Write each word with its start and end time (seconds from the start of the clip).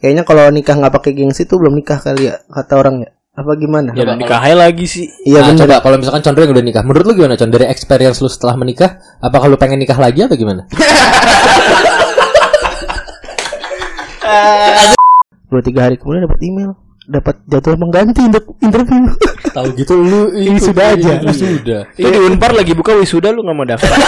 Kayaknya 0.00 0.24
kalau 0.24 0.48
nikah 0.48 0.74
nggak 0.74 0.94
pakai 0.96 1.12
gengsi 1.12 1.44
tuh 1.44 1.60
belum 1.60 1.76
nikah 1.76 2.00
kali 2.00 2.32
ya 2.32 2.40
kata 2.48 2.72
orang 2.74 3.04
ya. 3.04 3.10
Apa 3.30 3.52
gimana? 3.56 3.92
Ya 3.94 4.02
udah 4.04 4.16
nikah 4.16 4.40
aja 4.42 4.56
lagi 4.58 4.84
sih. 4.84 5.06
Iya 5.24 5.40
Nah, 5.40 5.52
bener. 5.52 5.60
coba 5.64 5.74
kalau 5.80 5.96
misalkan 5.96 6.20
Condro 6.20 6.42
yang 6.42 6.52
udah 6.52 6.64
nikah, 6.64 6.82
menurut 6.82 7.04
lu 7.04 7.14
gimana 7.14 7.36
Con? 7.36 7.48
Dari 7.48 7.68
experience 7.68 8.18
lu 8.18 8.28
setelah 8.28 8.56
menikah, 8.56 8.90
apakah 9.20 9.46
lu 9.46 9.56
pengen 9.56 9.78
nikah 9.78 9.96
lagi 9.96 10.24
atau 10.24 10.34
gimana? 10.34 10.64
Dua 15.50 15.60
tiga 15.60 15.80
hari 15.90 15.98
kemudian 15.98 16.30
dapat 16.30 16.40
email, 16.40 16.70
dapat 17.04 17.42
jadwal 17.44 17.76
mengganti 17.76 18.22
untuk 18.22 18.54
interview. 18.62 19.02
Tahu 19.56 19.66
gitu 19.74 19.94
lu 19.98 20.30
Ini 20.32 20.58
sudah 20.62 20.94
aja. 20.94 21.12
Ini 21.18 21.34
sudah. 21.34 21.80
Itu 21.98 22.06
di 22.06 22.20
Unpar 22.22 22.54
lagi 22.54 22.70
buka 22.70 22.94
wisuda 22.94 23.34
lu 23.34 23.42
nggak 23.42 23.56
mau 23.56 23.66
daftar. 23.66 23.90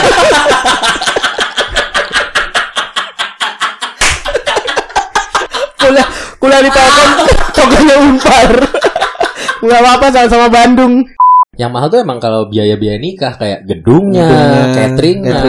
kuliah 6.53 6.69
di 6.69 6.73
Telkom, 6.77 7.11
tokonya 7.57 7.96
Unpar. 8.04 8.50
Nggak 9.64 9.81
apa-apa 9.81 10.07
sama-sama 10.13 10.46
Bandung. 10.53 10.94
Yang 11.57 11.71
mahal 11.72 11.89
tuh 11.89 12.00
emang 12.04 12.21
kalau 12.21 12.49
biaya-biaya 12.53 13.00
nikah 13.00 13.40
kayak 13.40 13.64
gedungnya, 13.64 14.29
cateringnya. 14.77 15.32
cateringnya, 15.32 15.41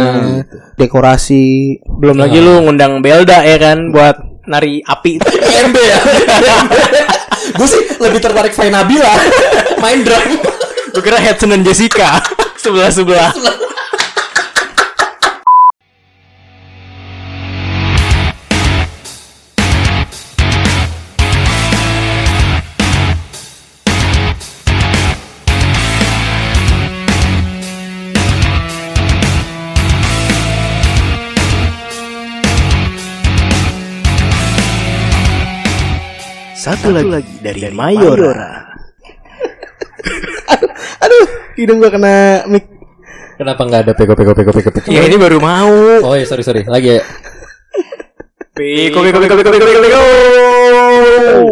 dekorasi. 0.80 1.76
Belum 1.84 2.16
lagi 2.20 2.40
lu 2.40 2.64
ngundang 2.64 3.04
Belda 3.04 3.44
ya 3.44 3.60
kan 3.60 3.92
buat 3.92 4.16
nari 4.48 4.80
api. 4.80 5.20
PMB 5.20 5.76
ya. 5.76 6.00
Gue 7.60 7.68
sih 7.68 7.84
lebih 8.00 8.24
tertarik 8.24 8.56
Fai 8.56 8.72
Nabila 8.72 9.12
main 9.84 10.00
drum. 10.08 10.24
Gue 10.96 11.04
kira 11.04 11.20
Hudson 11.20 11.52
dan 11.52 11.68
Jessica 11.68 12.24
sebelah 12.64 12.92
sebelah. 12.96 13.32
Satu, 36.64 36.96
lagi, 36.96 37.44
dari, 37.44 37.68
Mayora. 37.76 38.72
Aduh, 41.04 41.26
hidung 41.60 41.84
gua 41.84 41.92
kena 41.92 42.48
mic. 42.48 42.72
Kenapa 43.36 43.68
nggak 43.68 43.82
ada 43.84 43.92
peko 43.92 44.16
peko 44.16 44.32
peko 44.32 44.52
peko 44.56 44.70
peko? 44.72 44.88
Ya 44.88 45.04
ini 45.04 45.20
baru 45.20 45.44
mau. 45.44 46.00
Oh 46.08 46.16
ya 46.16 46.24
sorry 46.24 46.40
sorry 46.40 46.64
lagi 46.64 46.96
ya. 46.96 47.04
Piko 48.56 48.96
piko 49.04 49.18
piko 49.20 49.36
piko 49.36 49.50
piko 49.52 49.82
piko. 49.84 50.02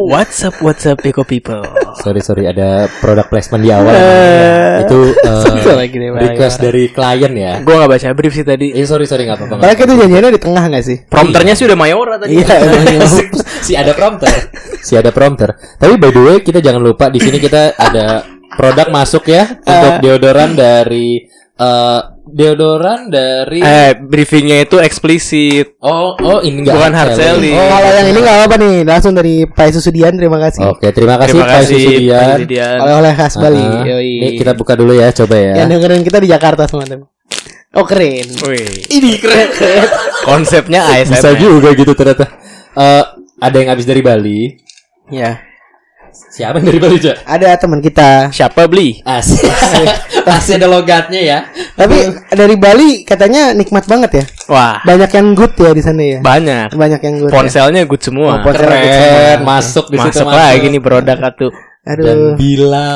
What's 0.07 0.47
up 0.47 0.55
what's 0.63 0.87
up 0.87 1.03
piko 1.03 1.27
people. 1.27 1.59
Sorry 1.99 2.23
sorry 2.23 2.47
ada 2.47 2.87
product 3.03 3.35
placement 3.35 3.67
di 3.67 3.71
awal. 3.75 3.91
Eh, 3.91 4.87
Itu 4.87 5.11
eh, 5.11 5.75
lagi 5.83 5.97
request 5.99 6.63
dari 6.63 6.87
klien 6.87 7.33
ya. 7.35 7.59
Gue 7.59 7.75
gak 7.75 7.91
baca 7.91 8.07
brief 8.15 8.31
sih 8.31 8.47
tadi. 8.47 8.71
Eh 8.71 8.87
sorry 8.87 9.03
sorry 9.03 9.27
nggak 9.27 9.43
apa-apa. 9.43 9.59
nggak 9.59 9.75
Padahal 9.75 9.91
itu 9.91 9.95
janjiannya 10.07 10.31
di 10.31 10.41
tengah 10.41 10.63
gak 10.71 10.83
sih? 10.87 10.97
Prompternya 11.03 11.53
sih 11.59 11.67
udah 11.67 11.75
Mayora 11.75 12.15
tadi. 12.15 12.39
Iya, 12.39 12.55
emang. 12.63 12.87
si 13.61 13.73
ada 13.73 13.93
prompter 13.93 14.33
si 14.81 14.93
ada 14.93 15.09
prompter 15.09 15.49
tapi 15.75 15.95
by 15.95 16.09
the 16.09 16.19
way 16.19 16.37
kita 16.39 16.59
jangan 16.59 16.81
lupa 16.81 17.07
di 17.07 17.17
sini 17.17 17.37
kita 17.37 17.73
ada 17.73 18.25
produk 18.51 18.89
masuk 18.89 19.25
ya 19.25 19.47
untuk 19.55 19.93
deodoran 19.99 20.51
dari 20.51 21.23
eh 21.53 21.99
deodoran 22.23 23.07
dari 23.07 23.59
Eh, 23.59 23.91
briefingnya 23.93 24.63
itu 24.63 24.77
eksplisit. 24.77 25.75
oh 25.79 26.15
oh 26.15 26.39
ini 26.39 26.63
enggak 26.63 26.73
Bukan 26.73 26.93
hard 26.93 27.11
selling. 27.13 27.51
oh 27.51 27.67
Kalau 27.67 27.89
yang 27.91 28.07
ini 28.07 28.19
nggak 28.19 28.37
apa-apa 28.37 28.55
nih, 28.57 28.75
langsung 28.81 29.11
dari 29.11 29.43
Pak 29.45 29.67
Susudian, 29.69 30.15
terima 30.15 30.39
kasih. 30.39 30.63
oke 30.65 30.87
terima 30.89 31.15
kasih 31.17 31.33
Terima 31.33 31.43
Pak 31.43 31.53
kasih 31.59 31.75
Susudian 31.77 32.37
Sudian. 32.39 32.77
Oleh-oleh 32.79 33.13
khas 33.13 33.33
Bali. 33.35 33.59
Ah, 33.59 33.83
Yoi. 33.85 34.11
ini 34.15 34.29
kita 34.35 34.51
buka 34.53 34.73
dulu 34.73 34.93
ya 34.93 35.11
coba 35.11 35.35
ya 35.35 35.53
Yang 35.59 35.67
dengerin 35.75 36.01
kita 36.03 36.17
di 36.17 36.27
Jakarta 36.29 36.63
teman-teman. 36.65 37.07
Oh 37.71 37.85
keren. 37.85 38.27
Wih, 38.41 38.67
Ini 38.89 39.11
keren. 39.17 39.49
keren. 39.51 39.85
konsepnya 40.29 40.79
ASMR. 40.87 41.11
bisa 41.11 41.29
juga 41.35 41.69
gitu 41.73 41.91
ternyata 41.93 42.25
Eh, 42.71 43.03
ada 43.41 43.55
yang 43.57 43.69
habis 43.69 43.83
dari 43.83 43.99
Bali 43.99 44.53
ya, 45.09 45.41
siapa 46.29 46.61
yang 46.61 46.69
dari 46.69 46.77
Bali 46.77 46.95
aja 46.95 47.17
ada 47.25 47.57
teman 47.57 47.81
kita. 47.81 48.29
Siapa 48.29 48.69
beli? 48.69 49.01
Asik. 49.01 49.49
Masih 50.29 50.61
ada 50.61 50.69
logatnya 50.69 51.17
ya. 51.17 51.39
Tapi 51.73 51.97
dari 52.29 52.53
Bali 52.53 53.01
katanya 53.01 53.51
nikmat 53.51 53.89
banget 53.89 54.11
ya. 54.21 54.23
Wah, 54.45 54.77
Banyak 54.85 55.09
yang 55.09 55.27
good 55.33 55.57
ya 55.57 55.73
di 55.73 55.81
sana 55.81 56.01
ya. 56.05 56.19
banyak. 56.21 56.77
Banyak 56.77 57.01
yang 57.01 57.15
good. 57.17 57.31
ya. 57.31 57.35
Ponselnya 57.35 57.81
good 57.89 58.03
semua. 58.05 58.37
Oh, 58.37 58.45
ponsel 58.45 58.69
good 58.69 58.77
Keren, 58.77 59.37
semua. 59.41 59.49
masuk 59.49 59.85
di 59.89 59.97
situ 59.97 60.21
Masuk 60.21 60.27
lagi 60.29 60.65
nih 60.69 60.81
produk 60.81 61.17
atuh. 61.17 61.51
Aduh. 61.81 62.05
Dan 62.05 62.19
bila 62.37 62.89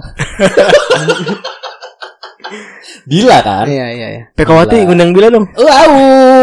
Bila 3.06 3.38
kan? 3.42 3.66
Iya 3.66 3.86
iya 3.94 4.08
iya. 4.12 4.22
Pekawati 4.34 4.86
ngundang 4.86 5.14
Bila 5.14 5.28
dong. 5.30 5.46
Wow, 5.54 5.90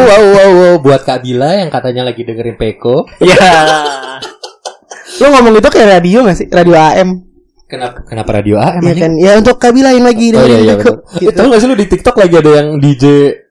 wow, 0.06 0.24
wow, 0.36 0.50
wow. 0.52 0.76
Buat 0.80 1.04
Kak 1.06 1.24
Bila 1.24 1.60
yang 1.60 1.70
katanya 1.70 2.08
lagi 2.08 2.22
dengerin 2.24 2.56
Peko. 2.60 3.08
Ya. 3.20 3.38
Lu 5.20 5.28
ngomong 5.36 5.60
itu 5.60 5.70
kayak 5.70 6.00
radio 6.00 6.24
gak 6.24 6.38
sih? 6.40 6.48
Radio 6.48 6.76
AM. 6.80 7.28
Kenapa 7.70 8.02
kenapa 8.02 8.42
radio 8.42 8.58
AM 8.58 8.82
Iya 8.82 8.96
kan? 8.98 9.12
Ya 9.20 9.32
untuk 9.38 9.62
Kabila 9.62 9.94
yang 9.94 10.02
lagi 10.08 10.34
Oh 10.34 10.42
iya 10.42 10.58
dengerin 10.58 10.64
iya 10.66 10.74
betul. 10.80 10.96
Gitu. 11.22 11.36
Tahu 11.38 11.48
gak 11.54 11.60
sih 11.62 11.68
lu 11.70 11.76
di 11.78 11.88
TikTok 11.92 12.16
lagi 12.18 12.36
ada 12.40 12.52
yang 12.56 12.68
DJ 12.82 13.06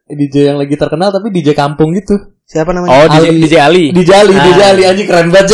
DJ 0.08 0.37
yang 0.50 0.58
lagi 0.58 0.75
terkenal 0.75 1.12
tapi 1.12 1.28
DJ 1.28 1.53
kampung 1.53 1.92
gitu. 1.92 2.16
Siapa 2.48 2.72
namanya? 2.72 2.97
Oh, 2.97 3.06
DJ, 3.12 3.20
Ali. 3.20 3.44
DJ 3.44 3.54
Ali. 3.60 3.84
DJ 3.92 4.10
Ali, 4.16 4.32
Ah. 4.32 4.44
DJ 4.48 4.60
Ali 4.64 4.82
anjing 4.88 5.04
keren 5.04 5.28
banget. 5.28 5.53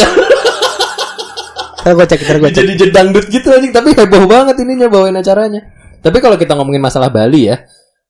Ntar 1.84 1.90
gue 1.90 2.06
cek, 2.06 2.20
ntar 2.22 2.36
gue 2.38 2.48
DJ 2.48 2.56
cek. 2.56 2.66
DJ 2.70 2.82
dangdut 2.94 3.26
gitu 3.26 3.48
anjing 3.50 3.74
tapi 3.74 3.98
heboh 3.98 4.24
banget 4.30 4.56
ininya 4.62 4.86
bawain 4.86 5.18
acaranya. 5.18 5.73
Tapi 6.04 6.18
kalau 6.20 6.36
kita 6.36 6.52
ngomongin 6.52 6.78
masalah 6.78 7.08
Bali 7.08 7.48
ya, 7.48 7.64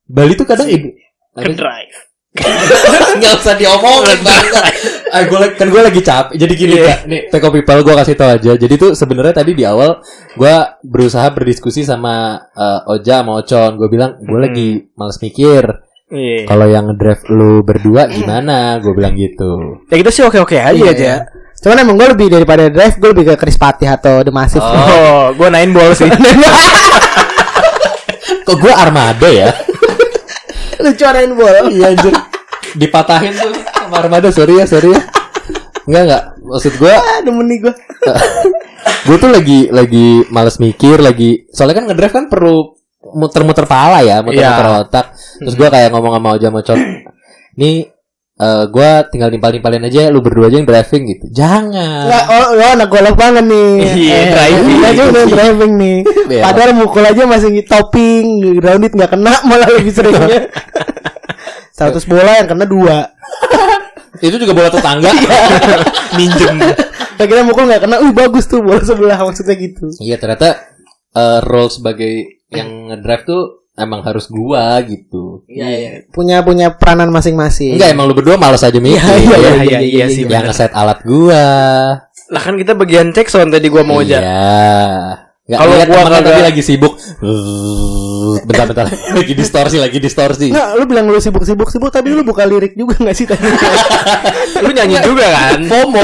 Bali 0.04 0.34
tuh 0.34 0.44
kadang 0.44 0.66
ibu 0.66 0.90
Ke 1.32 1.54
drive. 1.54 1.94
nggak 3.14 3.32
usah 3.38 3.54
diomongin 3.54 4.18
bangsa. 4.20 4.66
Ah, 5.14 5.22
gue 5.22 5.38
kan 5.54 5.70
gue 5.70 5.78
lagi 5.78 6.02
capek. 6.02 6.34
Jadi 6.34 6.52
gini 6.58 6.74
ya, 6.74 7.06
nih 7.06 7.30
Teko 7.30 7.54
People 7.54 7.78
gue 7.80 7.94
kasih 7.94 8.18
tau 8.18 8.34
aja. 8.34 8.58
Jadi 8.58 8.74
tuh 8.74 8.90
sebenarnya 8.98 9.38
tadi 9.38 9.54
di 9.54 9.62
awal 9.62 10.02
gue 10.34 10.54
berusaha 10.82 11.30
berdiskusi 11.30 11.86
sama 11.86 12.34
eh, 12.50 12.90
Oja 12.90 13.22
sama 13.22 13.38
Ocon. 13.38 13.78
Gue 13.78 13.86
bilang 13.86 14.18
gue 14.18 14.34
Hmm. 14.34 14.46
lagi 14.50 14.68
males 14.92 15.22
mikir. 15.22 15.62
Iya. 16.10 16.50
Kalau 16.50 16.66
yang 16.66 16.90
drive 16.98 17.22
lu 17.30 17.62
berdua 17.62 18.10
gimana? 18.10 18.82
Gue 18.82 18.92
bilang 18.92 19.14
gitu. 19.14 19.86
Ya 19.86 20.02
kita 20.02 20.10
sih 20.10 20.26
oke-oke 20.26 20.58
aja 20.58 20.74
Iya, 20.74 20.90
aja. 20.90 21.12
Cuman 21.62 21.80
emang 21.80 21.94
gue 21.94 22.08
lebih 22.10 22.28
daripada 22.28 22.66
drive, 22.66 22.98
gue 22.98 23.10
lebih 23.14 23.24
ke 23.30 23.34
Chris 23.38 23.54
Patih 23.54 23.86
atau 23.88 24.20
The 24.20 24.34
Massive. 24.34 24.60
Oh, 24.60 25.30
gua 25.38 25.48
nain 25.48 25.70
bol 25.70 25.94
sih. 25.94 26.10
Kok 28.44 28.56
gue 28.56 28.72
armada 28.72 29.28
ya? 29.28 29.48
Lucu 30.84 31.04
anain 31.04 31.32
bola. 31.32 31.68
Iya 31.68 31.92
anjir. 31.92 32.14
Dipatahin 32.74 33.32
tuh 33.32 33.52
sama 33.72 33.96
armada. 34.00 34.28
Sorry 34.28 34.60
ya, 34.60 34.66
sorry 34.66 34.92
ya. 34.92 35.00
Enggak 35.84 36.02
enggak. 36.04 36.22
Maksud 36.44 36.72
gue 36.76 36.92
Ah, 36.92 37.18
demen 37.24 37.46
nih 37.46 37.58
gue. 37.60 37.74
gue 39.08 39.16
tuh 39.16 39.30
lagi 39.32 39.68
lagi 39.68 40.24
males 40.28 40.56
mikir 40.56 41.00
lagi 41.00 41.48
soalnya 41.48 41.80
kan 41.80 41.84
ngedrive 41.88 42.12
kan 42.12 42.26
perlu 42.28 42.72
muter-muter 43.16 43.64
pala 43.64 44.00
ya 44.00 44.20
muter-muter 44.20 44.64
Iya. 44.64 44.80
otak 44.80 45.06
terus 45.40 45.54
gue 45.56 45.68
kayak 45.68 45.88
ngomong 45.92 46.12
sama 46.16 46.28
Oja 46.36 46.48
Mocot 46.48 46.76
nih 47.56 47.88
eh 48.34 48.66
gue 48.66 48.90
tinggal 49.14 49.30
nimpal-nimpalin 49.30 49.86
aja 49.86 50.10
lu 50.10 50.18
berdua 50.18 50.50
aja 50.50 50.58
yang 50.58 50.66
driving 50.66 51.06
gitu 51.06 51.26
jangan 51.30 52.02
Enggak, 52.10 52.24
oh, 52.34 52.46
oh 52.58 52.70
anak 52.74 52.88
golok 52.90 53.14
banget 53.14 53.44
nih. 53.46 53.70
Iya, 53.94 54.14
Eh, 54.18 54.26
driving. 54.34 54.78
Aja 54.82 55.02
udah 55.06 55.24
driving 55.30 55.72
nih. 55.78 55.98
Iya. 56.34 56.42
Padahal 56.42 56.72
mukul 56.74 57.04
aja 57.06 57.22
masih 57.30 57.62
topping, 57.62 58.58
grounded 58.58 58.90
nggak 58.90 59.10
kena 59.14 59.38
malah 59.48 59.70
lebih 59.70 59.94
seringnya. 59.94 60.50
100 61.78 62.10
bola 62.10 62.32
yang 62.42 62.48
kena 62.50 62.66
dua. 62.66 62.98
itu 64.22 64.34
juga 64.38 64.54
bola 64.54 64.70
tetangga 64.70 65.10
Minjem. 66.18 66.58
Akhirnya 67.18 67.44
mukul 67.46 67.70
nggak 67.70 67.82
kena, 67.86 68.02
uh 68.02 68.10
bagus 68.14 68.50
tuh 68.50 68.62
bola 68.62 68.82
sebelah 68.82 69.18
maksudnya 69.22 69.54
gitu. 69.58 69.90
iya 70.02 70.18
ternyata 70.18 70.58
eh, 71.14 71.38
role 71.42 71.70
sebagai 71.70 72.42
yang 72.50 72.90
ngedrive 72.90 73.24
tuh 73.26 73.42
emang 73.74 74.00
harus 74.00 74.26
gua 74.26 74.78
gitu 74.80 75.42
Iya, 75.44 75.66
iya. 75.68 75.90
Punya 76.08 76.40
punya 76.40 76.72
peranan 76.72 77.10
masing-masing. 77.10 77.74
enggak 77.74 77.90
emang 77.90 78.06
lu 78.06 78.14
berdua 78.14 78.34
males 78.34 78.60
aja 78.60 78.76
mikir 78.76 78.98
Iya, 78.98 79.18
iya, 79.18 79.36
iya, 79.36 79.62
iya, 79.62 79.78
iya 79.80 80.06
sih, 80.06 80.22
yang 80.24 80.44
ngeset 80.44 80.70
alat 80.70 81.02
gua 81.02 81.44
Lah 82.24 82.40
kan 82.40 82.54
kita 82.54 82.72
bagian 82.72 83.10
cek 83.10 83.26
sound 83.26 83.50
tadi 83.50 83.66
gua 83.66 83.82
mau 83.82 83.98
aja. 83.98 84.16
Iya. 84.16 84.42
Nggak 85.44 85.58
Kalau 85.58 85.72
lihat 85.74 85.88
gua 85.88 86.02
kagak- 86.02 86.24
tadi 86.24 86.42
lagi 86.42 86.62
sibuk. 86.62 86.94
Bentar 88.40 88.64
bentar. 88.64 88.86
lagi 89.18 89.32
distorsi, 89.32 89.76
lagi 89.76 89.98
distorsi. 89.98 90.48
Nggak, 90.48 90.68
lu 90.74 90.84
bilang 90.84 91.06
lu 91.06 91.20
sibuk-sibuk 91.20 91.68
sibuk 91.68 91.90
tapi 91.90 92.08
lu 92.08 92.22
buka 92.22 92.42
lirik 92.42 92.72
juga 92.72 92.96
nggak 92.96 93.12
sih 93.12 93.28
tadi? 93.28 93.44
Lu 94.58 94.72
nyanyi 94.72 94.96
juga 95.00 95.26
kan? 95.28 95.60
FOMO, 95.70 96.02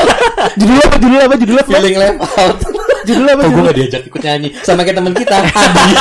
judul 0.58 0.78
apa? 0.80 0.96
Judul 0.96 1.20
apa? 1.20 1.34
Judul 1.36 1.56
apa? 1.58 1.68
feeling 1.68 1.96
left 1.96 2.20
out. 2.34 2.56
Judul 3.04 3.26
apa? 3.28 3.42
Oh, 3.44 3.50
gue 3.50 3.62
gak 3.64 3.76
diajak 3.76 4.02
ikut 4.04 4.20
nyanyi 4.20 4.48
sama 4.60 4.80
kayak 4.82 4.96
teman 4.96 5.12
kita, 5.12 5.36
Adi. 5.36 5.92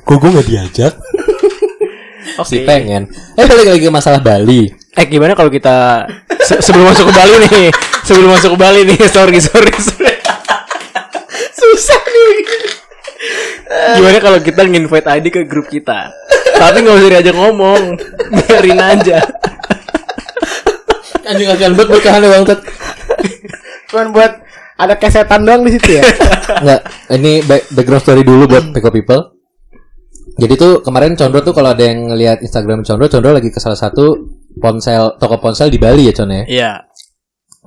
Kok 0.00 0.16
gue 0.16 0.30
gak 0.32 0.46
diajak? 0.46 0.92
Oke. 2.38 2.46
Si 2.46 2.62
pengen. 2.62 3.10
Eh 3.34 3.44
balik 3.44 3.66
lagi 3.68 3.82
ke 3.82 3.90
masalah 3.90 4.22
Bali. 4.22 4.70
Eh 4.94 5.04
gimana 5.04 5.34
kalau 5.34 5.50
kita 5.50 6.06
se- 6.38 6.62
sebelum 6.62 6.86
masuk 6.86 7.10
ke 7.10 7.14
Bali 7.14 7.34
nih, 7.44 7.66
sebelum 8.02 8.30
masuk 8.30 8.54
ke 8.54 8.58
Bali 8.58 8.80
nih, 8.86 8.98
sorry 9.14 9.38
sorry. 9.38 9.74
sorry. 9.74 10.14
Susah 11.50 11.98
nih. 11.98 12.38
Gimana 13.98 14.18
kalau 14.22 14.38
kita 14.38 14.62
nginvite 14.62 15.10
Adi 15.10 15.28
ke 15.28 15.42
grup 15.44 15.66
kita? 15.66 16.14
Tapi 16.54 16.76
nggak 16.80 16.96
usah 16.96 17.10
diajak 17.12 17.34
ngomong, 17.34 17.98
biarin 18.32 18.78
aja. 18.78 19.18
Anjing 21.28 21.44
kasihan 21.44 21.74
banget 21.74 21.90
berkahan 21.92 22.24
ya 22.24 22.30
Bang. 22.32 22.44
Cuman 23.88 24.12
buat 24.12 24.32
ada 24.76 24.94
kesetan 24.94 25.42
doang 25.42 25.62
di 25.62 25.74
situ 25.74 25.96
ya. 25.96 26.02
Enggak, 26.62 26.80
ini 27.10 27.42
back- 27.42 27.68
background 27.72 28.02
story 28.02 28.22
dulu 28.22 28.46
buat 28.46 28.64
Peko 28.70 28.90
People. 28.90 29.22
Jadi 30.38 30.54
tuh 30.54 30.72
kemarin 30.80 31.12
Condro 31.12 31.42
tuh 31.42 31.50
kalau 31.50 31.72
ada 31.72 31.82
yang 31.82 32.08
ngelihat 32.08 32.38
Instagram 32.40 32.86
Condro, 32.86 33.10
Condro 33.10 33.32
lagi 33.32 33.48
ke 33.48 33.58
salah 33.58 33.74
satu 33.74 34.14
ponsel 34.54 35.18
toko 35.18 35.38
ponsel 35.38 35.66
di 35.66 35.76
Bali 35.76 36.06
ya 36.06 36.14
Con 36.14 36.30
ya. 36.30 36.42
Iya. 36.46 36.70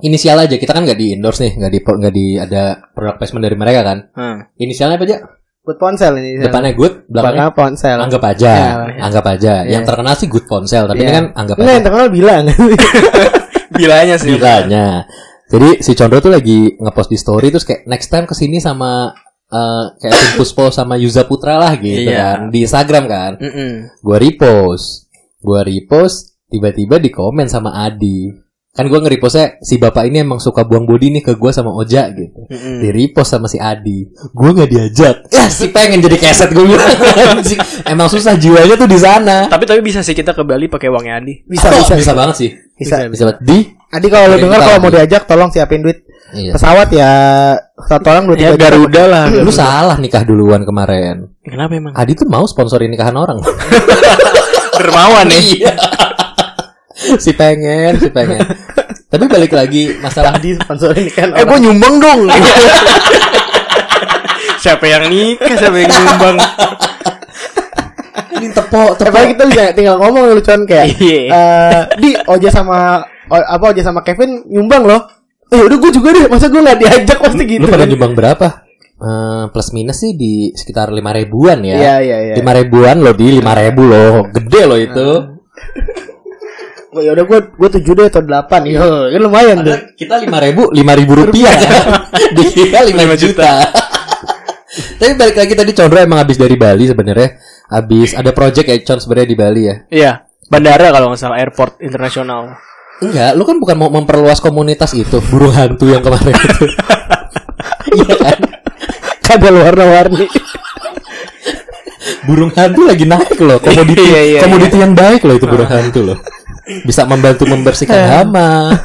Inisial 0.00 0.40
aja, 0.40 0.56
kita 0.56 0.72
kan 0.72 0.82
nggak 0.82 0.96
di 0.96 1.12
endorse 1.12 1.44
nih, 1.44 1.52
nggak 1.54 1.70
di 1.70 1.78
nggak 1.78 2.12
di 2.12 2.26
ada 2.34 2.62
product 2.90 3.18
placement 3.18 3.44
dari 3.44 3.54
mereka 3.54 3.80
kan. 3.84 3.98
Hmm. 4.16 4.36
Inisialnya 4.56 4.96
apa 4.96 5.04
aja? 5.04 5.16
Buat 5.62 5.78
ponsel 5.78 6.12
ini. 6.16 6.42
Depannya 6.42 6.72
good, 6.74 7.06
belakangnya 7.06 7.52
Belakangnya 7.52 7.54
ponsel. 7.54 7.98
anggap 8.00 8.22
aja, 8.24 8.50
Ya, 8.50 8.70
anggap 8.98 9.24
aja. 9.28 9.52
Iya. 9.62 9.70
Yang 9.78 9.82
terkenal 9.86 10.14
sih 10.16 10.26
good 10.26 10.46
ponsel, 10.48 10.84
tapi 10.88 10.98
ini 10.98 11.06
Iya. 11.06 11.14
kan 11.14 11.24
anggap 11.36 11.54
Enggak 11.54 11.68
yang 11.68 11.76
aja. 11.76 11.86
terkenal 11.86 12.08
bilang. 12.10 12.42
Bilanya 13.78 14.14
sih. 14.16 14.28
Bilanya. 14.32 14.86
Jadi 15.52 15.68
si 15.78 15.92
Condro 15.92 16.18
tuh 16.18 16.32
lagi 16.32 16.72
ngepost 16.74 17.06
di 17.06 17.16
story 17.16 17.48
terus 17.48 17.62
kayak 17.62 17.84
next 17.84 18.08
time 18.08 18.24
ke 18.24 18.32
sini 18.32 18.56
sama 18.56 19.12
eh, 19.46 19.84
kayak 19.94 20.14
Tim 20.14 20.30
Puspo 20.34 20.72
sama 20.72 20.96
Yuza 20.96 21.22
Putra 21.22 21.56
lah 21.56 21.76
gitu 21.76 22.08
Iya. 22.08 22.40
kan 22.40 22.48
di 22.48 22.64
Instagram 22.64 23.04
kan. 23.04 23.32
Mm-mm. 23.36 23.72
Gua 24.00 24.16
repost, 24.16 25.12
gua 25.38 25.60
repost 25.60 26.40
tiba-tiba 26.48 26.96
di 26.96 27.08
komen 27.08 27.46
sama 27.46 27.76
Adi. 27.78 28.32
Kan 28.72 28.88
gua 28.88 28.98
nge-repostnya 28.98 29.60
si 29.60 29.76
bapak 29.76 30.08
ini 30.08 30.24
emang 30.24 30.40
suka 30.40 30.64
buang 30.64 30.88
body 30.88 31.12
nih 31.12 31.22
ke 31.22 31.36
gua 31.36 31.52
sama 31.52 31.68
Oja 31.70 32.08
gitu. 32.08 32.48
Mm-mm. 32.48 32.80
Di 32.80 32.88
repost 32.88 33.28
sama 33.30 33.44
si 33.44 33.60
Adi. 33.60 34.08
Gua 34.32 34.56
nggak 34.56 34.64
diajak. 34.66 35.16
Ya 35.36 35.44
si 35.46 35.68
pengen 35.68 36.00
jadi 36.00 36.16
keset 36.16 36.48
gue 36.48 36.64
bilang. 36.64 36.88
Emang 37.92 38.08
susah 38.08 38.32
jiwanya 38.34 38.72
tuh 38.74 38.86
di 38.86 38.96
sana. 38.96 39.44
Tapi 39.46 39.64
tapi 39.64 39.80
bisa 39.80 40.00
sih 40.00 40.14
kita 40.14 40.32
ke 40.32 40.40
Bali 40.42 40.64
pakai 40.66 40.88
uangnya 40.88 41.18
Adi. 41.18 41.44
bisa, 41.44 41.68
Oh, 41.68 41.76
bisa, 41.76 41.92
bisa 41.92 42.12
banget 42.14 42.36
sih. 42.38 42.50
Bisa. 42.72 43.04
Bisa 43.06 43.22
banget. 43.26 43.38
Di 43.42 43.58
Adi 43.92 44.08
kalau 44.08 44.26
lu 44.26 44.40
dengar 44.40 44.58
kalau 44.58 44.78
mau 44.80 44.90
diajak 44.90 45.22
tolong 45.24 45.52
siapin 45.52 45.84
duit 45.84 46.00
Iya. 46.32 46.56
pesawat 46.56 46.88
ya 46.88 47.12
satu 47.76 48.08
orang 48.08 48.24
dua 48.24 48.36
Ya 48.40 48.40
tiga 48.40 48.56
juta. 48.56 48.64
Garuda 48.64 49.02
lah. 49.04 49.24
Lu 49.28 49.52
salah 49.52 50.00
nikah 50.00 50.24
duluan 50.24 50.64
kemarin. 50.64 51.28
Kenapa 51.44 51.76
emang? 51.76 51.92
Adi 51.92 52.16
tuh 52.16 52.24
mau 52.24 52.48
sponsorin 52.48 52.88
nikahan 52.88 53.12
orang. 53.12 53.36
Dermawan 54.80 55.28
nih. 55.28 55.60
Iya. 55.60 55.72
si 57.20 57.36
pengen, 57.36 58.00
si 58.00 58.08
pengen. 58.08 58.40
Tapi 59.12 59.28
balik 59.28 59.52
lagi 59.52 59.92
masalah 60.00 60.32
Adi 60.32 60.56
sponsorin 60.56 61.12
kan 61.12 61.36
Eh 61.36 61.44
gue 61.44 61.58
nyumbang 61.60 62.00
dong. 62.00 62.20
siapa 64.62 64.84
yang 64.86 65.12
nikah, 65.12 65.52
siapa 65.52 65.76
yang 65.76 65.92
nyumbang? 65.92 66.36
ini 68.32 68.48
tepok, 68.48 68.96
Eh, 68.98 69.12
paling 69.12 69.30
kita 69.36 69.44
bisa 69.46 69.62
tinggal 69.72 70.00
ngomong 70.00 70.32
lucuan 70.32 70.64
kayak 70.64 70.96
eh 70.96 71.80
di 72.00 72.16
Oja 72.24 72.48
sama 72.48 73.04
o- 73.32 73.48
apa 73.48 73.64
Oja 73.72 73.80
sama 73.80 74.04
Kevin 74.04 74.44
nyumbang 74.46 74.84
loh. 74.84 75.08
Eh 75.48 75.60
udah 75.60 75.76
gue 75.80 75.90
juga 75.92 76.12
deh, 76.12 76.28
masa 76.28 76.52
gue 76.52 76.60
nggak 76.60 76.78
diajak 76.78 77.18
pasti 77.18 77.42
gitu. 77.48 77.64
Lu 77.64 77.72
pada 77.72 77.84
kan. 77.84 77.88
nyumbang 77.88 78.12
berapa? 78.12 78.48
Eh, 79.02 79.44
plus 79.50 79.68
minus 79.72 79.98
sih 79.98 80.12
di 80.14 80.52
sekitar 80.52 80.92
lima 80.92 81.10
ribuan 81.10 81.64
ya. 81.64 81.74
Iya 81.74 81.94
iya 82.04 82.16
iya. 82.22 82.34
Lima 82.38 82.52
ribuan 82.54 83.02
loh 83.02 83.16
di 83.16 83.40
lima 83.40 83.56
ribu 83.56 83.88
loh, 83.88 84.28
gede 84.28 84.62
loh 84.68 84.78
itu. 84.78 85.08
Oh, 86.92 87.00
ya 87.00 87.16
udah 87.16 87.24
gue 87.24 87.38
gue 87.56 87.68
tujuh 87.80 87.96
deh 87.96 88.12
atau 88.12 88.20
delapan. 88.20 88.68
Yo, 88.68 88.84
kan 89.08 89.20
lumayan 89.24 89.64
tuh. 89.64 89.80
Kita 89.96 90.20
lima 90.20 90.36
ribu, 90.44 90.68
lima 90.76 90.92
ribu 90.92 91.24
rupiah 91.24 91.56
kan. 91.56 91.84
Dikira 92.36 92.84
lima 92.84 93.16
juta. 93.16 93.64
Tapi 95.00 95.12
balik 95.16 95.40
lagi 95.40 95.56
tadi 95.56 95.72
Condro 95.72 95.96
emang 95.96 96.20
habis 96.20 96.36
dari 96.36 96.52
Bali 96.52 96.84
sebenarnya. 96.84 97.40
Habis 97.72 98.12
ada 98.12 98.36
project 98.36 98.68
ya 98.68 98.76
Con 98.84 99.00
sebenarnya 99.00 99.28
di 99.28 99.36
Bali 99.40 99.62
ya. 99.64 99.76
Iya. 99.88 100.12
Bandara 100.52 100.92
kalau 100.92 101.08
nggak 101.08 101.20
salah 101.24 101.40
airport 101.40 101.80
internasional. 101.80 102.60
Enggak, 103.02 103.30
lu 103.34 103.42
kan 103.42 103.56
bukan 103.58 103.76
mau 103.76 103.90
memperluas 103.90 104.38
komunitas 104.38 104.94
itu, 104.94 105.18
burung 105.26 105.50
hantu 105.50 105.90
yang 105.90 106.02
kemarin 106.02 106.34
itu. 106.34 106.66
Iya 107.92 108.14
kan? 108.16 108.38
Kadal 109.20 109.60
warna-warni. 109.60 110.24
Burung 112.24 112.48
hantu 112.56 112.88
lagi 112.88 113.04
naik 113.04 113.36
loh, 113.36 113.60
komoditi 113.60 114.00
Iya, 114.00 114.20
iya, 114.24 114.40
komoditi 114.40 114.80
yang 114.80 114.96
baik 114.96 115.28
loh 115.28 115.36
itu 115.36 115.44
burung 115.44 115.68
hantu 115.68 116.00
loh. 116.00 116.18
Bisa 116.88 117.04
membantu 117.04 117.44
membersihkan 117.44 118.00
hama, 118.22 118.80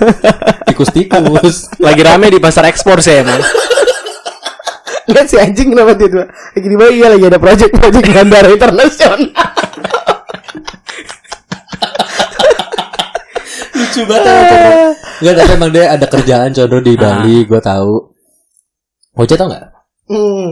tikus-tikus. 0.68 1.72
Lagi 1.80 2.02
rame 2.04 2.28
di 2.28 2.40
pasar 2.44 2.68
ekspor 2.68 3.00
sih 3.00 3.22
emang. 3.22 3.40
Lihat 5.08 5.28
si 5.32 5.40
anjing 5.40 5.72
kenapa 5.72 5.96
dia 5.96 6.12
tuh 6.12 6.28
lagi 6.28 6.68
di 6.68 6.76
Bali 6.76 7.00
iya 7.00 7.08
lagi 7.08 7.26
ada 7.32 7.40
project-project 7.40 8.08
bandara 8.12 8.50
internasional. 8.52 9.32
Lucu 13.98 14.04
banget. 14.06 14.94
Enggak, 15.18 15.34
tapi 15.42 15.52
emang 15.58 15.72
dia 15.74 15.86
ada 15.90 16.06
kerjaan 16.06 16.50
Condro 16.54 16.80
di 16.86 16.94
Bali, 16.94 17.38
gue 17.50 17.62
tahu. 17.62 17.94
Oce 19.18 19.34
tau 19.34 19.50
nggak? 19.50 19.66
Hmm. 20.14 20.50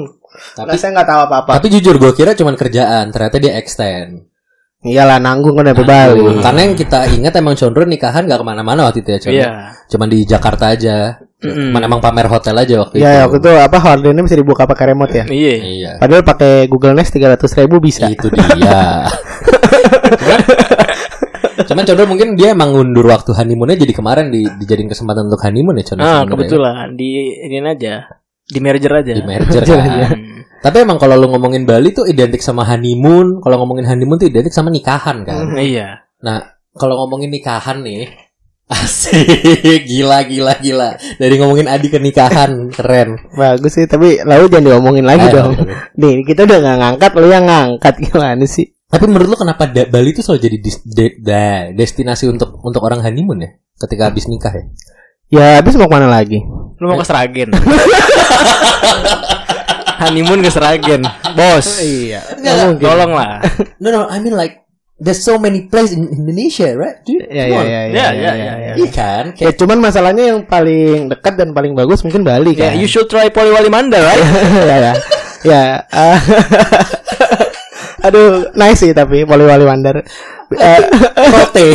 Tapi 0.58 0.68
Tapi 0.74 0.78
saya 0.82 0.92
nggak 0.98 1.08
tahu 1.08 1.20
apa-apa. 1.30 1.52
tapi 1.62 1.68
jujur 1.72 1.96
gue 2.02 2.12
kira 2.18 2.34
cuman 2.34 2.58
kerjaan, 2.58 3.14
ternyata 3.14 3.38
dia 3.38 3.54
extend. 3.62 4.26
Iyalah 4.86 5.18
nanggung 5.22 5.54
kan 5.58 5.70
sampai 5.70 5.86
Bali. 5.86 6.42
Karena 6.42 6.60
yang 6.66 6.76
kita 6.78 7.00
ingat 7.14 7.34
emang 7.38 7.54
Condro 7.58 7.86
nikahan 7.86 8.26
gak 8.26 8.42
ke 8.42 8.46
mana-mana 8.46 8.90
waktu 8.90 9.06
itu 9.06 9.10
ya 9.14 9.20
Condro. 9.22 9.38
Iya. 9.38 9.50
Cuman 9.90 10.08
di 10.10 10.20
Jakarta 10.26 10.66
aja. 10.74 10.98
Mm-mm. 11.42 11.74
Cuman 11.74 11.82
emang 11.86 12.02
pamer 12.02 12.26
hotel 12.30 12.58
aja 12.58 12.86
waktu 12.86 13.02
itu. 13.02 13.06
Ya 13.06 13.26
waktu 13.26 13.38
itu 13.42 13.50
apa 13.54 13.78
hordennya 13.82 14.22
bisa 14.26 14.38
dibuka 14.38 14.66
pakai 14.70 14.94
remote 14.94 15.14
ya. 15.14 15.26
Iya. 15.26 15.56
Iya. 15.62 15.92
Padahal 16.02 16.22
pakai 16.26 16.70
Google 16.70 16.98
Nest 16.98 17.14
tiga 17.14 17.34
ratus 17.34 17.54
ribu 17.58 17.82
bisa. 17.82 18.06
Itu 18.10 18.30
dia. 18.30 19.10
cuman, 20.22 20.42
cuman 21.64 21.84
Condro 21.88 22.06
mungkin 22.12 22.36
dia 22.36 22.52
emang 22.52 22.76
ngundur 22.76 23.08
waktu 23.08 23.32
honeymoonnya 23.32 23.80
jadi 23.80 23.94
kemarin 23.96 24.28
di, 24.28 24.44
dijadiin 24.44 24.92
kesempatan 24.92 25.32
untuk 25.32 25.40
honeymoon 25.40 25.80
ya 25.80 25.86
Condro. 25.88 26.04
Ah, 26.04 26.24
kebetulan 26.28 26.94
di 27.00 27.40
ini 27.48 27.64
aja. 27.64 28.12
Di 28.46 28.60
merger 28.60 28.92
aja. 28.92 29.12
Di 29.16 29.24
merger 29.24 29.64
kan. 29.64 29.80
aja. 29.80 30.08
Hmm. 30.12 30.36
Tapi 30.66 30.82
emang 30.82 30.98
kalau 30.98 31.16
lu 31.18 31.30
ngomongin 31.30 31.64
Bali 31.64 31.94
tuh 31.94 32.10
identik 32.10 32.42
sama 32.42 32.66
honeymoon. 32.66 33.40
Kalau 33.40 33.62
ngomongin 33.62 33.86
honeymoon 33.86 34.18
tuh 34.18 34.30
identik 34.30 34.54
sama 34.54 34.74
nikahan 34.74 35.22
kan. 35.22 35.54
Iya. 35.58 36.06
Nah, 36.26 36.58
kalau 36.76 37.06
ngomongin 37.06 37.30
nikahan 37.30 37.86
nih, 37.86 38.10
asik, 38.74 39.86
gila, 39.86 40.26
gila, 40.26 40.58
gila. 40.58 40.98
Dari 41.22 41.36
ngomongin 41.38 41.70
Adi 41.70 41.88
ke 41.88 42.02
nikahan, 42.02 42.74
keren. 42.74 43.16
Bagus 43.38 43.78
sih, 43.78 43.86
tapi 43.86 44.20
lalu 44.26 44.50
jangan 44.50 44.66
diomongin 44.74 45.06
lagi 45.06 45.30
Ayo, 45.30 45.34
dong. 45.38 45.54
Nih, 46.02 46.26
kita 46.26 46.50
udah 46.50 46.58
nggak 46.60 46.78
ngangkat, 46.82 47.12
lu 47.14 47.28
yang 47.30 47.46
ngangkat 47.46 47.96
gimana 48.02 48.46
sih? 48.50 48.75
Tapi 48.96 49.06
menurut 49.06 49.28
lu 49.28 49.36
kenapa 49.36 49.68
da- 49.68 49.84
Bali 49.86 50.10
itu 50.10 50.24
selalu 50.24 50.40
jadi 50.42 50.58
dis- 50.58 50.80
de- 50.82 51.18
da- 51.20 51.68
destinasi 51.70 52.32
untuk 52.32 52.64
untuk 52.64 52.80
orang 52.80 53.04
honeymoon 53.04 53.44
ya? 53.44 53.52
Ketika 53.76 54.08
habis 54.08 54.24
nikah 54.26 54.56
ya? 54.56 54.64
Ya, 55.28 55.46
habis 55.60 55.76
mau 55.76 55.86
ke 55.86 55.92
mana 55.92 56.08
lagi? 56.08 56.40
Lu 56.80 56.86
mau 56.86 56.96
ke 56.96 57.04
Seragen. 57.04 57.52
Honeymoon 59.98 60.40
ke 60.40 60.50
Seragen. 60.50 61.02
Bos. 61.34 61.82
Iya, 61.82 62.22
Nggak, 62.36 62.54
mungkin. 62.70 62.86
Tolong 62.86 63.12
lah. 63.12 63.44
No, 63.82 63.88
no, 63.90 64.02
I 64.06 64.20
mean 64.20 64.32
like 64.32 64.64
there's 64.96 65.20
so 65.20 65.36
many 65.36 65.66
places 65.66 65.98
in 65.98 66.08
Indonesia, 66.08 66.72
right? 66.72 67.04
Dude, 67.04 67.28
Ya, 67.28 67.46
ya, 67.46 67.60
ya, 67.60 67.60
Ya, 67.60 67.82
ya, 67.84 67.84
ya, 67.92 68.12
ya, 68.14 68.32
ya, 68.32 68.54
ya. 68.56 68.74
Iya 68.76 68.90
kan? 68.92 69.26
Ya, 69.36 69.52
cuman 69.52 69.78
masalahnya 69.82 70.24
yang 70.30 70.40
paling 70.42 71.10
dekat 71.10 71.36
dan 71.36 71.52
paling 71.52 71.74
bagus 71.74 72.00
mungkin 72.00 72.24
Bali 72.24 72.56
kan. 72.56 72.80
you 72.80 72.88
should 72.88 73.08
try 73.08 73.28
Poliwali 73.28 73.68
Mandar, 73.68 74.00
right? 74.00 74.24
ya, 74.70 74.78
ya. 74.80 74.94
Ya. 75.44 75.64
Aduh, 78.06 78.54
nice 78.54 78.80
sih 78.80 78.92
tapi 78.94 79.26
Poliwali 79.26 79.66
Mandar. 79.66 79.98
Eh, 80.52 80.80
Rote. 81.34 81.68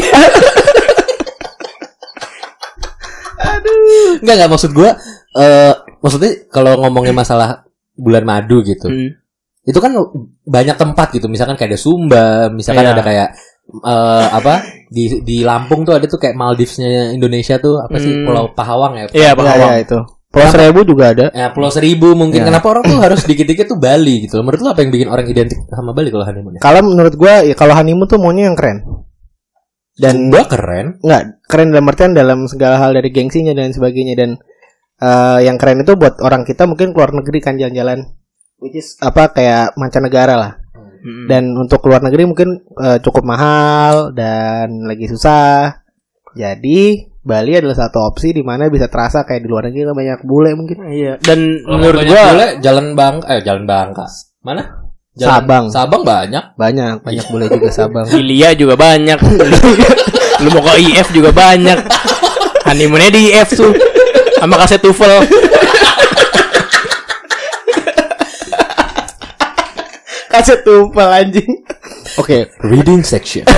Enggak 4.20 4.34
enggak 4.36 4.50
maksud 4.52 4.70
gua 4.72 4.90
eh 5.38 5.72
maksudnya 6.02 6.30
kalau 6.50 6.76
ngomongin 6.80 7.14
masalah 7.14 7.64
bulan 7.96 8.24
madu 8.24 8.60
gitu. 8.62 8.88
Hmm. 8.88 9.10
Itu 9.60 9.76
kan 9.78 9.92
banyak 10.48 10.74
tempat 10.74 11.12
gitu, 11.12 11.28
misalkan 11.28 11.54
kayak 11.54 11.76
ada 11.76 11.80
Sumba, 11.80 12.48
misalkan 12.48 12.84
Iya. 12.88 12.92
ada 12.96 13.02
kayak 13.04 13.28
eh 13.70 14.26
apa 14.34 14.54
di 14.90 15.22
di 15.22 15.46
Lampung 15.46 15.86
tuh 15.86 15.94
ada 15.94 16.06
tuh 16.10 16.18
kayak 16.18 16.34
Maldivesnya 16.34 17.14
Indonesia 17.14 17.54
tuh 17.60 17.78
apa 17.78 17.96
sih 18.00 18.10
Hmm. 18.10 18.26
Pulau 18.26 18.46
Pahawang 18.50 18.92
ya? 18.98 19.04
Iya, 19.14 19.30
Pak 19.36 19.44
ya, 19.46 19.52
Awang. 19.54 19.70
ya, 19.70 19.78
itu. 19.84 19.98
Pulau 20.30 20.46
Seribu 20.46 20.86
juga 20.86 21.10
ada. 21.10 21.26
Ya, 21.34 21.50
Pulau 21.50 21.74
Seribu 21.74 22.14
mungkin. 22.14 22.46
Ya. 22.46 22.46
Kenapa 22.46 22.70
orang 22.70 22.86
tuh 22.86 23.02
harus 23.02 23.26
dikit-dikit 23.26 23.66
tuh 23.66 23.78
Bali 23.82 24.30
gitu? 24.30 24.38
loh. 24.38 24.46
Menurut 24.46 24.62
lu 24.62 24.70
apa 24.70 24.80
yang 24.86 24.90
bikin 24.94 25.08
orang 25.10 25.26
identik 25.26 25.58
sama 25.66 25.90
Bali 25.90 26.08
kalau 26.14 26.22
honeymoon? 26.22 26.54
ya? 26.54 26.60
Kalau 26.62 26.80
menurut 26.86 27.14
gua 27.18 27.42
ya 27.42 27.54
kalau 27.58 27.74
honeymoon 27.74 28.06
tuh 28.06 28.22
maunya 28.22 28.46
yang 28.46 28.54
keren. 28.54 28.78
Dan 29.98 30.30
Sumba 30.30 30.46
keren. 30.46 31.02
Enggak, 31.02 31.22
keren 31.50 31.68
dalam 31.74 31.86
artian 31.90 32.12
dalam 32.14 32.38
segala 32.46 32.78
hal 32.78 32.94
dari 32.94 33.10
gengsinya 33.10 33.50
dan 33.58 33.74
sebagainya 33.74 34.14
dan 34.14 34.30
eh, 35.02 35.38
yang 35.50 35.58
keren 35.58 35.82
itu 35.82 35.98
buat 35.98 36.22
orang 36.22 36.46
kita 36.46 36.62
mungkin 36.70 36.94
keluar 36.94 37.10
negeri 37.10 37.42
kan 37.42 37.58
jalan-jalan 37.58 38.06
which 38.62 38.78
is 38.78 38.94
apa 39.02 39.34
kayak 39.34 39.74
mancanegara 39.74 40.38
lah. 40.38 40.52
Hmm. 41.02 41.26
Dan 41.26 41.58
untuk 41.58 41.82
keluar 41.82 42.06
negeri 42.06 42.30
mungkin 42.30 42.62
eh, 42.78 43.02
cukup 43.02 43.26
mahal 43.26 44.14
dan 44.14 44.86
lagi 44.86 45.10
susah. 45.10 45.82
Jadi 46.38 47.09
Bali 47.20 47.52
adalah 47.52 47.76
satu 47.76 48.00
opsi 48.00 48.32
di 48.32 48.40
mana 48.40 48.72
bisa 48.72 48.88
terasa 48.88 49.28
kayak 49.28 49.44
di 49.44 49.48
luar 49.52 49.68
negeri 49.68 49.92
kan 49.92 49.96
banyak 49.96 50.20
bule 50.24 50.50
mungkin. 50.56 50.76
Iya. 50.88 51.20
Dan 51.20 51.60
Kalau 51.60 51.76
menurut 51.76 52.00
banyak 52.00 52.12
gua 52.16 52.24
bule, 52.32 52.46
jalan 52.64 52.86
Bang 52.96 53.14
eh 53.28 53.40
jalan 53.44 53.64
Bangka. 53.68 54.06
Mana? 54.40 54.62
Sabang. 55.20 55.68
Sabang 55.68 56.00
banyak. 56.00 56.56
Banyak, 56.56 57.04
banyak 57.04 57.26
bule 57.28 57.44
juga 57.52 57.68
Sabang. 57.68 58.08
Ilia 58.16 58.56
juga 58.56 58.72
banyak. 58.80 59.18
Lu 60.42 60.48
mau 60.56 60.64
ke 60.64 60.80
IF 60.80 61.12
juga 61.12 61.28
banyak. 61.28 61.76
Honeymoonnya 62.64 63.12
di 63.12 63.36
IF 63.36 63.52
tuh. 63.52 63.76
Sama 64.40 64.56
kaset 64.56 64.80
TOEFL. 64.80 65.20
Kaset 70.30 70.62
tumpal 70.64 71.10
anjing. 71.10 71.50
Oke, 72.16 72.48
Reading 72.64 73.04
section. 73.04 73.44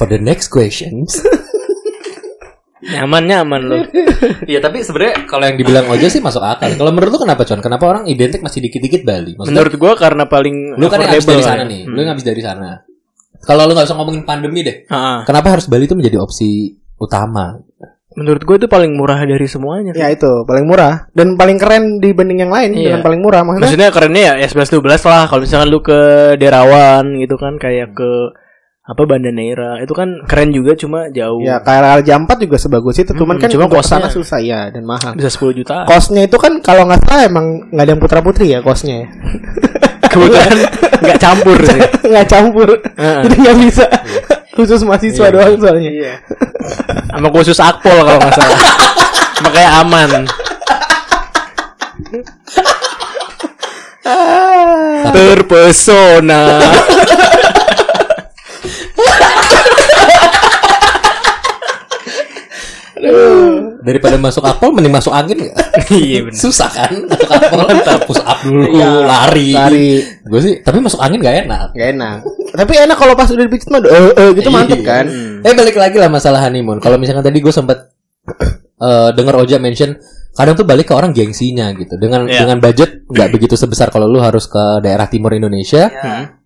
For 0.00 0.08
the 0.08 0.16
next 0.16 0.48
questions. 0.48 1.20
Nyaman 2.80 3.28
nyaman 3.28 3.60
lu. 3.60 3.78
Iya 4.48 4.64
tapi 4.64 4.80
sebenarnya 4.80 5.28
kalau 5.28 5.44
yang 5.44 5.60
dibilang 5.60 5.84
Oja 5.92 6.08
sih 6.08 6.24
masuk 6.24 6.40
akal. 6.40 6.72
Kalau 6.80 6.88
menurut 6.88 7.12
lu 7.12 7.20
kenapa 7.20 7.44
Con? 7.44 7.60
Kenapa 7.60 7.84
orang 7.84 8.08
identik 8.08 8.40
masih 8.40 8.64
dikit-dikit 8.64 9.04
Bali? 9.04 9.36
Maksudnya, 9.36 9.52
Menurut 9.52 9.74
gua 9.76 9.92
karena 10.00 10.24
paling 10.24 10.80
lu 10.80 10.88
kan 10.88 11.04
yang 11.04 11.12
habis 11.12 11.28
dari 11.28 11.44
sana 11.44 11.62
nih. 11.68 11.84
Lu 11.84 12.00
yang 12.00 12.16
habis 12.16 12.24
dari 12.24 12.40
sana. 12.40 12.80
Kalau 13.44 13.68
lu 13.68 13.76
nggak 13.76 13.84
usah 13.84 13.96
ngomongin 14.00 14.24
pandemi 14.24 14.64
deh. 14.64 14.88
Heeh. 14.88 15.18
Kenapa 15.28 15.52
harus 15.52 15.68
Bali 15.68 15.84
itu 15.84 15.92
menjadi 15.92 16.16
opsi 16.16 16.72
utama? 16.96 17.60
Menurut 18.16 18.42
gue 18.42 18.56
itu 18.64 18.66
paling 18.66 18.96
murah 18.96 19.20
dari 19.22 19.46
semuanya. 19.46 19.92
ya 19.94 20.08
itu 20.10 20.42
paling 20.42 20.64
murah 20.66 21.06
dan 21.14 21.36
paling 21.38 21.60
keren 21.60 22.00
dibanding 22.02 22.42
yang 22.42 22.50
lain 22.50 22.74
Iya. 22.74 22.96
dengan 22.96 23.00
paling 23.04 23.20
murah 23.20 23.44
maksudnya. 23.44 23.70
Maksudnya 23.70 23.88
kerennya 23.92 24.22
ya 24.24 24.34
S11 24.48 24.80
12 24.80 25.04
lah 25.04 25.22
kalau 25.28 25.40
misalkan 25.44 25.68
lu 25.68 25.84
ke 25.84 26.00
Derawan 26.40 27.04
gitu 27.20 27.36
kan 27.36 27.60
kayak 27.60 27.92
ke 27.92 28.10
apa 28.90 29.06
Banda 29.06 29.30
Neira 29.30 29.78
itu 29.78 29.94
kan 29.94 30.18
keren 30.26 30.50
juga 30.50 30.74
cuma 30.74 31.06
jauh. 31.08 31.38
Ya 31.40 31.62
KRL 31.62 32.02
jam 32.02 32.26
4 32.26 32.42
juga 32.42 32.58
sebagus 32.58 32.98
itu, 32.98 33.14
cuman 33.14 33.38
Hmm, 33.38 33.42
kan 33.42 33.48
cuma 33.48 33.66
kosnya- 33.70 34.10
susah 34.10 34.42
ya 34.42 34.66
dan 34.66 34.82
mahal. 34.82 35.14
Bisa 35.14 35.30
10 35.30 35.54
juta. 35.54 35.86
Kosnya 35.86 36.26
itu 36.26 36.34
kan 36.34 36.58
kalau 36.58 36.82
nggak 36.84 36.98
salah 37.00 37.22
emang 37.22 37.70
nggak 37.70 37.84
ada 37.86 37.90
yang 37.94 38.02
putra 38.02 38.18
putri 38.18 38.50
ya 38.50 38.58
kosnya 38.60 39.06
ya. 39.06 39.08
Kebetulan 40.10 40.50
nggak 41.06 41.18
campur 41.18 41.58
sih. 41.62 41.80
nggak 42.10 42.26
campur, 42.26 42.68
jadi 42.98 43.34
nggak 43.38 43.56
bisa. 43.62 43.86
Khusus 44.50 44.82
mahasiswa 44.82 45.22
Iya. 45.22 45.32
doang 45.32 45.54
soalnya. 45.54 45.90
Iya. 45.94 46.14
Sama 47.14 47.28
khusus 47.30 47.58
akpol 47.62 47.94
kalau 47.94 48.18
nggak 48.18 48.34
salah. 48.34 48.60
Makanya 49.40 49.70
aman. 49.80 50.10
Ah. 54.00 55.12
Terpesona. 55.12 56.42
Daripada 63.80 64.20
masuk 64.20 64.44
akpol 64.44 64.76
mending 64.76 64.92
masuk 64.92 65.08
angin 65.10 65.40
nggak? 65.40 65.56
Iya 65.88 66.18
benar. 66.28 66.36
Susah 66.36 66.68
kan? 66.68 66.92
Masuk 67.08 67.30
akpol 67.32 67.60
push 68.06 68.22
up 68.22 68.38
dulu, 68.44 68.64
Iya, 68.76 68.88
lari. 69.08 69.50
lari. 69.56 69.90
Gue 70.28 70.40
sih, 70.44 70.54
tapi 70.60 70.84
masuk 70.84 71.00
angin 71.00 71.18
gak 71.18 71.48
enak. 71.48 71.68
Gak 71.72 71.88
enak. 71.96 72.18
Tapi 72.50 72.72
enak 72.76 72.96
kalau 72.98 73.14
pas 73.16 73.30
udah 73.30 73.44
dipijit 73.46 73.68
mah 73.72 73.80
eh 73.80 74.12
eh 74.12 74.28
gitu 74.36 74.48
mantep 74.52 74.80
Iya. 74.82 74.86
kan. 74.86 75.06
Eh 75.40 75.52
balik 75.56 75.76
lagi 75.80 75.96
lah 75.96 76.12
masalah 76.12 76.44
honeymoon. 76.44 76.78
Kalau 76.78 77.00
misalkan 77.00 77.24
tadi 77.24 77.40
gue 77.40 77.52
sempat 77.54 77.88
eh 78.80 79.10
dengar 79.16 79.34
Oja 79.40 79.56
mention 79.56 79.96
kadang 80.30 80.54
tuh 80.54 80.66
balik 80.68 80.92
ke 80.92 80.94
orang 80.94 81.16
gengsinya 81.16 81.72
gitu. 81.72 81.96
Dengan 81.96 82.28
Iya. 82.28 82.44
dengan 82.44 82.58
budget 82.60 83.06
nggak 83.08 83.28
begitu 83.32 83.54
sebesar 83.56 83.88
kalau 83.88 84.06
lu 84.06 84.20
harus 84.20 84.44
ke 84.44 84.84
daerah 84.84 85.08
timur 85.08 85.32
Indonesia. 85.32 85.88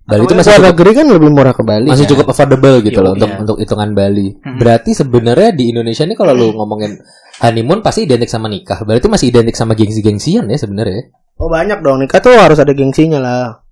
Bali 0.05 0.21
itu 0.29 0.37
masih 0.37 0.51
Luar 0.53 0.61
cukup, 0.61 0.69
negeri 0.77 0.91
kan 0.93 1.07
lebih 1.09 1.31
murah 1.33 1.55
ke 1.57 1.63
Bali. 1.65 1.89
masih 1.89 2.05
kan? 2.05 2.13
cukup 2.13 2.27
affordable 2.29 2.77
gitu 2.85 3.01
Iya, 3.01 3.05
loh 3.09 3.13
untuk 3.17 3.31
iya. 3.33 3.39
untuk 3.41 3.57
hitungan 3.57 3.91
Bali. 3.97 4.27
Berarti 4.37 4.91
sebenarnya 4.93 5.51
di 5.57 5.65
Indonesia 5.73 6.05
nih 6.05 6.13
kalau 6.13 6.33
lu 6.37 6.53
ngomongin 6.53 7.01
honeymoon 7.41 7.81
pasti 7.81 8.05
identik 8.05 8.29
sama 8.29 8.53
nikah. 8.53 8.85
Berarti 8.85 9.09
masih 9.09 9.33
identik 9.33 9.57
sama 9.57 9.73
gengsi-gengsian 9.73 10.45
ya 10.45 10.59
sebenarnya. 10.61 11.09
Oh 11.41 11.49
banyak 11.49 11.81
dong 11.81 12.05
nikah 12.05 12.21
tuh 12.21 12.37
harus 12.37 12.61
ada 12.61 12.77
gengsinya 12.77 13.17
lah. 13.17 13.65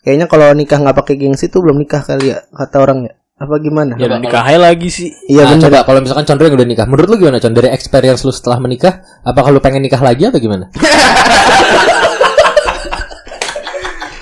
Kayaknya 0.00 0.26
kalau 0.30 0.54
nikah 0.54 0.78
nggak 0.78 0.94
pakai 0.94 1.14
gengsi 1.18 1.50
tuh 1.50 1.58
belum 1.66 1.82
nikah 1.82 2.06
kali 2.06 2.30
ya 2.30 2.38
kata 2.54 2.76
orang 2.78 3.10
ya. 3.10 3.14
Apa 3.34 3.58
gimana? 3.58 3.98
Ya 3.98 4.06
dan 4.06 4.22
nikahin 4.22 4.62
lagi 4.62 4.86
sih. 4.94 5.10
Iya 5.26 5.42
nah, 5.42 5.58
benar. 5.58 5.62
coba 5.66 5.78
kalau 5.90 6.00
misalkan 6.06 6.22
Condro 6.22 6.46
yang 6.46 6.54
udah 6.54 6.68
nikah, 6.70 6.86
menurut 6.86 7.08
lu 7.10 7.16
gimana 7.18 7.42
Con? 7.42 7.50
Dari 7.50 7.66
experience 7.74 8.22
lu 8.22 8.30
setelah 8.30 8.62
menikah, 8.62 9.02
apakah 9.26 9.50
lu 9.50 9.58
pengen 9.58 9.82
nikah 9.82 9.98
lagi 9.98 10.30
atau 10.30 10.38
gimana? 10.38 10.70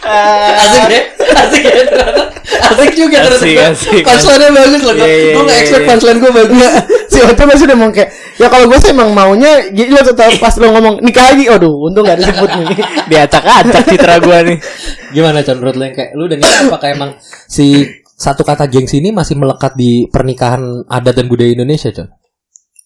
asik 0.02 0.84
deh, 0.88 1.02
asik 1.36 1.64
ya 1.64 1.82
ternyata. 1.88 2.22
Asik 2.42 2.92
juga 2.96 3.16
Asik, 3.22 3.30
ternyata. 3.40 3.70
asik. 3.72 4.02
Punchline-nya 4.04 4.50
bagus 4.52 4.80
loh. 4.82 4.94
Iya, 4.96 5.06
iya, 5.06 5.32
gue 5.32 5.42
gak 5.42 5.52
iya, 5.52 5.62
expect 5.62 5.82
iya. 5.82 5.88
punchline 5.88 6.18
gue 6.18 6.32
bagus. 6.32 6.58
si 7.12 7.18
Oto 7.20 7.42
masih 7.44 7.64
udah 7.68 7.76
ngomong 7.76 7.92
kayak 7.92 8.10
ya 8.40 8.46
kalau 8.48 8.64
gue 8.66 8.78
sih 8.80 8.90
emang 8.90 9.10
maunya 9.12 9.52
jadi 9.68 9.90
lo 9.92 10.00
tetap 10.00 10.32
pas 10.40 10.54
lo 10.56 10.66
ngomong 10.72 10.94
nikah 11.04 11.24
lagi 11.28 11.44
aduh 11.46 11.74
untung 11.86 12.08
gak 12.08 12.18
disebut 12.18 12.50
nih 12.56 12.66
Diacak-acak 13.12 13.84
citra 13.88 14.16
gua 14.24 14.38
nih. 14.42 14.56
Gimana 15.12 15.44
Con? 15.44 15.56
Menurut 15.60 15.76
lu 15.76 15.84
yang 15.84 15.96
kayak 15.96 16.10
lu 16.16 16.22
udah 16.24 16.38
nikah 16.40 16.58
apakah 16.68 16.88
emang 16.88 17.10
si 17.46 17.84
satu 18.16 18.46
kata 18.46 18.70
gengsi 18.70 19.02
ini 19.02 19.10
masih 19.10 19.34
melekat 19.36 19.74
di 19.74 20.06
pernikahan 20.08 20.86
adat 20.86 21.14
dan 21.18 21.26
budaya 21.28 21.52
Indonesia, 21.52 21.90
Con? 21.92 22.08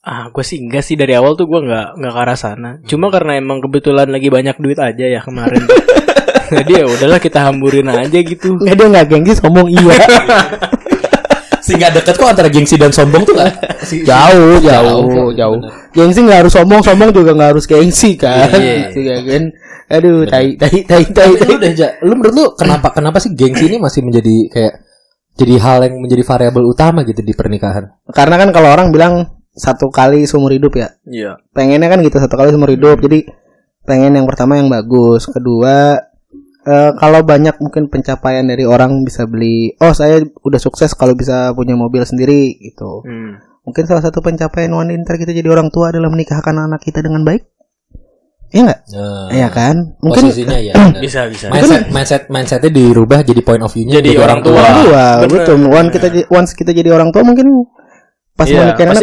Ah, 0.07 0.31
gue 0.31 0.45
sih 0.47 0.63
enggak 0.63 0.87
sih 0.87 0.95
dari 0.95 1.19
awal 1.19 1.35
tuh 1.35 1.51
gue 1.51 1.67
nggak 1.67 1.99
nggak 1.99 2.13
ke 2.15 2.21
arah 2.23 2.39
sana. 2.39 2.71
Cuma 2.87 3.11
karena 3.11 3.43
emang 3.43 3.59
kebetulan 3.59 4.07
lagi 4.07 4.31
banyak 4.31 4.55
duit 4.63 4.79
aja 4.79 5.03
ya 5.03 5.19
kemarin. 5.19 5.67
Jadi 6.49 6.73
ya 6.73 6.85
udahlah 6.85 7.19
kita 7.19 7.39
hamburin 7.43 7.87
aja 7.87 8.19
gitu. 8.19 8.57
nggak 8.57 8.75
dia 8.75 8.87
nggak 8.89 9.07
gengsi 9.07 9.33
sombong 9.35 9.67
iya 9.67 9.97
Sehingga 11.67 11.91
deket 11.91 12.15
kok 12.15 12.31
antara 12.31 12.47
gengsi 12.47 12.79
dan 12.79 12.95
sombong 12.95 13.27
tuh 13.27 13.35
gak? 13.35 13.51
jauh 14.09 14.63
jauh 14.63 15.03
Jauh, 15.11 15.31
jauh 15.35 15.59
gengsi 15.91 16.23
nggak 16.23 16.47
harus 16.47 16.53
sombong 16.55 16.79
sombong 16.79 17.11
juga 17.11 17.35
nggak 17.35 17.51
harus 17.57 17.65
gengsi 17.67 18.15
kan 18.15 18.55
Iya. 18.55 18.75
gitu 18.87 18.99
ya 19.03 19.19
kan 19.21 19.43
aduh 19.87 20.27
tai 20.27 20.59
tai 20.59 20.83
tai 20.83 21.03
tai 21.07 21.31
Tapi 21.31 21.47
lu 21.47 21.59
lu 22.03 22.15
menurut 22.19 22.35
lu 22.35 22.45
kenapa 22.55 22.91
kenapa 22.91 23.19
sih 23.19 23.31
gengsi 23.33 23.67
ini 23.67 23.79
masih 23.79 24.03
menjadi 24.03 24.37
kayak 24.51 24.75
jadi 25.37 25.55
hal 25.59 25.79
yang 25.85 25.95
menjadi 26.01 26.23
variabel 26.25 26.65
utama 26.65 27.05
gitu 27.05 27.21
di 27.21 27.37
pernikahan? 27.37 27.93
karena 28.09 28.35
kan 28.35 28.49
kalau 28.51 28.73
orang 28.73 28.89
bilang 28.91 29.15
satu 29.53 29.89
kali 29.89 30.27
seumur 30.27 30.51
hidup 30.51 30.75
ya 30.75 30.89
Iya. 31.07 31.39
pengennya 31.51 31.87
kan 31.89 32.03
gitu 32.03 32.19
satu 32.19 32.35
kali 32.35 32.51
seumur 32.51 32.69
hidup 32.69 32.99
jadi 32.99 33.27
pengen 33.83 34.19
yang 34.19 34.27
pertama 34.27 34.59
yang 34.59 34.67
bagus 34.67 35.25
kedua 35.25 36.03
eh, 36.67 36.91
kalau 36.99 37.23
banyak 37.23 37.55
mungkin 37.57 37.87
pencapaian 37.87 38.43
dari 38.43 38.67
orang 38.67 39.07
bisa 39.07 39.25
beli 39.25 39.73
oh 39.79 39.95
saya 39.95 40.19
udah 40.21 40.59
sukses 40.59 40.93
kalau 40.93 41.15
bisa 41.15 41.55
punya 41.55 41.79
mobil 41.79 42.03
sendiri 42.03 42.51
gitu 42.59 43.07
Hmm. 43.07 43.39
mungkin 43.63 43.87
salah 43.87 44.03
satu 44.03 44.19
pencapaian 44.21 44.71
wanita 44.71 45.15
kita 45.15 45.31
jadi 45.31 45.47
orang 45.47 45.71
tua 45.71 45.95
adalah 45.95 46.11
menikahkan 46.11 46.55
anak 46.55 46.83
kita 46.83 47.01
dengan 47.01 47.23
baik 47.23 47.47
Iya 48.47 48.63
nggak? 48.63 48.81
Nah, 48.95 49.27
Iya 49.35 49.49
kan? 49.51 49.77
Mungkin 49.99 50.23
posisinya 50.31 50.55
ya. 50.63 50.75
Bisa 51.03 51.27
bisa. 51.27 51.51
Mindset 51.51 51.91
mindset 51.91 52.23
mindsetnya 52.31 52.71
dirubah 52.71 53.27
jadi 53.27 53.43
point 53.43 53.59
of 53.59 53.75
view-nya 53.75 53.99
Jadi 53.99 54.15
orang 54.15 54.39
tua. 54.39 54.55
orang 54.55 54.77
tua, 54.87 55.05
betul. 55.27 55.57
Once 55.67 55.91
kita 55.91 56.09
once 56.31 56.51
kita 56.55 56.71
jadi 56.71 56.95
orang 56.95 57.11
tua 57.11 57.27
mungkin 57.27 57.43
pas 58.37 58.45
pasti 58.45 58.53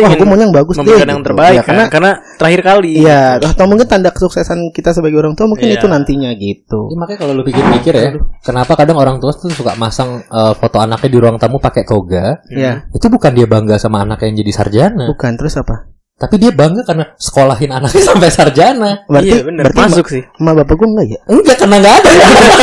wah 0.05 0.13
ingin 0.13 0.21
gue 0.21 0.27
mau 0.29 0.37
yang 0.37 0.53
bagus 0.53 0.77
deh. 0.77 0.85
Yang 0.85 1.09
gitu. 1.09 1.25
terbaik 1.25 1.53
Ya, 1.57 1.61
kan? 1.61 1.67
karena 1.73 1.83
karena 1.89 2.11
terakhir 2.37 2.61
kali. 2.61 2.89
Iya, 3.01 3.21
atau 3.41 3.65
mungkin 3.65 3.89
tanda 3.89 4.13
kesuksesan 4.13 4.69
kita 4.69 4.93
sebagai 4.93 5.17
orang 5.17 5.33
tua 5.33 5.49
mungkin 5.49 5.73
Iya. 5.73 5.81
itu 5.81 5.89
nantinya 5.89 6.29
gitu. 6.37 6.93
Ya, 6.93 6.97
makanya 7.01 7.19
kalau 7.25 7.33
lu 7.33 7.41
pikir-pikir 7.41 7.93
ya, 7.97 8.09
kenapa 8.45 8.77
kadang 8.77 9.01
orang 9.01 9.17
tua 9.17 9.33
tuh 9.33 9.49
suka 9.49 9.73
masang 9.73 10.21
eh, 10.21 10.53
foto 10.53 10.77
anaknya 10.77 11.09
di 11.09 11.17
ruang 11.17 11.41
tamu 11.41 11.57
pakai 11.57 11.81
toga? 11.81 12.45
Iya, 12.45 12.85
Itu 12.93 13.09
bukan 13.09 13.33
dia 13.33 13.49
bangga 13.49 13.81
sama 13.81 14.05
anaknya 14.05 14.29
yang 14.29 14.37
jadi 14.45 14.51
sarjana, 14.53 15.09
bukan 15.09 15.33
terus 15.33 15.57
apa? 15.57 15.89
tapi 16.13 16.39
dia 16.39 16.53
bangga 16.55 16.85
karena 16.87 17.03
sekolahin 17.19 17.73
anaknya 17.73 17.99
sampai 18.13 18.29
sarjana. 18.31 19.01
Berarti 19.09 19.33
iya 19.33 19.43
benar. 19.43 19.63
berarti 19.65 19.81
Masuk 19.81 20.05
sih. 20.07 20.23
Ma, 20.39 20.53
bapak 20.53 20.77
gue 20.77 20.87
enggak 20.87 21.07
ya? 21.09 21.19
Enggak 21.27 21.57
karena 21.57 21.75
enggak 21.81 21.95
ada. 21.99 22.09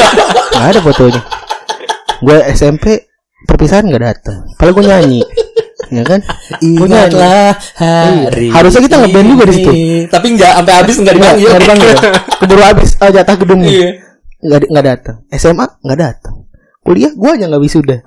Enggak 0.55 0.71
ada 0.71 0.81
fotonya. 0.81 1.21
Gue 2.25 2.37
SMP 2.55 2.85
perpisahan 3.45 3.85
enggak 3.85 4.03
datang. 4.07 4.49
Padahal 4.57 4.75
gue 4.79 4.85
nyanyi. 4.87 5.21
Ya 5.89 6.05
kan? 6.05 6.21
Gua. 6.61 6.87
Ingatlah 6.87 7.57
hari. 7.81 8.47
Iya. 8.49 8.53
Harusnya 8.53 8.81
kita 8.85 8.97
ngeband 9.01 9.29
juga 9.29 9.45
di 9.49 9.55
situ. 9.57 9.71
ini. 9.73 9.91
Tapi 10.07 10.27
enggak 10.37 10.53
sampai 10.61 10.75
habis 10.77 10.97
enggak 11.01 11.15
Enggak, 11.17 11.33
dipanggil. 11.33 11.49
enggak 11.49 11.63
dipanggil. 11.65 11.91
Keburu 12.37 12.63
habis 12.63 12.91
oh, 13.01 13.11
jatah 13.11 13.37
gedungnya. 13.41 13.71
Iya. 13.71 13.89
Enggak 14.41 14.59
enggak 14.69 14.85
datang. 14.85 15.17
SMA 15.33 15.67
enggak 15.81 15.99
datang. 15.99 16.35
Kuliah 16.81 17.13
gue 17.13 17.31
aja 17.33 17.45
enggak 17.49 17.63
wisuda. 17.63 17.97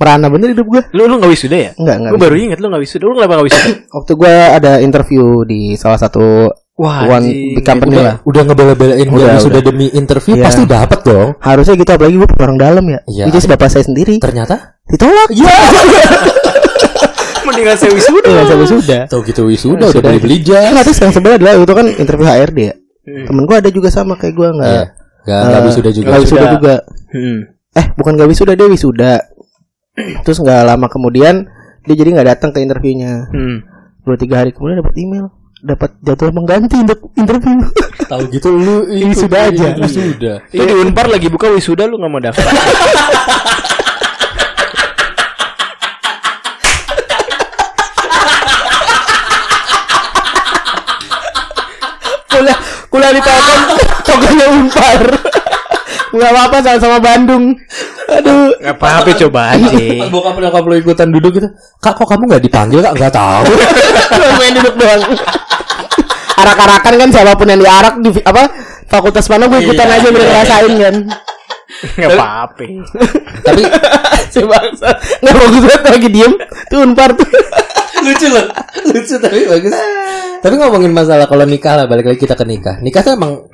Merana 0.00 0.32
bener 0.32 0.56
hidup 0.56 0.64
gue. 0.64 0.82
Lu 0.96 1.04
lu 1.04 1.20
nggak 1.20 1.28
wisuda 1.28 1.56
ya? 1.60 1.70
Enggak, 1.76 1.96
enggak. 2.00 2.10
Gue 2.16 2.20
baru 2.24 2.34
ingat 2.40 2.58
lu 2.58 2.66
nggak 2.72 2.82
wisuda. 2.88 3.04
Lu 3.04 3.12
kenapa 3.20 3.32
nggak 3.36 3.48
wisuda? 3.52 3.70
Waktu 4.00 4.12
gue 4.16 4.34
ada 4.56 4.72
interview 4.80 5.24
di 5.44 5.60
salah 5.76 6.00
satu 6.00 6.48
Wah, 6.80 7.04
one 7.04 7.28
big 7.60 7.60
company 7.60 8.00
lah. 8.00 8.24
Udah, 8.24 8.40
udah 8.40 8.42
ngebela-belain 8.48 9.04
Udah, 9.12 9.36
dia 9.36 9.44
sudah 9.44 9.60
udah. 9.60 9.68
demi 9.68 9.92
interview 9.92 10.40
Iya. 10.40 10.44
pasti 10.48 10.62
dapat 10.64 10.98
dong. 11.04 11.28
Harusnya 11.36 11.76
gitu 11.76 11.90
apalagi 11.92 12.16
gue 12.16 12.28
orang 12.40 12.56
dalam 12.56 12.84
ya. 12.88 13.00
Iya. 13.04 13.24
Itu 13.28 13.36
bapak 13.44 13.68
saya 13.68 13.84
sendiri 13.84 14.16
Ternyata 14.16 14.79
ditolak. 14.90 15.28
Iya. 15.30 15.56
Mendingan 17.46 17.76
saya 17.76 17.90
wisuda. 17.90 18.28
Enggak 18.28 18.46
sampai 18.46 18.68
sudah. 18.68 19.00
tahu 19.08 19.20
gitu 19.24 19.40
wisuda 19.48 19.76
udah 19.80 19.90
Sudah. 19.90 20.02
beli-beli 20.06 20.38
jas. 20.40 20.70
Enggak 20.70 20.84
terus 20.86 20.98
yang 21.00 21.12
sebelah 21.12 21.36
adalah 21.36 21.52
itu 21.56 21.74
kan 21.74 21.86
interview 21.88 22.26
HRD 22.26 22.58
ya. 22.60 22.74
Hmm. 23.00 23.24
Temen 23.26 23.42
gue 23.48 23.56
ada 23.56 23.70
juga 23.72 23.88
sama 23.88 24.14
kayak 24.14 24.34
gue 24.34 24.48
enggak. 24.50 24.70
Iya. 24.70 24.84
Enggak 25.24 25.40
enggak 25.42 25.62
wisuda 25.64 25.90
juga. 25.90 26.06
Enggak 26.06 26.20
wisuda 26.20 26.38
Wisuda. 26.38 26.54
juga. 26.54 26.74
Hmm. 27.10 27.38
Eh, 27.70 27.86
bukan 27.96 28.12
enggak 28.14 28.28
wisuda 28.28 28.52
dia 28.54 28.66
wisuda. 28.68 29.12
Terus 30.22 30.38
nggak 30.38 30.60
lama 30.64 30.86
kemudian 30.86 31.34
dia 31.82 31.94
jadi 31.96 32.08
nggak 32.12 32.28
datang 32.28 32.50
ke 32.52 32.60
interviewnya. 32.60 33.26
Hmm. 33.28 33.56
Dua 34.00 34.16
tiga 34.16 34.40
hari 34.40 34.52
kemudian 34.52 34.80
dapat 34.80 34.94
email, 34.96 35.26
dapat 35.60 35.90
jadwal 36.00 36.32
mengganti 36.32 36.76
untuk 36.76 37.10
interview. 37.14 37.58
Tahu 38.00 38.22
gitu 38.28 38.48
lu 38.52 38.76
Ini 38.86 39.12
sudah 39.12 39.40
aja. 39.48 39.66
Ini 39.74 39.88
sudah. 39.88 40.36
Itu 40.48 40.62
di 40.62 40.74
Unpar 40.76 41.08
lagi 41.08 41.26
buka 41.26 41.48
wisuda 41.48 41.84
lu 41.84 41.96
nggak 41.96 42.10
mau 42.10 42.20
daftar. 42.20 42.44
kuliah 52.90 53.12
di 53.14 53.22
Telkom, 53.22 53.60
tokonya 54.06 54.46
Unpar. 54.50 55.00
Nggak 56.10 56.30
apa-apa 56.34 56.56
sama-sama 56.58 56.98
Bandung. 56.98 57.54
Aduh. 58.10 58.50
Nggak 58.58 58.76
apa-apa 58.76 59.10
coba 59.14 59.40
aja. 59.54 59.78
Bokap 60.10 60.34
nyokap 60.36 60.62
lu 60.66 60.74
ikutan 60.76 61.08
duduk 61.08 61.38
gitu. 61.38 61.48
Kak 61.78 61.94
kok 61.94 62.06
kamu 62.10 62.26
nggak 62.26 62.42
dipanggil 62.42 62.82
kak? 62.82 62.98
Nggak 62.98 63.14
tahu. 63.14 63.46
Cuma 64.18 64.28
main 64.36 64.52
duduk 64.58 64.74
doang. 64.74 65.02
Arak-arakan 66.34 66.94
kan 66.98 67.08
siapa 67.14 67.32
pun 67.38 67.46
yang 67.46 67.62
diarak 67.62 67.94
di 68.02 68.10
apa 68.26 68.42
fakultas 68.90 69.30
mana 69.30 69.46
gue 69.46 69.60
ikutan 69.62 69.86
Iya. 69.86 69.96
aja 70.02 70.08
biar 70.10 70.24
ngerasain 70.26 70.72
kan. 70.74 70.94
Nggak 71.96 72.10
apa-apa. 72.14 72.64
Tapi 73.46 73.62
Si 74.32 74.38
bangsa 74.46 74.88
nggak 75.20 75.34
bagus 75.34 75.62
banget 75.66 75.82
lagi 75.90 76.08
diem 76.08 76.32
tuh 76.70 76.78
unpar 76.86 77.10
tuh. 77.14 77.26
lucu 78.06 78.26
loh. 78.30 78.46
Lucu 78.88 79.14
tapi 79.18 79.44
bagus. 79.44 79.74
Tapi 80.40 80.54
ngomongin 80.56 80.94
masalah 80.94 81.26
kalau 81.26 81.44
nikah 81.44 81.74
lah 81.76 81.84
balik 81.84 82.06
lagi 82.08 82.20
kita 82.22 82.32
ke 82.32 82.46
nikah. 82.46 82.78
Nikah 82.78 83.02
tuh 83.02 83.12
emang 83.18 83.44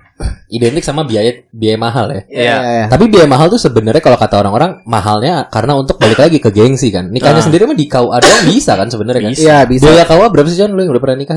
identik 0.48 0.84
sama 0.84 1.02
biaya 1.02 1.32
biaya 1.50 1.76
mahal 1.76 2.06
ya. 2.12 2.20
Iya. 2.28 2.56
Tapi 2.92 3.08
biaya 3.08 3.24
mahal 3.26 3.48
tuh 3.48 3.58
sebenarnya 3.58 3.98
kalau 3.98 4.14
kata 4.16 4.38
orang-orang 4.38 4.84
mahalnya 4.84 5.48
karena 5.50 5.74
untuk 5.74 5.96
balik 5.96 6.20
lagi 6.20 6.38
ke 6.38 6.52
gengsi 6.52 6.92
kan. 6.92 7.08
Nikahnya 7.08 7.40
Ah. 7.40 7.46
sendiri 7.48 7.64
mah 7.64 7.74
di 7.74 7.88
KUA 7.88 8.16
doang 8.20 8.44
bisa 8.46 8.72
kan 8.76 8.88
sebenarnya 8.92 9.22
kan. 9.24 9.32
Iya 9.32 9.58
bisa. 9.64 9.82
Biaya 9.88 10.04
KUA 10.04 10.26
berapa 10.28 10.46
sih 10.46 10.58
John 10.60 10.76
lu 10.76 10.80
yang 10.84 10.92
udah 10.92 11.02
pernah 11.02 11.18
nikah? 11.18 11.36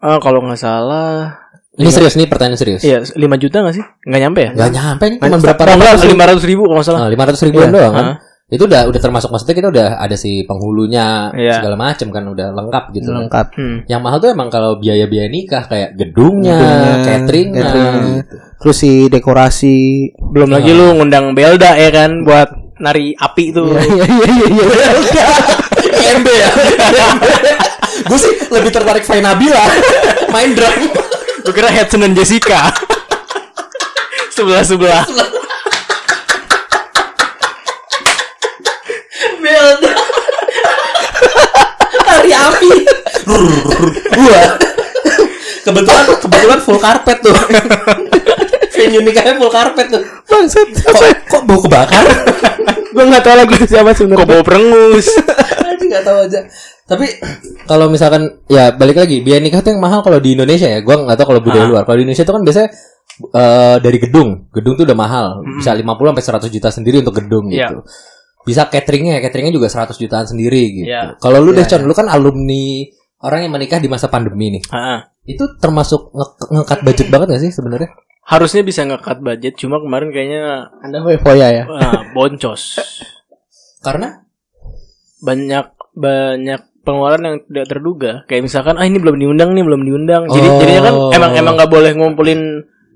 Ah, 0.00 0.16
kalau 0.18 0.40
nggak 0.44 0.60
salah, 0.60 1.36
Ini 1.70 1.86
serius 1.88 2.18
nih 2.18 2.26
pertanyaan 2.26 2.58
serius. 2.58 2.82
iya 2.82 2.98
5 2.98 3.14
juta 3.38 3.62
nggak 3.62 3.74
sih? 3.74 3.84
Nggak 4.02 4.20
nyampe 4.20 4.40
ya? 4.42 4.50
Gak 4.52 4.70
nyampe 4.70 5.04
nih 5.06 5.18
cuma 5.18 5.36
berapa 5.38 5.62
ratus 5.64 5.78
nggak 5.78 6.10
lima 6.10 6.24
ratus 6.26 6.44
ribu 6.44 6.62
kalau 6.64 6.76
nggak 6.76 6.88
salah. 6.88 7.00
lima 7.06 7.24
ratus 7.24 7.42
ribuan 7.42 7.68
Iya. 7.68 7.74
doang 7.76 7.94
kan. 7.94 8.04
Ah. 8.04 8.16
Itu 8.50 8.62
udah 8.66 8.82
udah 8.84 8.98
termasuk 9.00 9.30
maksudnya 9.30 9.54
kita 9.54 9.68
udah 9.70 9.88
ada 9.96 10.16
si 10.18 10.42
penghulunya 10.42 11.30
Iya. 11.30 11.54
segala 11.56 11.76
macam 11.78 12.08
kan 12.10 12.24
udah 12.26 12.46
lengkap 12.50 12.84
gitu. 12.90 13.06
kan. 13.06 13.16
lengkap. 13.22 13.46
Hmm. 13.54 13.76
Yang 13.86 14.00
mahal 14.02 14.18
tuh 14.18 14.28
emang 14.28 14.48
kalau 14.50 14.70
biaya-biaya 14.76 15.28
nikah 15.30 15.64
kayak 15.64 15.90
gedungnya, 15.94 16.58
Gedungnya, 16.58 16.94
cateringnya. 17.06 17.62
cateringnya. 17.62 18.22
Terus 18.58 18.76
si 18.76 18.92
dekorasi. 19.06 19.78
Belum 20.18 20.50
lagi 20.50 20.74
lu 20.74 20.98
ngundang 20.98 21.30
Belda 21.32 21.78
ya 21.78 21.94
kan 21.94 22.26
buat 22.26 22.50
nari 22.76 23.14
api 23.14 23.44
tuh. 23.54 23.70
Iya 23.70 24.04
iya 24.04 24.26
iya 24.26 24.46
iya. 24.50 25.26
IMB 26.10 26.26
ya. 26.26 26.50
Gue 28.02 28.18
sih 28.18 28.34
lebih 28.48 28.74
tertarik 28.74 29.06
Fai 29.06 29.22
Nabila 29.22 29.62
main 30.34 30.50
drum. 30.50 30.74
Gue 31.40 31.52
kira 31.52 31.68
Hudson 31.72 32.04
dan 32.04 32.12
Jessica. 32.12 32.70
sebelah 34.34 34.64
sebelah. 34.64 35.04
Belda. 39.40 39.92
Tari 42.04 42.32
api. 42.32 42.72
Gua. 44.10 44.42
Kebetulan 45.60 46.04
kebetulan 46.18 46.58
full 46.60 46.78
karpet 46.80 47.18
tuh. 47.20 47.36
Venue 48.72 49.02
nikahnya 49.04 49.36
full 49.36 49.52
karpet 49.52 49.86
tuh. 49.92 50.02
Bangsat. 50.28 50.68
Kok, 50.72 51.00
kok 51.28 51.42
bau 51.44 51.60
kebakar? 51.60 52.04
Gue 52.90 53.04
nggak 53.06 53.22
tahu 53.22 53.34
lagi 53.38 53.54
itu 53.54 53.66
siapa 53.70 53.92
Kok 53.92 53.98
sebenarnya. 54.02 54.26
bau 54.26 54.42
perengus? 54.42 55.06
Aduh 55.62 55.84
nggak 55.86 56.04
tahu 56.04 56.18
aja. 56.26 56.40
Tapi 56.90 57.06
kalau 57.64 57.86
misalkan 57.86 58.42
ya 58.46 58.74
balik 58.74 58.98
lagi 58.98 59.22
biaya 59.22 59.38
nikah 59.38 59.62
tuh 59.62 59.70
yang 59.70 59.78
mahal 59.78 60.02
kalau 60.02 60.18
di 60.18 60.34
Indonesia 60.34 60.66
ya. 60.66 60.82
Gua 60.82 60.98
nggak 61.00 61.14
tahu 61.14 61.26
kalau 61.28 61.40
budaya 61.40 61.62
Ah. 61.62 61.70
luar. 61.70 61.82
Kalau 61.84 61.96
di 61.96 62.04
Indonesia 62.04 62.24
tuh 62.24 62.34
kan 62.34 62.42
biasanya 62.42 62.68
eh, 63.30 63.76
dari 63.78 63.98
gedung. 63.98 64.50
Gedung 64.50 64.74
tuh 64.74 64.82
udah 64.82 64.98
mahal. 64.98 65.26
Bisa 65.54 65.70
50 65.70 65.86
sampai 66.10 66.24
100 66.42 66.50
juta 66.50 66.68
sendiri 66.68 66.96
untuk 66.98 67.14
gedung 67.16 67.46
Iya. 67.46 67.70
gitu. 67.70 67.78
Bisa 68.42 68.66
cateringnya, 68.66 69.20
cateringnya 69.20 69.52
juga 69.52 69.68
100 69.68 69.94
jutaan 69.94 70.24
sendiri 70.24 70.62
gitu. 70.74 70.88
Iya. 70.88 71.14
Kalau 71.16 71.38
lu 71.38 71.52
deh 71.52 71.60
Iya, 71.60 71.70
Con, 71.70 71.84
lu 71.84 71.92
kan 71.92 72.08
alumni 72.08 72.88
orang 73.20 73.44
yang 73.44 73.52
menikah 73.52 73.76
di 73.76 73.86
masa 73.86 74.08
pandemi 74.08 74.50
nih. 74.50 74.62
Ah, 74.68 75.12
Itu 75.22 75.46
termasuk 75.56 76.10
nge- 76.10 76.48
ngekat 76.50 76.80
budget 76.80 77.06
banget 77.08 77.26
gak 77.30 77.42
sih 77.42 77.52
sebenarnya? 77.52 77.92
harusnya 78.22 78.62
bisa 78.62 78.82
nge-cut 78.82 79.18
budget, 79.20 79.58
cuma 79.58 79.76
kemarin 79.76 80.08
kayaknya 80.08 80.42
Anda 80.80 81.02
foya 81.18 81.48
ya. 81.50 81.64
ah, 81.66 82.06
boncos. 82.10 82.78
Karena 83.80 84.22
Banyak 85.20 85.66
banyak 85.92 86.60
pengeluaran 86.84 87.22
yang 87.22 87.36
tidak 87.44 87.66
terduga. 87.68 88.12
Kayak 88.26 88.42
misalkan 88.48 88.74
ah 88.80 88.86
ini 88.86 88.98
belum 88.98 89.16
diundang 89.20 89.50
nih, 89.52 89.64
belum 89.64 89.82
diundang. 89.84 90.22
Jadi 90.28 90.48
Oh. 90.48 90.58
jadinya 90.60 90.82
kan 90.88 90.94
emang 91.16 91.30
emang 91.36 91.54
nggak 91.60 91.70
boleh 91.70 91.90
ngumpulin 91.96 92.40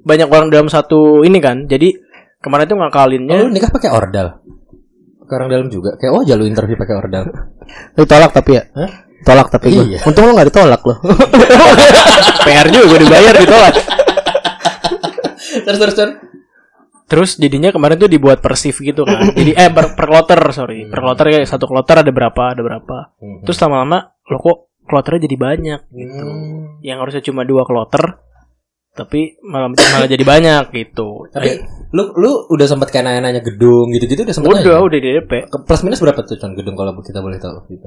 banyak 0.05 0.29
orang 0.29 0.49
dalam 0.53 0.69
satu 0.69 1.25
ini 1.25 1.39
kan. 1.41 1.65
Jadi 1.69 1.93
kemarin 2.41 2.69
tuh 2.69 2.79
ngakalinnya 2.81 3.37
oh, 3.37 3.41
lu 3.49 3.53
nikah 3.53 3.73
pakai 3.73 3.91
ordal. 3.93 4.41
Pakai 5.25 5.35
orang 5.41 5.49
dalam 5.49 5.67
juga. 5.73 5.97
Kayak 5.97 6.13
oh 6.13 6.23
jalur 6.25 6.47
interview 6.49 6.77
pakai 6.77 6.95
ordal. 6.97 7.25
Ditolak 7.97 8.33
tapi 8.33 8.51
ya. 8.61 8.65
Hah? 8.77 8.91
Tolak 9.25 9.49
tapi 9.49 9.73
gua. 9.73 9.85
Iya. 9.89 9.99
Untung 10.05 10.29
lo 10.29 10.37
nggak 10.37 10.49
ditolak 10.53 10.83
loh. 10.85 10.99
PR 12.45 12.69
juga 12.69 12.85
gue 12.93 12.99
dibayar 13.09 13.33
ditolak. 13.41 13.75
terus 15.65 15.79
terus 15.81 15.95
terus. 15.97 16.15
Terus 17.15 17.39
jadinya 17.39 17.71
kemarin 17.71 17.95
tuh 17.95 18.11
dibuat 18.11 18.43
persif 18.43 18.83
gitu 18.83 19.07
kan. 19.07 19.31
Jadi 19.39 19.55
eh 19.55 19.71
per, 19.71 19.95
per 19.95 20.11
kloter 20.11 20.43
sorry, 20.51 20.91
per 20.91 20.99
kloter 20.99 21.31
kayak 21.31 21.47
satu 21.47 21.71
kloter 21.71 22.03
ada 22.03 22.11
berapa 22.11 22.43
ada 22.59 22.59
berapa. 22.59 23.15
Hmm. 23.23 23.47
Terus 23.47 23.55
lama-lama 23.63 24.19
lo 24.27 24.43
kok 24.43 24.59
kloternya 24.83 25.31
jadi 25.31 25.37
banyak 25.39 25.81
gitu. 25.95 26.27
Hmm. 26.27 26.83
Yang 26.83 26.99
harusnya 27.07 27.23
cuma 27.23 27.47
dua 27.47 27.63
kloter 27.63 28.19
tapi 28.95 29.39
malah 29.47 29.71
malah 29.71 30.11
jadi 30.11 30.27
banyak 30.27 30.75
gitu. 30.75 31.31
Tapi 31.31 31.63
lu 31.95 32.11
lu 32.19 32.51
udah 32.51 32.67
sempat 32.67 32.91
kayak 32.91 33.07
nanya-nanya 33.07 33.47
gedung 33.47 33.95
gitu-gitu 33.95 34.27
udah 34.27 34.35
sempat 34.35 34.67
udah 34.67 34.83
udah 34.83 34.99
di 34.99 35.23
DP 35.23 35.47
Plus 35.47 35.83
minus 35.87 36.03
berapa 36.03 36.19
tuh 36.27 36.35
Con 36.43 36.59
gedung 36.59 36.75
kalau 36.75 36.99
kita 36.99 37.23
boleh 37.23 37.39
tahu 37.39 37.63
gitu. 37.71 37.87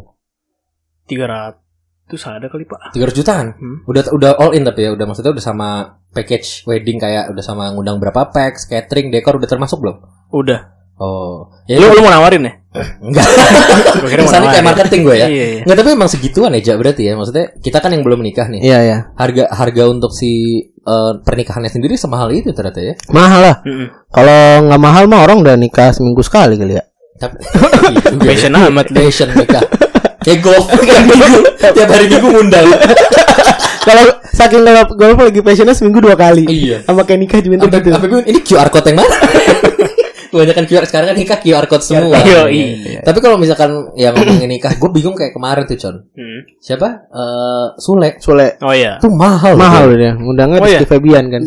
300 1.11 1.66
ada 2.07 2.47
kali 2.47 2.63
pak 2.63 2.95
300 2.95 3.19
jutaan. 3.19 3.47
Hmm. 3.59 3.77
Udah 3.83 4.07
udah 4.15 4.31
all 4.39 4.55
in 4.55 4.63
tapi 4.63 4.87
ya 4.87 4.95
udah 4.95 5.03
maksudnya 5.03 5.35
udah 5.35 5.43
sama 5.43 5.99
package 6.15 6.63
wedding 6.63 6.97
kayak 7.03 7.29
udah 7.35 7.43
sama 7.43 7.67
ngundang 7.75 7.99
berapa 7.99 8.31
packs, 8.31 8.63
catering, 8.65 9.11
dekor 9.11 9.35
udah 9.35 9.49
termasuk 9.49 9.83
belum? 9.83 9.99
udah 10.27 10.77
Oh. 10.97 11.53
Ya 11.69 11.77
lu 11.77 11.93
lu 11.93 12.01
mau 12.01 12.09
nawarin 12.09 12.41
ya 12.41 12.53
enggak. 13.05 13.25
Kesannya 14.21 14.49
kayak 14.53 14.65
marketing 14.65 15.01
gue 15.05 15.15
ya. 15.17 15.27
Iya, 15.29 15.45
iya. 15.45 15.61
Enggak 15.65 15.77
tapi 15.81 15.89
emang 15.93 16.09
segituan 16.09 16.53
ya 16.57 16.61
Jak, 16.61 16.77
berarti 16.81 17.05
ya. 17.05 17.13
Maksudnya 17.17 17.45
kita 17.61 17.77
kan 17.81 17.89
yang 17.93 18.01
belum 18.05 18.21
menikah 18.21 18.49
nih. 18.49 18.61
Iya 18.65 18.79
ya. 18.81 18.97
Harga 19.13 19.49
harga 19.49 19.83
untuk 19.89 20.13
si 20.13 20.61
eh, 20.73 21.13
pernikahannya 21.21 21.69
sendiri 21.69 21.97
semahal 21.97 22.33
itu 22.33 22.49
ternyata 22.53 22.81
ya. 22.81 22.93
Mahal 23.13 23.39
lah. 23.45 23.55
Kalau 24.09 24.41
nggak 24.69 24.81
mahal 24.81 25.03
mah 25.09 25.21
orang 25.25 25.37
udah 25.41 25.55
nikah 25.57 25.93
seminggu 25.93 26.21
sekali 26.25 26.57
kali 26.57 26.77
ya. 26.77 26.83
Tapi 27.17 27.35
iya 27.93 28.05
juga 28.13 28.25
ya. 28.25 28.29
Passion 28.33 28.53
amat. 28.57 28.85
Passion 28.93 29.29
nikah. 29.37 29.63
Kayak 30.27 30.39
golf 30.43 30.65
tiap 30.83 31.03
minggu, 31.07 31.39
tiap 31.55 31.87
hari 31.87 32.05
minggu 32.05 32.27
ngundang. 32.27 32.67
Kalau 33.87 34.03
saking 34.27 34.61
golf 34.61 34.89
golf 34.93 35.17
lagi 35.23 35.39
passionnya 35.39 35.71
seminggu 35.71 36.03
dua 36.03 36.13
kali. 36.13 36.43
Iya. 36.43 36.83
Sama 36.83 37.01
kayak 37.01 37.19
nikah 37.23 37.39
juga 37.39 37.63
gitu. 37.71 37.87
sampai 37.87 38.09
gue, 38.11 38.21
ini 38.27 38.39
QR 38.43 38.67
code 38.67 38.91
yang 38.91 38.99
mana? 38.99 39.15
Kebanyakan 40.27 40.63
QR 40.67 40.83
sekarang 40.83 41.07
kan 41.07 41.15
nikah 41.15 41.39
QR 41.39 41.65
code 41.65 41.79
semua. 41.79 42.19
Yo, 42.19 42.51
Iya. 42.51 42.51
iya. 42.51 42.99
Tapi 42.99 43.23
kalau 43.23 43.39
misalkan 43.39 43.71
yang 43.95 44.11
ngomongin 44.11 44.51
nikah, 44.51 44.75
gue 44.75 44.89
bingung 44.91 45.15
kayak 45.15 45.31
kemarin 45.31 45.63
tuh 45.63 45.79
Con. 45.79 46.03
Hmm. 46.11 46.39
Siapa? 46.59 47.07
Eh 47.07 47.67
Sule. 47.79 48.19
Sule 48.19 48.59
oh 48.59 48.75
iya 48.75 48.99
Itu 48.99 49.07
mahal. 49.07 49.55
mahal 49.55 49.87
dia. 49.95 50.11
Undangnya 50.13 50.59
Oh, 50.59 50.67
Rizky 50.67 50.83
iya? 50.83 50.91
Febian 50.91 51.25
kan. 51.31 51.41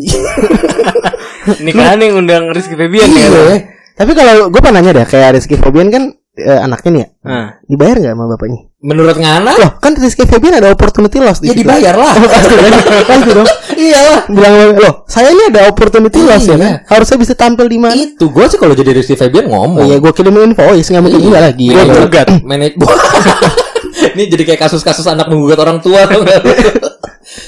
nikahan 1.61 1.97
yang 1.97 2.13
undang 2.17 2.43
Rizky 2.49 2.73
Febian 2.73 3.05
ya 3.07 3.21
Iya. 3.21 3.57
Tapi 3.93 4.11
kalau 4.17 4.49
gue 4.49 4.57
pernah 4.57 4.81
nanya 4.81 4.97
deh 4.97 5.05
kayak 5.05 5.37
Rizky 5.37 5.61
Febian 5.61 5.93
kan 5.93 6.03
eh, 6.41 6.59
anaknya 6.59 6.89
nih 6.89 7.01
ya. 7.01 7.07
Nah, 7.21 7.47
Dibayar 7.63 7.95
nggak 7.95 8.13
sama 8.13 8.25
bapaknya? 8.27 8.59
Menurut 8.81 9.13
Ngana? 9.13 9.51
Loh, 9.55 9.71
kan 9.77 9.93
Rizky 9.93 10.25
Febian 10.25 10.57
ada 10.57 10.69
opportunity 10.69 11.17
loss 11.17 11.37
di 11.37 11.47
Ya 11.47 11.53
situ. 11.53 11.61
dibayar 11.61 11.93
lah. 11.93 12.17
Pasti 12.17 12.55
kan? 12.59 12.73
Pasti 13.05 13.29
dong. 13.31 13.47
Iyalah. 13.81 14.19
Bilang 14.27 14.53
loh, 14.75 14.93
saya 15.05 15.29
ini 15.29 15.43
ada 15.47 15.69
opportunity 15.69 16.19
loss 16.19 16.43
ya 16.43 16.53
Iya. 16.53 16.57
kan? 16.57 16.73
Harusnya 16.89 17.17
bisa 17.17 17.33
tampil 17.33 17.65
di 17.65 17.77
mana? 17.77 17.93
Itu 17.93 18.27
gue 18.27 18.45
sih 18.45 18.57
kalau 18.57 18.73
jadi 18.73 18.91
Rizky 18.91 19.13
Febian 19.13 19.45
ngomong. 19.47 19.77
Oh 19.77 19.85
iya, 19.85 19.97
gue 19.97 20.11
kirimin 20.11 20.51
invoice 20.51 20.89
nggak 20.89 21.01
mungkin 21.01 21.21
enggak 21.23 21.43
lagi. 21.47 21.65
Gua 21.69 21.77
Manajer- 21.79 22.01
gugat. 22.03 22.27
manaj- 22.49 22.77
Ini 24.11 24.23
jadi 24.27 24.43
kayak 24.43 24.61
kasus-kasus 24.61 25.05
anak 25.05 25.29
menggugat 25.29 25.57
orang 25.57 25.77
tua. 25.77 26.01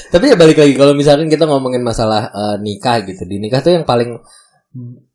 Tapi 0.08 0.24
ya 0.30 0.36
balik 0.38 0.54
lagi 0.56 0.72
kalau 0.72 0.94
misalkan 0.94 1.26
kita 1.26 1.44
ngomongin 1.44 1.82
masalah 1.82 2.30
eh, 2.30 2.56
nikah 2.58 3.02
gitu. 3.02 3.26
Di 3.26 3.36
nikah 3.36 3.58
tuh 3.58 3.74
yang 3.74 3.82
paling 3.82 4.22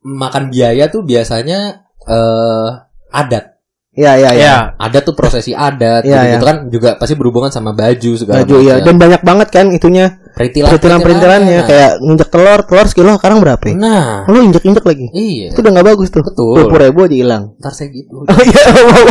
makan 0.01 0.51
biaya 0.51 0.87
tuh 0.87 1.01
biasanya 1.01 1.79
eh 2.03 2.69
adat. 3.09 3.58
Iya, 3.99 4.11
iya, 4.15 4.29
iya. 4.31 4.47
ya 4.47 4.55
Adat 4.79 5.03
tuh 5.03 5.11
prosesi 5.11 5.51
adat 5.51 6.07
Iya, 6.07 6.39
gitu, 6.39 6.45
kan 6.47 6.57
juga 6.71 6.95
pasti 6.95 7.19
berhubungan 7.19 7.51
sama 7.51 7.75
baju 7.75 8.11
segala 8.15 8.47
Baju 8.47 8.55
ya 8.63 8.79
macam. 8.79 8.85
dan 8.87 8.95
banyak 8.95 9.21
banget 9.27 9.47
kan 9.51 9.65
itunya 9.75 10.05
Perintilan 10.39 10.71
Perintilan-perintilannya 10.71 11.59
kayak 11.67 11.91
nginjek 11.99 12.29
telur, 12.31 12.63
telur 12.63 12.87
sekilo 12.87 13.11
sekarang 13.19 13.43
berapa 13.43 13.59
ya? 13.59 13.75
Nah, 13.75 14.23
Lu 14.31 14.39
injek-injek 14.39 14.87
lagi. 14.87 15.11
iya. 15.11 15.51
Itu 15.51 15.59
udah 15.59 15.71
gak 15.75 15.87
bagus 15.91 16.07
tuh. 16.07 16.23
Betul. 16.23 16.63
Dua 16.63 16.79
ribu 16.79 17.03
aja 17.03 17.11
hilang. 17.19 17.43
Ntar 17.59 17.75
saya 17.75 17.91
gitu. 17.91 18.23
Oh 18.31 18.39
iya, 18.39 18.63
mau 18.71 19.03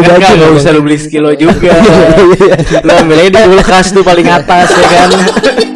Kan 0.00 0.16
baju 0.16 0.16
nggak 0.16 0.32
mau 0.40 0.52
bisa 0.56 0.72
lu 0.72 0.80
beli 0.80 0.96
sekilo 0.96 1.28
juga. 1.36 1.76
lu 2.80 2.90
ambilnya 2.96 3.36
di 3.36 3.40
kulkas 3.52 3.92
tuh 3.92 4.00
paling 4.00 4.24
atas 4.24 4.72
ya 4.72 4.86
kan. 4.88 5.10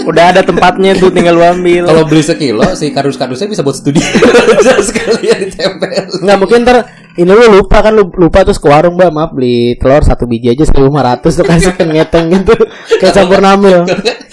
Udah 0.09 0.25
ada 0.33 0.41
tempatnya 0.41 0.97
tuh 0.97 1.13
tinggal 1.13 1.37
lu 1.37 1.45
ambil. 1.45 1.85
Kalau 1.85 2.09
beli 2.09 2.25
sekilo, 2.25 2.65
si 2.73 2.89
kardus-kardusnya 2.89 3.53
bisa 3.53 3.61
buat 3.61 3.77
studi. 3.77 4.01
Sekalian 4.89 5.45
ditempel. 5.45 6.25
Nggak 6.25 6.37
mungkin 6.41 6.59
ntar 6.65 6.89
ini 7.19 7.29
lu 7.29 7.61
lupa 7.61 7.83
kan 7.83 7.93
lu 7.93 8.07
lupa 8.15 8.47
terus 8.47 8.63
ke 8.63 8.71
warung 8.71 8.95
mbak 8.95 9.11
maaf 9.11 9.31
beli 9.35 9.75
telur 9.77 10.07
satu 10.07 10.25
biji 10.25 10.55
aja 10.55 10.63
seribu 10.63 10.87
lima 10.87 11.03
ratus 11.03 11.35
tuh 11.35 11.45
kasih 11.51 11.75
ke 11.75 11.83
ngeteng 11.83 12.31
gitu 12.31 12.55
kayak 13.03 13.11
campur 13.11 13.43
namil 13.43 13.83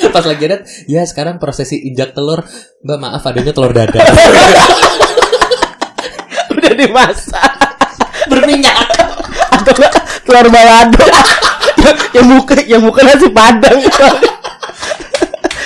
Pas 0.16 0.26
lagi 0.26 0.44
ada, 0.46 0.58
ya 0.86 1.02
sekarang 1.06 1.38
prosesi 1.42 1.82
injak 1.86 2.14
telur, 2.14 2.44
Mbak 2.84 2.98
maaf 3.00 3.24
adanya 3.26 3.54
telur 3.56 3.72
dadar. 3.74 4.02
udah 6.56 6.74
dimasak. 6.74 7.52
Berminyak. 8.26 8.78
atau 9.56 9.74
telur 10.26 10.48
balado. 10.50 11.06
Yang 12.16 12.26
buka 12.32 12.54
yang 12.66 12.82
buka 12.82 13.02
nasi 13.06 13.28
padang. 13.30 13.78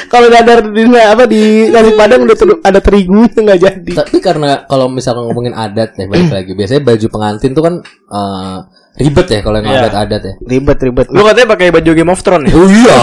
Kalau 0.10 0.26
dadar 0.26 0.66
di 0.66 0.84
apa 0.90 1.24
di 1.30 1.70
nasi 1.70 1.94
padang 1.94 2.26
udah 2.26 2.38
ter- 2.38 2.62
ada 2.66 2.80
terigunya 2.82 3.40
nggak 3.46 3.60
jadi. 3.62 3.92
Tapi 4.04 4.18
karena 4.18 4.66
kalau 4.66 4.90
misalkan 4.90 5.30
ngomongin 5.30 5.54
adat 5.54 5.94
ya 5.96 6.10
balik 6.10 6.34
lagi, 6.42 6.52
biasanya 6.58 6.82
baju 6.82 7.08
pengantin 7.14 7.52
tuh 7.54 7.64
kan 7.64 7.76
eh, 7.86 8.58
ribet 9.00 9.28
ya 9.28 9.40
kalau 9.40 9.58
yang 9.58 9.68
Iya. 9.70 9.80
adat-adat 9.88 10.22
ya. 10.22 10.34
ribet 10.44 10.78
ribet 10.82 11.08
Lu 11.08 11.24
katanya 11.24 11.48
pakai 11.50 11.72
baju 11.72 11.92
Game 11.94 12.12
of 12.12 12.20
Thrones 12.20 12.46
ya? 12.46 12.54
Oh 12.54 12.68
iya, 12.68 12.98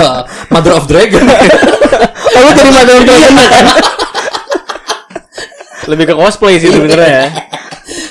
Mother 0.52 0.74
of 0.74 0.84
Dragon. 0.84 1.22
oh 1.22 2.40
lu 2.42 2.50
jadi 2.52 2.70
madam 2.70 2.98
dragon 3.00 3.32
kan 3.32 3.64
Lebih 5.86 6.04
ke 6.04 6.14
cosplay 6.14 6.58
sih 6.58 6.68
sebenarnya 6.68 7.06
ya. 7.06 7.26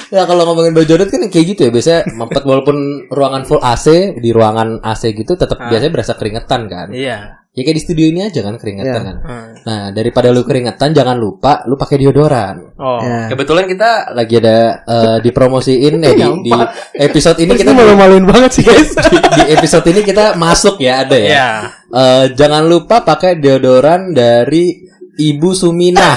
Ya 0.08 0.24
kalau 0.24 0.48
ngomongin 0.48 0.71
baju 0.71 0.91
adat 0.95 1.12
kan 1.12 1.28
kayak 1.28 1.45
gitu 1.45 1.62
ya 1.67 1.71
biasanya 1.71 2.00
mampet 2.15 2.39
walaupun 2.41 2.78
ruangan 3.12 3.43
full 3.43 3.60
AC 3.60 4.15
di 4.15 4.32
ruangan 4.32 4.80
AC 4.80 5.12
gitu 5.12 5.36
tetap 5.36 5.60
biasanya 5.62 5.91
berasa 5.91 6.15
keringetan 6.15 6.62
kan. 6.65 6.88
Iya. 6.89 7.43
Ya 7.56 7.63
kayak 7.63 7.78
di 7.80 7.84
studio 7.88 8.06
ini 8.12 8.20
aja 8.20 8.44
kan 8.44 8.60
keringetan 8.60 9.00
Iya. 9.00 9.08
kan. 9.08 9.15
Hmm. 9.24 9.48
Nah 9.63 9.82
daripada 9.96 10.28
lu 10.30 10.44
keringetan 10.44 10.91
jangan 10.91 11.15
lupa 11.15 11.63
lu 11.65 11.80
pakai 11.80 12.04
deodoran. 12.04 12.76
Oh. 12.76 13.00
Ya. 13.00 13.32
Kebetulan 13.32 13.63
kita 13.63 14.12
lagi 14.12 14.44
ada 14.44 14.84
eh, 14.84 15.18
dipromosiin 15.24 16.04
eh 16.04 16.13
di, 16.20 16.28
di 16.44 16.52
episode 17.00 17.39
ini 17.39 17.56
kita 17.56 17.72
kita 17.72 17.72
malu-maluin 17.72 18.28
banget 18.28 18.60
sih 18.60 18.63
guys 18.68 18.91
di, 19.12 19.18
di 19.39 19.44
episode 19.56 19.88
ini 19.88 20.04
kita 20.04 20.36
masuk 20.36 20.84
ya 20.84 21.08
ada 21.08 21.15
ya. 21.15 21.28
Iya. 21.32 21.50
Eh, 21.96 22.26
jangan 22.36 22.68
lupa 22.68 23.08
pakai 23.08 23.39
deodoran 23.39 24.12
dari 24.12 24.84
Ibu 25.15 25.56
Sumina. 25.56 26.12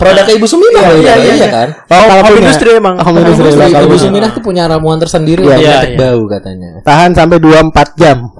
Produknya 0.00 0.32
Ibu 0.40 0.48
Sumina 0.48 0.88
loh, 0.88 1.04
iya, 1.04 1.20
iya, 1.20 1.32
iya. 1.36 1.48
kan? 1.52 1.68
oh 1.84 2.00
kalau 2.24 2.32
industry 2.40 2.80
emang. 2.80 2.96
home 2.96 3.20
industry 3.20 3.52
Ibu. 3.76 3.96
Sumina 4.00 4.32
tuh 4.32 4.40
punya 4.40 4.64
ramuan 4.64 4.96
tersendiri 4.96 5.44
Iya, 5.44 5.52
untuk 5.52 5.60
iya, 5.60 5.72
mencegah 5.76 5.92
iya. 5.92 6.00
bau 6.00 6.22
katanya. 6.24 6.70
tahan 6.80 7.10
sampai 7.12 7.36
24 7.36 8.00
jam 8.00 8.18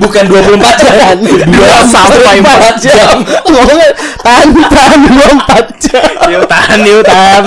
Bukan 0.00 0.22
24 0.26 0.82
jam. 0.82 1.16
Dua 1.50 1.76
sampai 1.86 2.38
empat 2.40 2.74
jam. 2.82 3.16
ngomongnya 3.46 3.88
tahan 4.22 4.48
tahan 4.68 5.00
24 5.04 5.84
jam 5.84 6.10
Yuk 6.32 6.44
tahan 6.48 6.78
yuk 6.82 7.02
tahan. 7.04 7.44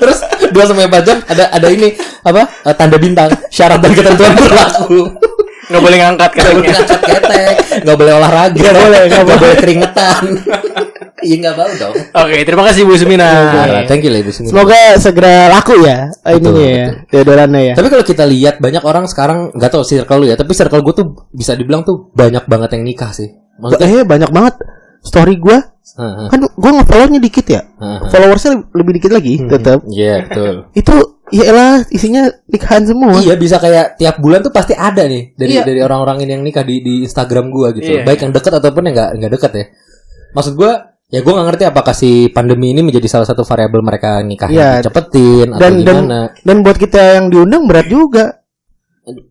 Terus 0.00 0.18
2 0.52 0.68
sampai 0.68 0.86
4 0.88 1.06
jam 1.06 1.18
ada 1.26 1.44
ada 1.50 1.68
ini 1.70 1.96
apa? 2.24 2.42
Eh, 2.64 2.74
tanda 2.76 2.96
bintang 2.96 3.30
syarat 3.48 3.80
dan 3.80 3.92
ketentuan 3.92 4.32
berlaku. 4.36 5.12
Nggak 5.64 5.80
boleh 5.80 5.96
ngangkat 5.96 6.30
Gak 6.36 6.44
boleh 6.44 6.52
katanya. 6.60 6.76
ngangkat 6.76 7.00
ketek, 7.08 7.56
gak 7.88 7.96
boleh 7.96 8.12
olahraga, 8.12 8.60
gak 8.60 8.74
boleh, 8.76 9.00
gak 9.08 9.24
boleh 9.24 9.56
keringetan. 9.56 10.22
Iya 11.20 11.36
nggak 11.40 11.54
bau 11.56 11.72
dong. 11.72 11.94
Oke, 11.96 12.36
terima 12.44 12.64
kasih 12.68 12.84
Bu 12.84 12.94
Sumina. 12.94 13.24
Parah, 13.24 13.82
thank 13.84 14.04
you 14.04 14.12
lah 14.12 14.20
Ibu 14.20 14.28
Sumina. 14.28 14.50
semoga 14.52 14.80
segera 14.96 15.48
laku 15.48 15.80
ya 15.80 16.12
Betul, 16.12 16.36
ininya 16.52 16.68
ya 16.68 16.88
deodorannya 17.08 17.60
ya 17.64 17.74
Tapi 17.74 17.88
kalau 17.88 18.04
kita 18.04 18.24
lihat 18.24 18.60
banyak 18.60 18.82
orang 18.82 19.04
sekarang 19.08 19.48
nggak 19.50 19.70
tahu 19.70 19.82
circle 19.82 20.20
lu 20.20 20.26
ya, 20.28 20.36
tapi 20.36 20.52
circle 20.52 20.82
gue 20.82 20.94
tuh 20.94 21.06
bisa 21.30 21.54
dibilang 21.54 21.80
tuh 21.80 22.12
banyak 22.12 22.44
banget 22.44 22.76
yang 22.76 22.84
nikah 22.84 23.10
sih. 23.10 23.32
Maksudnya, 23.56 23.86
eh 23.88 24.04
banyak 24.04 24.30
banget 24.30 24.54
story 25.00 25.36
gua 25.36 25.62
Heeh, 25.94 26.26
kan 26.26 26.40
gua 26.56 26.70
nge-follownya 26.74 27.20
dikit 27.20 27.46
ya 27.46 27.60
followersnya 28.08 28.66
lebih 28.72 28.98
dikit 28.98 29.12
lagi 29.12 29.36
tetap 29.38 29.84
Iya 29.86 30.26
betul. 30.26 30.54
itu 30.74 30.94
ya 31.30 31.44
elah 31.52 31.74
isinya 31.86 32.24
nikahan 32.48 32.82
semua 32.82 33.20
Iya 33.20 33.36
bisa 33.36 33.60
kayak 33.60 34.00
tiap 34.00 34.16
bulan 34.18 34.40
tuh 34.40 34.50
pasti 34.50 34.72
ada 34.72 35.04
nih 35.06 35.36
dari 35.36 35.54
Iya. 35.54 35.62
dari 35.62 35.80
orang-orang 35.84 36.24
ini 36.24 36.30
yang 36.34 36.42
nikah 36.42 36.64
di 36.64 36.80
di 36.80 36.94
Instagram 37.04 37.46
gua 37.46 37.70
gitu. 37.70 37.84
Iya. 37.86 38.02
Baik 38.02 38.26
yang 38.26 38.32
dekat 38.32 38.52
ataupun 38.56 38.90
yang 38.90 38.94
nggak 38.96 39.10
nggak 39.22 39.32
dekat 39.38 39.52
ya. 39.54 39.64
Maksud 40.34 40.54
gua 40.54 40.72
ya 41.06 41.20
gua 41.20 41.32
nggak 41.32 41.46
ngerti 41.48 41.64
apakah 41.64 41.94
si 41.94 42.10
pandemi 42.28 42.70
ini 42.70 42.82
menjadi 42.82 43.06
salah 43.08 43.24
satu 43.24 43.42
variabel 43.42 43.80
mereka 43.80 44.18
nikahnya 44.20 44.54
Iya. 44.56 44.68
dicepetin 44.82 45.46
atau 45.48 45.60
dan 45.60 45.72
dan 45.78 45.96
gimana. 46.02 46.20
dan 46.36 46.56
buat 46.60 46.76
kita 46.76 47.00
yang 47.14 47.26
diundang 47.28 47.64
berat 47.64 47.86
juga 47.86 48.42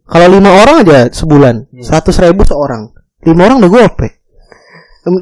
kalau 0.05 0.27
lima 0.29 0.53
orang 0.53 0.75
aja 0.81 1.09
sebulan 1.09 1.55
Hmm. 1.65 1.83
seratus 1.83 2.15
ribu 2.19 2.43
seorang 2.43 2.87
lima 3.21 3.41
orang 3.43 3.57
udah 3.59 3.69
gue 3.69 3.81
ope 3.83 4.07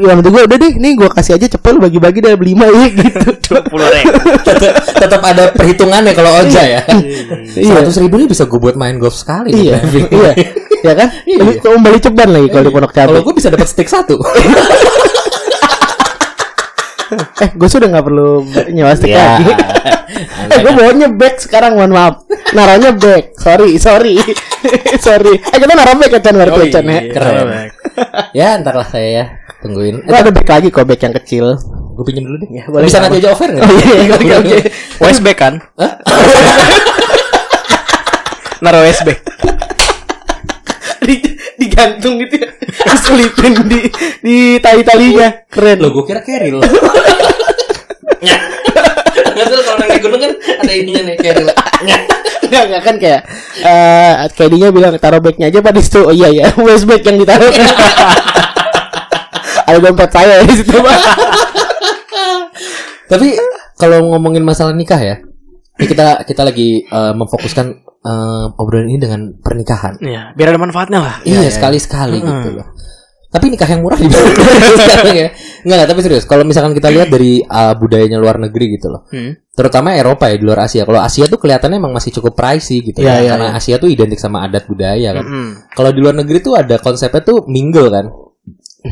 yang 0.04 0.22
itu 0.22 0.30
gue 0.30 0.42
udah 0.44 0.58
deh 0.60 0.74
nih 0.76 0.94
gue 0.94 1.10
kasih 1.10 1.34
aja 1.34 1.50
cepet 1.50 1.72
lu 1.72 1.82
bagi-bagi 1.82 2.20
dari 2.20 2.38
lima 2.38 2.70
ya 2.70 2.86
gitu 3.00 3.32
Puluh 3.66 3.88
ribu. 3.88 4.22
tetap, 4.46 4.74
tetap 4.86 5.22
ada 5.24 5.50
perhitungannya 5.50 6.14
kalau 6.14 6.32
Oja 6.38 6.62
ya. 6.62 6.82
Iya. 7.58 7.74
Seratus 7.74 7.98
ribu 7.98 8.16
ini 8.16 8.28
bisa 8.28 8.46
gue 8.46 8.60
buat 8.60 8.76
main 8.76 8.96
golf 8.96 9.16
sekali. 9.16 9.50
nih, 9.50 9.64
iya 9.66 9.78
driving. 9.82 10.06
iya 10.12 10.32
ya 10.84 10.94
kan 10.94 11.08
Iya. 11.26 11.42
Kembali 11.58 11.98
ceban 11.98 12.30
lagi 12.30 12.48
kalau 12.48 12.62
di 12.62 12.72
pondok 12.72 12.92
Kalau 12.92 13.10
cabai 13.10 13.24
gue 13.24 13.34
bisa 13.34 13.50
dapat 13.50 13.66
stick 13.66 13.88
satu. 13.88 14.22
eh 17.44 17.50
gue 17.52 17.70
sudah 17.70 17.88
nggak 17.92 18.06
perlu 18.06 18.46
nyewa 18.72 18.94
stick 18.96 19.12
Iya. 19.12 19.40
lagi 19.40 19.52
eh 20.52 20.60
gue 20.64 20.74
bawanya 20.76 21.08
back 21.12 21.36
sekarang 21.44 21.76
mohon 21.76 21.92
maaf 21.92 22.24
naruhnya 22.56 22.92
back 22.96 23.36
sorry 23.40 23.76
sorry 23.80 24.16
sorry 25.06 25.36
eh 25.40 25.58
kita 25.60 25.74
naruh 25.76 25.96
back 26.00 26.12
ya 26.16 26.20
Chan 26.24 26.36
baru 26.36 26.52
Chan 26.68 26.84
ya 26.86 26.92
iya. 26.92 27.12
Keren. 27.12 27.48
ya 28.32 28.48
ntar 28.64 28.76
lah 28.80 28.88
saya 28.88 29.10
ya 29.10 29.26
tungguin. 29.62 30.02
gue 30.04 30.18
ada 30.18 30.32
back 30.34 30.48
lagi 30.50 30.68
kok 30.74 30.88
back 30.88 31.02
yang 31.04 31.16
kecil 31.22 31.46
Gue 31.92 32.08
pinjam 32.08 32.24
dulu 32.24 32.38
deh. 32.42 32.50
Ya, 32.56 32.64
boleh. 32.66 32.88
bisa 32.88 32.98
nanti 33.04 33.20
aja 33.20 33.36
offer 33.36 33.52
nggak? 33.52 33.62
Oh, 33.62 33.78
iya, 33.78 33.96
iya, 34.08 34.14
oke, 34.16 34.34
oke. 34.42 34.58
Westback 35.04 35.38
kan? 35.38 35.54
Naruh 38.64 38.82
Westback. 38.88 39.20
di, 41.06 41.16
digantung 41.72 42.20
gitu 42.20 42.36
ya 42.44 42.52
diselipin 42.92 43.54
di 43.72 43.80
di 44.20 44.38
tali 44.60 44.84
talinya 44.84 45.32
keren 45.48 45.80
Lo 45.80 45.96
gue 45.96 46.04
kira 46.04 46.20
keril. 46.20 46.60
Nggak 49.32 49.48
tahu 49.48 49.62
kalau 49.64 49.78
naik 49.80 50.04
gunung 50.04 50.20
kan 50.20 50.32
ada 50.36 50.74
ininya 50.76 51.02
nih 51.08 51.16
keril. 51.16 51.48
Enggak, 52.52 52.64
enggak 52.68 52.82
kan 52.84 52.96
kayak 53.00 53.22
eh 53.64 54.14
Kedinya 54.36 54.68
bilang 54.76 54.92
taruh 55.00 55.24
backnya 55.24 55.48
aja 55.48 55.64
pada 55.64 55.80
situ. 55.80 56.04
Oh 56.04 56.12
iya 56.12 56.28
ya, 56.44 56.52
waist 56.60 56.84
bag 56.84 57.02
yang 57.08 57.18
ditaruh. 57.18 57.48
Ada 59.72 59.80
dompet 59.80 60.12
saya 60.12 60.44
di 60.44 60.54
situ, 60.60 60.76
Pak. 60.76 61.00
Tapi 63.08 63.28
kalau 63.80 64.12
ngomongin 64.12 64.44
masalah 64.44 64.76
nikah 64.76 65.00
ya, 65.00 65.16
kita 65.80 66.28
kita 66.28 66.42
lagi 66.44 66.84
eh, 66.84 67.14
memfokuskan 67.16 67.91
eh, 68.02 68.46
obrolan 68.62 68.90
ini 68.90 69.00
dengan 69.00 69.22
pernikahan. 69.38 70.02
Iya, 70.02 70.34
biar 70.34 70.48
ada 70.54 70.60
manfaatnya 70.62 71.00
lah. 71.02 71.16
Iya, 71.26 71.50
sekali-sekali 71.50 72.18
gitu 72.22 72.50
loh. 72.62 72.68
Tapi 73.32 73.48
nikah 73.48 73.64
yang 73.64 73.80
murah 73.80 73.96
juga 74.04 74.20
sekarang 74.76 75.16
ya. 75.16 75.30
Enggak, 75.64 75.76
enggak, 75.80 75.88
tapi 75.88 76.00
serius. 76.04 76.28
Kalau 76.28 76.44
misalkan 76.44 76.76
kita 76.76 76.92
lihat 76.92 77.08
dari 77.08 77.40
uh, 77.40 77.72
budayanya 77.80 78.20
luar 78.20 78.36
negeri 78.44 78.76
gitu 78.76 78.92
loh. 78.92 79.08
Hmm. 79.08 79.40
Terutama 79.56 79.96
Eropa 79.96 80.28
ya 80.28 80.36
di 80.36 80.44
luar 80.44 80.68
Asia. 80.68 80.84
Kalau 80.84 81.00
Asia 81.00 81.32
tuh 81.32 81.40
kelihatannya 81.40 81.80
emang 81.80 81.96
masih 81.96 82.12
cukup 82.12 82.36
pricey 82.36 82.84
gitu 82.84 83.00
Iya, 83.00 83.08
ya. 83.08 83.16
iya, 83.24 83.30
Karena 83.32 83.48
Asia 83.56 83.76
tuh 83.80 83.88
identik 83.88 84.20
sama 84.20 84.44
adat 84.44 84.68
budaya 84.68 85.16
kan. 85.16 85.24
Hmm. 85.24 85.52
Kalau 85.72 85.96
di 85.96 86.00
luar 86.04 86.20
negeri 86.20 86.44
tuh 86.44 86.60
ada 86.60 86.76
konsepnya 86.84 87.24
tuh 87.24 87.48
mingle 87.48 87.88
kan. 87.88 88.06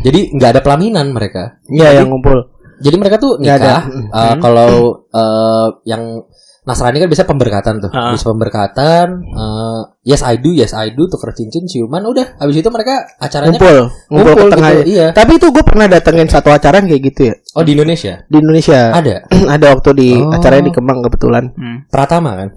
Jadi 0.08 0.32
nggak 0.32 0.50
ada 0.56 0.62
pelaminan 0.64 1.12
mereka. 1.12 1.60
Iya, 1.68 2.00
yang 2.00 2.08
ngumpul. 2.08 2.40
Jadi 2.80 2.96
mereka 2.96 3.20
tuh 3.20 3.44
nikah. 3.44 3.92
uh, 3.92 4.36
Kalau 4.40 5.04
uh, 5.12 5.68
yang 5.84 6.24
Nasrani 6.70 6.98
kan 6.98 7.10
biasa 7.10 7.26
pemberkatan 7.26 7.74
tuh, 7.80 7.90
Ah. 7.90 8.14
bisa 8.14 8.30
pemberkatan. 8.30 9.26
uh, 9.28 9.82
yes 10.00 10.22
I 10.22 10.38
do, 10.38 10.54
yes 10.54 10.70
I 10.72 10.94
do, 10.94 11.06
tuker 11.06 11.34
cincin, 11.34 11.66
ciuman, 11.66 12.06
udah. 12.06 12.38
Habis 12.38 12.62
itu 12.62 12.70
mereka 12.70 13.10
acaranya 13.18 13.50
Ngumpul, 13.52 13.78
ngumpul, 14.08 14.14
Ngumpul 14.30 14.46
ke 14.46 14.54
tengah. 14.54 14.72
gitu, 14.76 14.84
iya. 14.88 15.08
Tapi 15.10 15.32
itu 15.34 15.48
gue 15.50 15.64
pernah 15.64 15.86
datengin 15.86 16.28
satu 16.28 16.50
acara 16.50 16.78
kayak 16.80 17.02
gitu 17.04 17.22
ya 17.24 17.36
Oh 17.52 17.64
di 17.64 17.74
Indonesia 17.74 18.22
di 18.24 18.38
Indonesia. 18.38 18.94
ada 18.94 19.26
ada 19.58 19.66
waktu 19.72 19.90
di 19.92 20.10
Oh. 20.16 20.30
acaranya 20.30 20.64
di 20.64 20.72
Kemang 20.72 21.02
kebetulan. 21.02 21.44
Hmm. 21.52 21.78
Pratama 21.88 22.38
kan? 22.38 22.50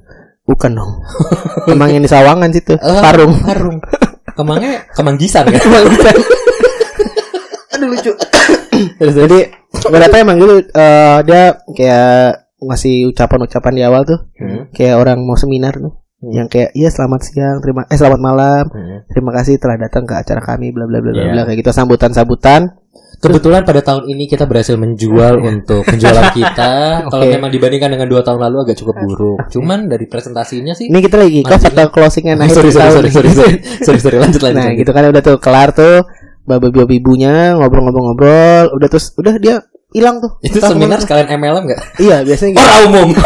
Bukan 0.42 0.70
dong. 0.72 0.92
Kemang 1.66 1.88
yang 1.88 2.03
di 2.03 2.11
Sawangan 2.11 2.51
situ. 2.51 2.75
Eh, 2.75 3.01
Parung. 3.01 3.33
Parung. 3.40 3.81
Kemangnya 4.37 4.85
kemanggisan 4.90 5.44
kan? 5.46 5.57
Kemang 5.62 5.85
bisa. 5.88 6.11
Aduh 7.72 7.88
lucu. 7.88 8.12
Jadi 8.98 9.38
berarti 9.83 10.16
emang 10.18 10.37
gitu 10.37 10.55
eh, 10.68 11.18
dia 11.22 11.42
kayak 11.68 12.41
ngasih 12.62 13.11
ucapan-ucapan 13.11 13.72
di 13.75 13.83
awal 13.83 14.03
tuh 14.03 14.18
Hmm. 14.38 14.70
kayak 14.70 14.96
orang 14.96 15.18
mau 15.20 15.35
seminar 15.35 15.75
tuh. 15.77 15.98
yang 16.22 16.46
kayak 16.46 16.70
iya 16.72 16.87
selamat 16.87 17.18
siang 17.27 17.59
terima 17.59 17.83
eh 17.90 17.98
selamat 17.98 18.20
malam 18.22 18.64
Hmm. 18.70 19.03
terima 19.11 19.35
kasih 19.35 19.59
telah 19.59 19.75
datang 19.75 20.07
ke 20.07 20.14
acara 20.14 20.38
kami 20.38 20.70
bla 20.70 20.87
bla 20.87 21.03
bla 21.03 21.11
bla 21.11 21.18
Iya. 21.18 21.33
bla 21.35 21.42
kayak 21.42 21.59
gitu 21.59 21.70
sambutan 21.72 22.14
sambutan 22.14 22.70
Kebetulan 23.22 23.62
pada 23.62 23.79
tahun 23.79 24.11
ini 24.11 24.27
kita 24.27 24.51
berhasil 24.51 24.75
menjual 24.75 25.38
untuk 25.38 25.87
penjualan 25.87 26.35
kita. 26.35 26.72
Kalau 27.07 27.22
Oke. 27.22 27.38
memang 27.38 27.55
dibandingkan 27.55 27.94
dengan 27.94 28.11
dua 28.11 28.27
tahun 28.27 28.42
lalu 28.42 28.66
agak 28.66 28.83
cukup 28.83 28.98
buruk. 28.98 29.38
Cuman 29.46 29.87
dari 29.87 30.11
presentasinya 30.11 30.75
sih. 30.75 30.90
ini 30.90 30.98
kita 30.98 31.22
lagi 31.22 31.38
kok 31.46 31.55
atau 31.55 31.87
closingan 31.87 32.42
akhir 32.42 32.51
sorry, 32.51 32.75
sorry, 32.75 32.90
sorry, 32.90 33.11
sorry, 33.14 33.31
sorry, 33.31 33.55
sorry, 33.87 34.01
sorry, 34.03 34.16
lanjut, 34.18 34.42
lanjut. 34.42 34.59
nah 34.59 34.66
lanjut. 34.66 34.81
gitu 34.83 34.90
kan 34.90 35.03
udah 35.07 35.22
tuh 35.22 35.37
kelar 35.38 35.70
tuh 35.70 36.03
ibu 36.42 36.83
ibunya 36.90 37.55
ngobrol-ngobrol-ngobrol 37.55 38.75
udah 38.75 38.88
terus 38.90 39.14
udah 39.14 39.38
dia 39.38 39.62
hilang 39.92 40.16
tuh 40.18 40.33
Itu 40.40 40.57
Entah 40.57 40.68
seminar 40.68 40.88
ke 40.90 40.96
mana. 40.96 41.05
sekalian 41.05 41.28
MLM 41.33 41.64
nggak? 41.66 41.81
iya 41.98 42.16
biasanya 42.20 42.50
gitu 42.50 42.61
Orang 42.61 42.83
umum, 42.87 43.09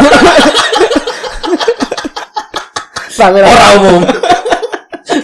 orang 3.16 3.72
umum. 3.80 4.02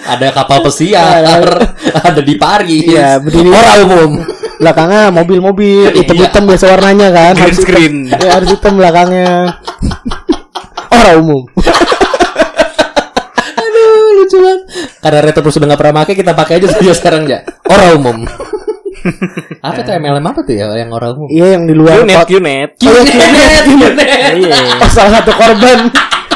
ada 0.04 0.26
kapal 0.30 0.58
pesiar, 0.62 1.24
ada 1.94 2.20
di 2.20 2.34
Paris. 2.34 2.84
Iya, 2.86 3.18
berdiri. 3.18 3.48
Orang 3.48 3.78
umum. 3.84 4.10
belakangnya 4.54 5.10
mobil-mobil 5.10 5.90
Iya. 5.90 5.98
hitam-hitam 5.98 6.46
biasa 6.46 6.64
warnanya 6.68 7.08
kan 7.10 7.34
Green 7.34 7.42
harus 7.42 7.58
hitam. 7.58 7.66
screen. 7.66 7.94
ya 8.14 8.30
harus 8.32 8.48
hitam 8.48 8.72
belakangnya 8.74 9.58
orang 10.88 11.16
umum 11.18 11.42
Aduh, 13.52 13.90
lucu 14.16 14.36
banget. 14.38 14.60
Karena 15.00 15.18
Retro 15.20 15.42
Plus 15.42 15.56
udah 15.56 15.66
nggak 15.66 15.80
pernah 15.80 15.94
pakai, 15.98 16.14
kita 16.14 16.32
pakai 16.32 16.54
aja 16.56 16.66
sekarang 16.94 17.26
ya. 17.26 17.42
Orang 17.64 17.88
umum. 17.96 18.16
apa 19.66 19.78
tuh 19.82 19.92
MLM 19.94 20.24
apa 20.24 20.40
tuh 20.42 20.54
ya 20.54 20.66
yang 20.72 20.90
orang 20.90 21.14
umum? 21.14 21.28
iya 21.28 21.46
yang 21.54 21.64
di 21.64 21.74
luar 21.74 22.02
Qnet, 22.02 22.26
Qnet. 22.26 22.70
Qnet, 22.78 23.62
Qnet. 23.66 24.32
Iya. 24.38 24.56
oh, 24.78 24.90
salah 24.90 25.12
satu 25.18 25.32
korban 25.32 25.78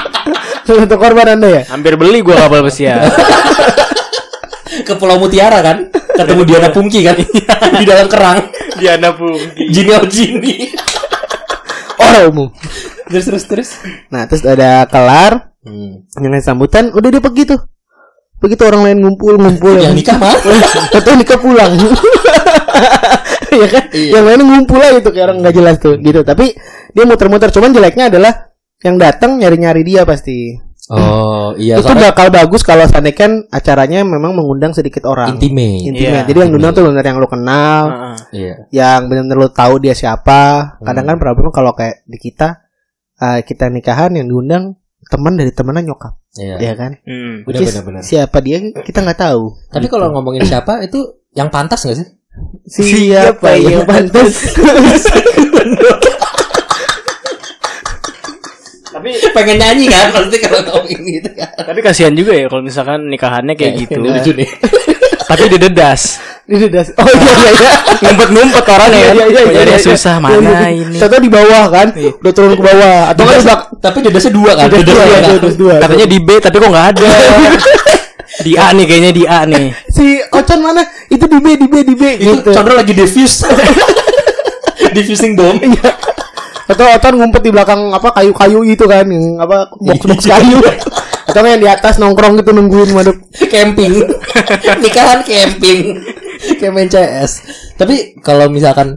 salah 0.66 0.80
satu 0.84 0.96
korban 0.96 1.26
anda 1.32 1.48
ya 1.48 1.62
Hampir 1.68 1.94
beli 1.94 2.20
gua 2.20 2.36
kapal 2.42 2.62
pesiar. 2.62 3.06
Ke 4.86 4.92
Pulau 4.94 5.16
Mutiara 5.16 5.64
kan? 5.64 5.88
Ketemu 5.90 6.42
Diana 6.44 6.68
Pungki 6.68 7.00
kan? 7.02 7.16
di 7.76 7.84
dalam 7.84 8.06
kerang. 8.06 8.38
Diana 8.76 9.10
Pungki. 9.10 9.72
Jini 9.72 9.90
oh 9.90 10.04
Jini. 10.04 10.54
orang 11.96 12.28
umum 12.28 12.48
Terus 13.06 13.24
terus 13.24 13.44
terus. 13.46 13.70
nah 14.08 14.26
terus 14.26 14.42
ada 14.42 14.84
kelar 14.86 15.54
Hmm. 15.66 16.06
nilai 16.22 16.38
sambutan 16.38 16.94
udah 16.94 17.10
dia 17.10 17.18
pergi 17.18 17.42
tuh 17.42 17.58
begitu 18.46 18.62
orang 18.62 18.82
lain 18.82 18.98
ngumpul 19.00 19.34
ngumpul 19.34 19.74
Yang 19.74 19.94
nikah 19.98 20.16
mah? 20.16 20.34
atau 20.96 21.12
nikah 21.12 21.36
pulang 21.36 21.72
ya 23.52 23.66
kan 23.66 23.84
Iya. 23.88 24.10
yang 24.12 24.24
lain 24.24 24.40
ngumpul 24.42 24.78
aja 24.78 24.98
tuh 25.00 25.10
kayak 25.10 25.26
orang 25.26 25.38
nggak 25.40 25.54
jelas 25.54 25.76
tuh 25.78 25.94
gitu 25.98 26.20
tapi 26.22 26.52
dia 26.90 27.04
muter-muter 27.04 27.48
cuman 27.48 27.70
jeleknya 27.70 28.08
adalah 28.08 28.32
yang 28.78 28.96
datang 28.96 29.36
nyari-nyari 29.36 29.82
dia 29.82 30.04
pasti 30.04 30.62
Oh 30.86 31.50
iya. 31.56 31.76
itu 31.76 31.82
soalnya 31.82 32.14
bakal 32.14 32.30
bagus 32.30 32.62
kalau 32.62 32.86
seandainya 32.86 33.18
kan 33.18 33.32
acaranya 33.50 34.06
memang 34.06 34.30
mengundang 34.32 34.70
sedikit 34.70 35.02
orang 35.04 35.34
intimate. 35.34 35.82
intimate 35.82 36.14
Iya, 36.14 36.22
jadi 36.24 36.38
yang 36.38 36.50
diundang 36.52 36.72
tuh 36.72 36.82
benar 36.86 37.02
yang 37.02 37.18
lu 37.18 37.26
kenal 37.26 37.82
Heeh. 37.84 38.16
Iya. 38.30 38.54
yang 38.70 39.00
benar-benar 39.04 39.36
lu 39.36 39.48
tahu 39.50 39.74
dia 39.78 39.92
siapa 39.92 40.42
kadang 40.78 41.02
Hmm. 41.02 41.10
kan 41.10 41.18
problemnya 41.18 41.50
kalau 41.50 41.72
kayak 41.72 42.06
di 42.06 42.18
kita 42.20 42.62
eh, 43.16 43.40
kita 43.42 43.66
nikahan 43.66 44.14
yang 44.14 44.28
diundang 44.28 44.78
teman 45.06 45.34
dari 45.34 45.50
temennya 45.50 45.82
nyokap 45.84 46.14
Iya. 46.34 46.56
ya 46.60 46.72
kan 46.74 46.92
Hmm. 47.02 47.42
Which 47.42 47.58
is, 47.58 47.72
benar 47.72 47.84
benar. 47.84 48.02
siapa 48.02 48.36
dia 48.38 48.56
kita 48.76 49.00
nggak 49.00 49.20
tahu 49.20 49.54
Tapi 49.68 49.86
kalau 49.86 50.10
ngomongin 50.10 50.42
siapa 50.42 50.80
itu 50.80 50.98
yang 51.32 51.48
pantas 51.48 51.82
gak 51.82 51.96
sih? 51.96 52.08
siapa 52.66 53.54
yang 53.54 53.84
pantas 53.84 54.52
Tapi 58.88 59.10
Pengen 59.30 59.56
nyanyi 59.58 59.86
kan 59.86 60.08
pasti 60.10 60.36
kalau 60.38 60.60
ngomongin 60.62 61.00
gitu 61.04 61.30
kan. 61.30 61.50
tapi 61.58 61.80
kasihan 61.80 62.12
juga 62.12 62.32
ya 62.32 62.46
kalau 62.46 62.62
misalkan 62.62 63.00
nikahannya 63.06 63.52
kayak 63.52 63.72
gitu. 63.78 63.92
Ini 63.94 64.08
lucu 64.10 64.32
nih. 64.34 64.48
Tapi 65.22 65.44
didedas. 65.50 66.16
Ini 66.46 66.70
udah 66.70 66.84
oh 67.02 67.10
iya 67.10 67.34
iya 67.34 67.50
iya 67.58 67.70
Ngumpet-ngumpet 68.06 68.64
orangnya 68.70 69.06
kan. 69.10 69.26
Jadi 69.50 69.72
susah 69.82 70.14
mana 70.22 70.70
ini. 70.70 70.94
Contoh 70.94 71.18
di 71.18 71.26
bawah 71.26 71.64
kan, 71.74 71.90
udah 71.96 72.32
turun 72.32 72.54
ke 72.54 72.62
bawah 72.62 73.10
atau 73.10 73.22
kan 73.26 73.38
udah 73.42 73.56
Tapi 73.82 73.98
dedasnya 74.06 74.30
dua 74.30 74.50
kan? 74.54 74.70
Dedas 74.70 74.86
dua, 74.86 75.02
dua 75.58 75.74
kan? 75.82 75.90
Katanya 75.90 76.06
di 76.06 76.18
B 76.22 76.28
tapi 76.38 76.56
kok 76.62 76.70
nggak 76.70 76.86
ada. 76.94 77.08
Di 78.36 78.52
A 78.58 78.68
nih 78.74 78.84
kayaknya 78.84 79.12
di 79.16 79.24
A 79.24 79.48
nih. 79.48 79.72
si 79.88 80.20
Ocon 80.28 80.60
mana? 80.60 80.84
Itu 81.08 81.24
di 81.24 81.38
B 81.40 81.56
di 81.56 81.66
B 81.72 81.74
di 81.86 81.94
B 81.96 82.20
Itu 82.20 82.42
gitu. 82.42 82.50
Condro 82.52 82.76
lagi 82.76 82.92
diffuse. 82.92 83.48
Diffusing 84.96 85.32
bomb. 85.32 85.56
Atau 86.68 86.84
Ocon 86.84 87.14
ngumpet 87.16 87.40
di 87.46 87.50
belakang 87.54 87.96
apa 87.96 88.12
kayu-kayu 88.12 88.60
itu 88.66 88.84
kan, 88.84 89.08
apa 89.40 89.72
box-box 89.80 90.28
kayu. 90.28 90.60
Atau 91.26 91.42
yang 91.48 91.62
di 91.64 91.68
atas 91.70 91.96
nongkrong 91.96 92.36
gitu 92.42 92.52
nungguin 92.52 92.92
madep. 92.92 93.16
camping. 93.48 94.04
Nikahan 94.84 95.24
camping. 95.24 95.96
Kayak 96.58 96.72
main 96.72 96.90
CS. 96.90 97.32
Tapi 97.76 98.20
kalau 98.20 98.48
misalkan 98.52 98.96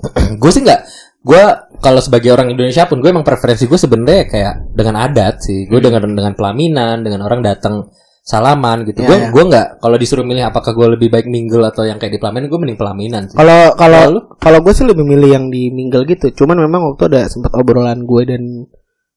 gue 0.40 0.50
sih 0.50 0.62
nggak 0.64 0.80
gue 1.20 1.42
kalau 1.84 2.00
sebagai 2.00 2.32
orang 2.32 2.48
Indonesia 2.48 2.88
pun 2.88 3.04
gue 3.04 3.12
emang 3.12 3.24
preferensi 3.24 3.68
gue 3.68 3.76
sebenarnya 3.76 4.24
kayak 4.24 4.54
dengan 4.72 5.04
adat 5.04 5.44
sih 5.44 5.68
gue 5.68 5.76
dengan 5.76 6.00
dengan 6.00 6.32
pelaminan 6.32 7.04
dengan 7.04 7.28
orang 7.28 7.44
datang 7.44 7.92
salaman 8.24 8.88
gitu 8.88 9.04
Iya, 9.04 9.08
gue 9.08 9.16
iya. 9.16 9.28
gue 9.28 9.44
nggak 9.52 9.66
kalau 9.84 9.96
disuruh 10.00 10.24
milih 10.24 10.48
apakah 10.48 10.72
gue 10.72 10.96
lebih 10.96 11.12
baik 11.12 11.28
mingle 11.28 11.64
atau 11.68 11.84
yang 11.84 12.00
kayak 12.00 12.16
di 12.16 12.20
pelaminan 12.20 12.48
gue 12.48 12.60
mending 12.60 12.80
pelaminan 12.80 13.22
Kalau 13.32 13.76
Kalau 13.76 14.32
kalau 14.40 14.58
gue 14.64 14.72
sih 14.72 14.86
lebih 14.88 15.04
milih 15.04 15.30
yang 15.34 15.46
di 15.52 15.68
mingle 15.72 16.04
gitu. 16.08 16.32
Cuman 16.32 16.60
memang 16.64 16.92
waktu 16.92 17.12
ada 17.12 17.28
sempat 17.28 17.52
obrolan 17.56 18.04
gue 18.04 18.22
dan 18.24 18.42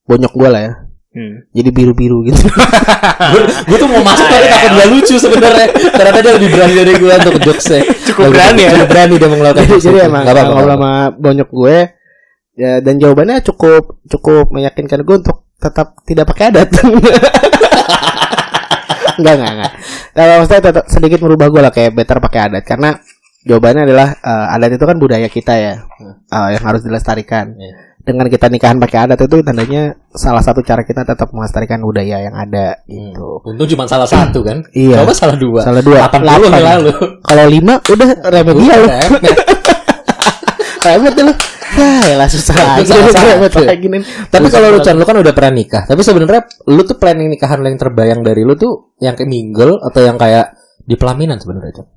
bonyok 0.08 0.34
gue 0.34 0.50
lah 0.50 0.62
ya. 0.64 0.74
Hmm. 1.14 1.46
Jadi 1.54 1.70
biru-biru 1.70 2.26
gitu. 2.26 2.42
gue 3.70 3.78
tuh 3.78 3.86
mau 3.86 4.02
masuk 4.02 4.26
tapi 4.26 4.50
takut 4.50 4.72
gak 4.74 4.90
lucu 4.90 5.16
sebenarnya 5.22 5.68
ternyata 5.94 6.20
dia 6.26 6.34
lebih 6.42 6.50
berani 6.50 6.74
dari 6.74 6.94
gue 6.98 7.14
untuk 7.22 7.36
jokesnya 7.38 7.82
Cukup 8.10 8.34
berani 8.34 8.62
ya. 8.66 8.70
Cukup 8.74 8.90
berani 8.90 9.14
dia 9.22 9.30
mengeluarkan 9.30 9.62
jadi, 9.62 9.78
jadi 9.78 9.98
emang 10.10 10.26
Nggak 10.26 10.34
apa-apa, 10.34 10.50
ngobrol 10.58 10.74
sama 10.74 10.92
bonyok 11.14 11.50
gue 11.54 11.78
ya, 12.58 12.72
dan 12.82 12.96
jawabannya 12.98 13.38
cukup 13.46 13.84
cukup 14.10 14.46
meyakinkan 14.54 15.06
gue 15.06 15.16
untuk 15.22 15.46
tetap 15.62 15.88
tidak 16.04 16.26
pakai 16.28 16.44
adat. 16.52 16.70
enggak 19.22 19.34
enggak 19.38 19.52
enggak. 19.54 19.72
Kalau 20.14 20.34
maksudnya 20.42 20.62
tetap 20.66 20.86
sedikit 20.90 21.20
merubah 21.22 21.48
gue 21.54 21.62
lah 21.62 21.74
kayak 21.74 21.94
better 21.94 22.18
pakai 22.20 22.40
adat 22.50 22.64
karena 22.66 22.98
jawabannya 23.44 23.84
adalah 23.84 24.08
eh, 24.16 24.56
adat 24.56 24.72
itu 24.74 24.84
kan 24.84 24.98
budaya 24.98 25.28
kita 25.28 25.54
ya 25.54 25.74
eh, 26.30 26.50
yang 26.54 26.64
harus 26.64 26.82
dilestarikan. 26.82 27.54
Iya. 27.54 27.74
Dengan 28.04 28.28
kita 28.28 28.52
nikahan 28.52 28.76
pakai 28.78 29.08
adat 29.08 29.16
itu 29.22 29.40
tandanya 29.40 29.96
salah 30.12 30.44
satu 30.44 30.60
cara 30.60 30.84
kita 30.84 31.08
tetap 31.08 31.32
melestarikan 31.32 31.80
budaya 31.80 32.20
yang 32.20 32.36
ada 32.36 32.84
Hmm. 32.84 33.16
gitu. 33.16 33.40
Untung 33.48 33.68
cuma 33.70 33.88
salah 33.88 34.04
satu 34.04 34.44
kan? 34.44 34.60
Iya. 34.76 35.08
Coba 35.08 35.16
salah 35.16 35.38
dua. 35.40 35.64
Salah 35.64 35.80
dua. 35.80 36.04
80 36.04 36.20
Delapan. 36.20 36.52
yang 36.52 36.68
lalu. 36.68 36.92
Kalau 37.24 37.46
lima 37.48 37.74
udah 37.80 38.10
remedial 38.28 38.80
loh. 38.84 38.92
Remet. 40.84 41.16
Lu. 41.16 41.34
Ya 42.06 42.16
lah 42.20 42.30
susah 42.30 42.54
lagi 42.54 42.86
remet 42.86 43.54
lagi 43.56 43.88
nih. 43.90 44.02
Tapi 44.30 44.46
kalau 44.52 44.68
lu 44.70 44.80
Chan, 44.84 44.94
lu 44.94 45.08
kan 45.08 45.18
udah 45.18 45.34
pernah 45.34 45.56
nikah. 45.56 45.88
Tapi 45.88 46.04
sebenarnya 46.04 46.44
lu 46.70 46.84
tuh 46.84 47.00
planning 47.00 47.32
nikahan 47.32 47.58
lu 47.58 47.72
yang 47.72 47.80
terbayang 47.80 48.22
dari 48.22 48.44
lu 48.44 48.54
tuh 48.54 48.94
yang 49.00 49.16
kayak 49.16 49.26
mingle 49.26 49.80
atau 49.82 50.04
yang 50.04 50.20
kayak 50.20 50.54
di 50.84 50.94
pelaminan 50.94 51.40
sebenarnya, 51.40 51.82
Chan? 51.82 51.88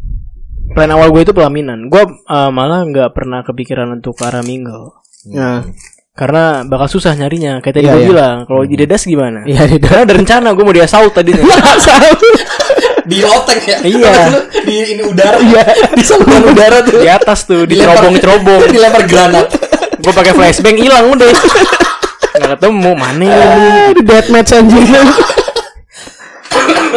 Plan 0.73 0.91
awal 0.91 1.09
gue 1.09 1.23
itu 1.23 1.33
pelaminan. 1.33 1.87
Gue 1.87 2.03
uh, 2.05 2.51
malah 2.51 2.83
nggak 2.83 3.11
pernah 3.13 3.41
kepikiran 3.41 3.89
untuk 3.93 4.15
ke 4.15 4.25
arah 4.25 4.41
mingle. 4.41 4.99
Nah, 5.29 5.65
Karena 6.13 6.65
bakal 6.65 6.89
susah 6.89 7.13
nyarinya. 7.13 7.61
Kayak 7.61 7.75
tadi 7.75 7.85
Iya, 7.85 7.93
gue 7.93 8.01
iya. 8.01 8.09
bilang, 8.09 8.37
kalau 8.45 8.63
di 8.65 8.73
dedas 8.75 9.05
gimana? 9.05 9.45
iya 9.45 9.65
di 9.65 9.77
Karena 9.77 10.01
ada 10.03 10.15
rencana 10.17 10.49
gue 10.51 10.65
mau 10.65 10.73
dia 10.73 10.89
saut 10.89 11.13
tadinya. 11.13 11.45
Di 13.05 13.21
lotek 13.21 13.61
ya? 13.71 13.79
Iya. 13.85 14.15
Di 14.67 14.75
ini 14.97 15.03
udara. 15.05 15.37
Iya. 15.39 15.63
Di 15.93 16.01
saluran 16.01 16.43
udara 16.47 16.81
tuh. 16.81 16.99
di 16.99 17.07
atas 17.07 17.45
tuh, 17.45 17.63
Dilempar- 17.63 18.01
dicerobong-cerobong. 18.01 18.61
Dilempar 18.67 19.03
granat. 19.05 19.47
gue 19.97 20.13
pakai 20.15 20.33
flashbang 20.33 20.77
hilang 20.77 21.05
udah. 21.11 21.29
Nggak 22.37 22.51
ketemu 22.55 22.91
mana 22.93 23.25
ini? 23.25 23.69
di 23.93 24.03
deathmatch 24.03 24.51
anjing. 24.53 24.87
Eh, 24.87 25.05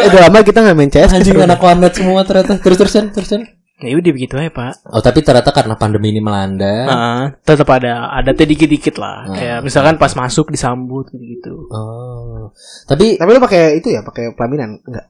Udah 0.08 0.20
lama 0.26 0.40
kita 0.40 0.58
nggak 0.60 0.74
main 0.74 0.88
CS. 0.88 1.12
Anjing 1.12 1.36
anak 1.36 1.60
warnet 1.60 1.92
semua 1.92 2.24
ternyata. 2.24 2.56
Terus 2.56 2.76
terus 2.78 2.88
Chan, 2.90 3.06
terus 3.10 3.28
Chan. 3.28 3.44
Ya 3.82 3.96
udah 3.96 4.12
begitu 4.12 4.34
aja 4.34 4.48
pak. 4.48 4.72
Oh 4.86 4.98
tapi 4.98 5.20
ternyata 5.20 5.50
karena 5.50 5.72
pandemi 5.72 6.08
ini 6.08 6.20
melanda. 6.20 6.74
Nah, 6.84 7.22
tetap 7.40 7.64
ada 7.66 8.12
adatnya 8.12 8.44
dikit-dikit 8.46 8.96
lah. 8.96 9.24
Kayak 9.30 9.58
misalkan 9.60 9.96
pas 9.96 10.12
masuk 10.12 10.48
disambut 10.48 11.08
gitu. 11.10 11.64
Oh. 11.68 12.52
Tapi 12.84 13.16
Tapi 13.16 13.30
lu 13.30 13.40
pakai 13.40 13.76
itu 13.76 13.88
ya, 13.88 14.00
pakai 14.00 14.32
pelaminan? 14.32 14.76
Enggak. 14.82 15.06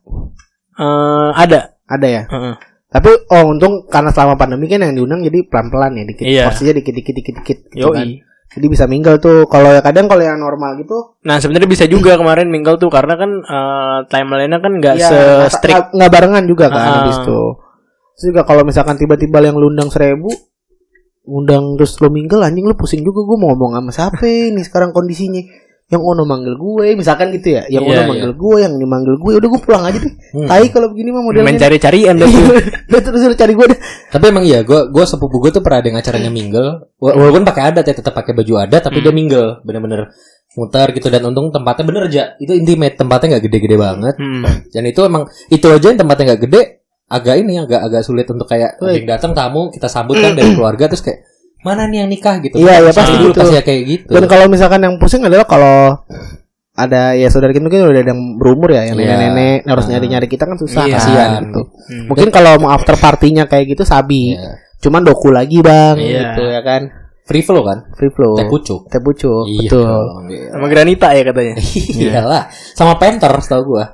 Eh 0.76 1.30
ada. 1.34 1.60
Ada 1.84 2.06
ya. 2.06 2.22
Heeh. 2.24 2.54
Tapi 2.86 3.10
oh 3.28 3.44
untung 3.48 3.86
karena 3.86 4.10
selama 4.10 4.34
pandemi 4.34 4.66
kan 4.66 4.80
yang 4.80 4.94
diundang 4.94 5.22
jadi 5.22 5.46
pelan-pelan 5.46 5.94
ya, 5.94 6.04
dikit. 6.04 6.24
Iya. 6.24 6.44
Porsinya 6.46 6.72
dikit-dikit 6.72 7.14
dikit-dikit 7.16 7.58
gitu 7.70 7.90
kan. 7.90 8.06
Jadi 8.50 8.66
bisa 8.66 8.86
mingle 8.86 9.18
tuh. 9.18 9.46
Kalau 9.46 9.70
ya 9.70 9.78
kadang 9.78 10.06
kalau 10.06 10.22
yang 10.22 10.34
normal 10.36 10.74
gitu 10.76 11.14
Nah 11.22 11.38
sebenarnya 11.38 11.66
bisa 11.66 11.86
juga 11.86 12.14
kemarin 12.20 12.46
minggal 12.46 12.76
tuh 12.76 12.90
karena 12.90 13.14
kan 13.14 13.30
eh, 13.30 13.98
timelinenya 14.06 14.58
kan 14.58 14.72
nggak 14.74 14.94
Iya, 14.96 15.06
se 15.06 15.14
nggak- 15.14 15.50
strict. 15.52 15.74
nggak- 15.74 15.90
nggak 15.94 16.10
barengan 16.10 16.44
juga 16.46 16.66
kan 16.66 16.78
Ah. 16.80 16.94
habis 17.00 17.18
itu. 17.20 17.40
Terus 18.20 18.28
juga 18.28 18.44
kalau 18.44 18.62
misalkan 18.62 18.94
tiba-tiba 18.94 19.40
yang 19.40 19.56
lu 19.56 19.68
undang 19.68 19.88
seribu 19.88 20.28
undang 21.22 21.76
terus 21.76 21.96
lu 21.98 22.08
mingle 22.08 22.40
anjing 22.40 22.64
lu 22.64 22.74
pusing 22.74 23.00
juga 23.00 23.22
gue 23.22 23.36
mau 23.36 23.52
ngomong 23.52 23.76
sama 23.78 23.90
siapa 23.90 24.24
ini 24.24 24.60
sekarang 24.60 24.90
kondisinya 24.90 25.38
yang 25.86 26.00
ono 26.00 26.22
manggil 26.22 26.54
gue 26.54 26.94
misalkan 26.94 27.30
gitu 27.30 27.50
ya 27.52 27.66
yang 27.66 27.82
Iya, 27.82 27.90
ono 27.90 27.96
iya. 27.96 28.08
manggil 28.08 28.32
gue 28.32 28.56
yang 28.58 28.72
ini 28.72 28.86
manggil 28.88 29.14
gue 29.16 29.32
udah 29.36 29.48
gue 29.48 29.60
pulang 29.60 29.84
aja 29.84 29.98
deh 29.98 30.14
Hmm. 30.30 30.46
tai 30.46 30.70
kalau 30.70 30.86
begini 30.88 31.10
mah 31.10 31.22
modelnya 31.22 31.50
Mencari-carian 31.50 32.14
dah 32.14 32.24
tuh. 32.24 32.54
Udah 32.88 33.00
terus 33.00 33.20
udah 33.20 33.34
cari 33.36 33.52
gue 33.52 33.66
deh 33.68 33.78
Tapi 34.08 34.24
emang 34.24 34.44
iya, 34.44 34.62
gue 34.62 34.80
gue 34.86 35.04
sepupu 35.04 35.36
gue 35.38 35.50
tuh 35.50 35.58
pernah 35.58 35.78
ada 35.78 35.90
yang 35.90 35.98
acaranya 35.98 36.30
mingle. 36.30 36.68
Wa- 36.96 37.14
Walaupun 37.14 37.42
pakai 37.42 37.62
adat 37.68 37.82
ya, 37.84 37.94
tetap 37.96 38.10
pakai 38.12 38.30
baju 38.32 38.52
adat, 38.60 38.80
tapi 38.80 38.98
dia 39.00 39.10
mingle, 39.10 39.58
bener-bener 39.60 40.14
muter 40.52 40.90
gitu 40.92 41.06
dan 41.06 41.22
untung 41.24 41.50
tempatnya 41.50 41.82
bener 41.84 42.02
aja. 42.06 42.22
Itu 42.36 42.54
intimate, 42.54 42.94
tempatnya 42.94 43.36
nggak 43.36 43.44
gede-gede 43.44 43.76
banget. 43.76 44.14
Hmm. 44.16 44.42
Dan 44.64 44.82
itu 44.84 45.00
emang 45.02 45.22
itu 45.46 45.66
aja 45.66 45.82
yang 45.84 45.98
tempatnya 45.98 46.24
nggak 46.28 46.42
gede, 46.46 46.62
agak 47.10 47.34
ini 47.36 47.58
agak 47.58 47.82
agak 47.82 48.02
sulit 48.02 48.24
untuk 48.24 48.46
kayak 48.46 48.78
yang 48.80 49.04
datang 49.04 49.34
tamu 49.34 49.68
kita 49.68 49.86
sambut 49.86 50.14
kan 50.16 50.32
dari 50.32 50.54
keluarga 50.54 50.86
terus 50.86 51.02
kayak 51.02 51.26
mana 51.60 51.84
nih 51.84 52.00
yang 52.00 52.08
nikah 52.08 52.40
gitu. 52.40 52.56
Iya, 52.56 52.80
iya, 52.80 52.88
pasti 52.88 53.12
Dulu 53.12 53.26
gitu. 53.28 53.38
pasti 53.42 53.54
ya 53.54 53.62
kayak 53.62 53.82
gitu. 53.84 54.10
dan 54.10 54.24
kalau 54.24 54.46
misalkan 54.46 54.80
yang 54.80 54.94
pusing 54.96 55.20
adalah 55.20 55.44
kalau 55.44 56.00
ada 56.72 57.12
ya 57.12 57.28
saudara 57.28 57.50
kita 57.50 57.60
mungkin 57.60 57.84
udah 57.84 58.00
ada 58.00 58.08
yang 58.08 58.22
berumur 58.34 58.72
ya 58.72 58.88
yang 58.88 58.96
Iya. 58.96 59.12
nenek-nenek 59.12 59.58
harus 59.68 59.84
Ah. 59.84 59.90
nyari-nyari 59.92 60.26
kita 60.26 60.44
kan 60.46 60.56
susah 60.56 60.82
Iya. 60.82 60.88
kan 60.88 60.96
Kasihan. 60.96 61.30
gitu. 61.44 61.62
Hmm. 61.68 62.04
mungkin 62.08 62.28
kalau 62.30 62.52
mau 62.56 62.70
after 62.70 62.96
partinya 62.96 63.44
kayak 63.44 63.66
gitu 63.68 63.82
sabi 63.84 64.32
Iya. 64.32 64.56
cuman 64.80 65.04
doku 65.04 65.28
lagi 65.28 65.60
bang 65.60 65.96
Iya. 65.98 66.20
gitu 66.32 66.42
ya 66.48 66.62
kan 66.62 66.82
Free 67.20 67.44
flow 67.44 67.62
kan? 67.62 67.78
free 67.92 68.08
flow 68.08 68.32
Teh 68.34 68.48
pucuk. 68.48 68.88
teh 68.88 68.98
pucuk 68.98 69.44
Iya. 69.44 69.60
betul 69.60 70.02
iya. 70.26 70.46
Sama 70.50 70.66
Granita 70.66 71.08
ya 71.10 71.22
katanya. 71.22 71.54
Iyalah, 72.00 72.42
sama 72.72 72.94
Panther 72.96 73.30
setahu 73.36 73.62
gua. 73.68 73.84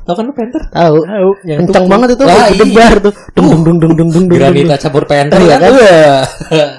Tau 0.00 0.14
kan 0.14 0.24
lu 0.24 0.32
Panther? 0.32 0.62
tahu 0.68 0.98
Tahu. 1.00 1.30
Yang 1.42 1.58
kencang 1.64 1.84
tuh- 1.84 1.90
banget 1.90 2.08
itu 2.10 2.22
Wah, 2.24 2.46
iya. 2.46 2.58
debar 2.58 2.94
tuh 3.00 3.12
dung 3.32 3.48
dung 3.58 3.76
dung 3.76 3.92
dung 3.92 4.08
dung 4.08 4.24
dung 4.24 4.24
Granita 4.30 4.76
campur 4.76 5.04
Panther 5.04 5.38
Iya 5.38 5.56
kan? 5.56 5.60
kan? 5.62 5.72
Wah. 6.52 6.72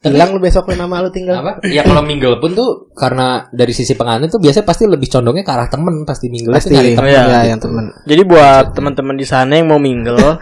hilang 0.00 0.30
lu 0.30 0.38
besok 0.38 0.64
lu 0.64 0.78
nama 0.78 1.02
lu 1.02 1.10
tinggal 1.10 1.36
apa 1.36 1.58
ya 1.66 1.82
kalau 1.82 2.00
mingle 2.00 2.38
pun 2.38 2.54
tuh 2.54 2.86
karena 2.94 3.50
dari 3.50 3.74
sisi 3.74 3.92
pengantin 3.92 4.30
tuh 4.30 4.38
biasanya 4.38 4.62
pasti 4.62 4.86
lebih 4.86 5.04
condongnya 5.06 5.42
ke 5.42 5.50
arah 5.50 5.66
temen 5.66 6.06
pasti 6.06 6.30
mingle 6.30 6.54
pasti 6.54 6.70
nyari 6.70 6.94
temen 6.94 7.10
Iya. 7.10 7.22
ya 7.26 7.40
yang 7.48 7.58
temen 7.58 7.84
Jadi 8.06 8.22
buat 8.22 8.64
teman-teman 8.72 9.14
di 9.14 9.26
sana 9.26 9.58
yang 9.58 9.66
mau 9.66 9.76
mingle, 9.76 10.38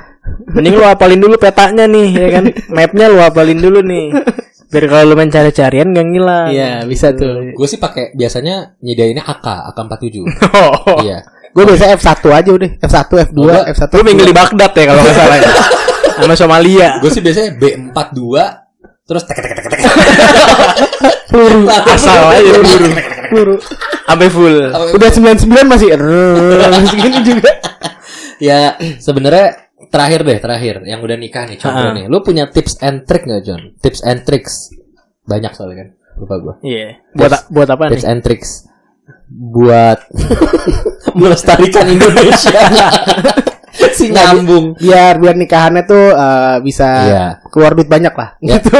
mending 0.50 0.76
lu 0.76 0.84
apalin 0.84 1.16
dulu 1.16 1.34
petanya 1.36 1.86
nih, 1.86 2.08
ya 2.12 2.28
kan? 2.30 2.44
Mapnya 2.68 3.08
lu 3.08 3.18
apalin 3.18 3.56
dulu 3.56 3.80
nih. 3.80 4.12
Biar 4.66 4.84
kalau 4.84 5.04
lu 5.06 5.14
main 5.14 5.30
cari-carian 5.30 5.88
gak 5.88 6.04
ngilang. 6.04 6.48
iya 6.50 6.82
bisa 6.82 7.14
tuh 7.14 7.48
gue 7.48 7.66
sih 7.66 7.78
pakai 7.78 8.12
biasanya 8.12 8.76
nyediainnya 8.78 9.24
AK 9.24 9.46
AK47 9.72 10.14
Oh. 10.52 11.00
iya 11.00 11.22
gue 11.56 11.64
biasa 11.64 11.84
F1 11.96 12.08
aja 12.28 12.50
udah 12.52 12.70
F1 12.78 13.00
F2 13.24 13.38
Oh, 13.38 13.42
gua- 13.42 13.64
F1 13.66 13.88
Lu 13.90 14.02
mingle 14.02 14.26
di 14.26 14.34
Baghdad 14.34 14.70
ya 14.70 14.84
kalau 14.84 15.00
nggak 15.00 15.16
salah 15.16 15.36
ya. 15.36 15.44
Sama 16.18 16.34
Somalia. 16.34 16.88
gue 16.98 17.08
sih 17.08 17.20
biasanya 17.20 17.50
B42 17.54 18.20
terus 19.02 19.22
tek 19.22 19.36
tek 19.36 19.50
tek 19.50 19.64
tek 19.64 19.70
tek 19.70 19.80
peluru 21.26 21.68
Asal 21.68 22.28
aja 22.28 22.50
buru. 22.54 22.88
peluru 23.26 23.56
Sampai 24.02 24.28
full. 24.28 24.56
udah 24.92 25.08
99 25.10 25.46
masih 25.66 25.88
segini 26.86 27.18
juga 27.28 27.50
ya 28.36 28.58
sebenarnya 28.96 29.46
terakhir 29.86 30.20
deh 30.22 30.38
terakhir 30.38 30.74
yang 30.84 31.00
udah 31.00 31.14
nikah 31.14 31.44
nih 31.44 31.56
contoh 31.56 31.84
Ah. 31.84 31.92
nih 31.92 32.04
lu 32.04 32.20
punya 32.20 32.46
tips 32.46 32.80
and 32.80 33.04
trick 33.04 33.22
nggak 33.22 33.42
John 33.42 33.76
tips 33.76 34.00
and 34.00 34.22
tricks 34.22 34.72
banyak 35.22 35.52
soalnya 35.52 35.76
kan 35.78 35.88
lupa 36.16 36.34
gue 36.38 36.54
Iya. 36.62 36.88
Buat 37.12 37.32
buat 37.48 37.68
apa 37.68 37.84
tips 37.90 38.02
nih? 38.02 38.10
and 38.10 38.20
tricks 38.20 38.50
buat 39.28 40.00
melestarikan 41.16 41.88
Indonesia 41.88 42.60
si 43.96 44.12
nyambung 44.12 44.76
biar 44.76 45.16
biar 45.16 45.34
nikahannya 45.34 45.82
tuh 45.84 46.12
eh, 46.12 46.56
bisa 46.60 46.88
Iya. 47.02 47.26
keluar 47.48 47.72
duit 47.72 47.88
banyak 47.88 48.12
lah 48.12 48.36
Ya. 48.38 48.60
gitu 48.60 48.70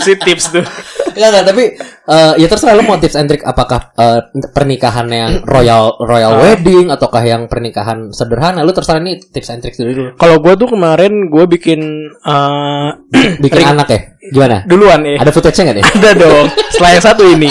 Si 0.00 0.12
tips 0.16 0.44
tuh. 0.50 0.64
Enggak 1.12 1.28
enggak 1.30 1.44
tapi 1.52 1.64
eh, 2.08 2.32
ya 2.40 2.46
terserah 2.48 2.74
lu 2.78 2.82
mau 2.88 2.96
tips 2.96 3.16
and 3.20 3.28
trick 3.28 3.44
apakah 3.44 3.92
eh, 3.94 4.20
pernikahan 4.50 5.06
yang 5.12 5.44
royal 5.44 6.00
royal 6.00 6.40
wedding 6.40 6.88
ataukah 6.88 7.20
yang 7.20 7.46
pernikahan 7.46 8.08
sederhana 8.10 8.64
lu 8.64 8.72
terserah 8.72 9.04
ini 9.04 9.20
tips 9.20 9.52
and 9.52 9.60
tricks 9.60 9.76
dulu 9.76 9.92
dulu. 9.92 10.10
Kalau 10.16 10.40
gue 10.40 10.52
tuh 10.56 10.68
kemarin 10.72 11.28
gue 11.28 11.44
bikin 11.44 11.80
eh 12.10 12.88
Bikin 13.44 13.62
anak 13.62 13.88
ya. 13.92 14.00
Gimana? 14.32 14.56
duluan 14.64 15.00
ya. 15.04 15.20
Ada 15.20 15.30
footage-nya 15.30 15.62
enggak 15.70 15.76
nih? 15.80 15.86
Ada 16.00 16.10
dong. 16.16 16.46
Setelah 16.72 16.90
yang 16.96 17.04
satu 17.04 17.22
ini. 17.28 17.50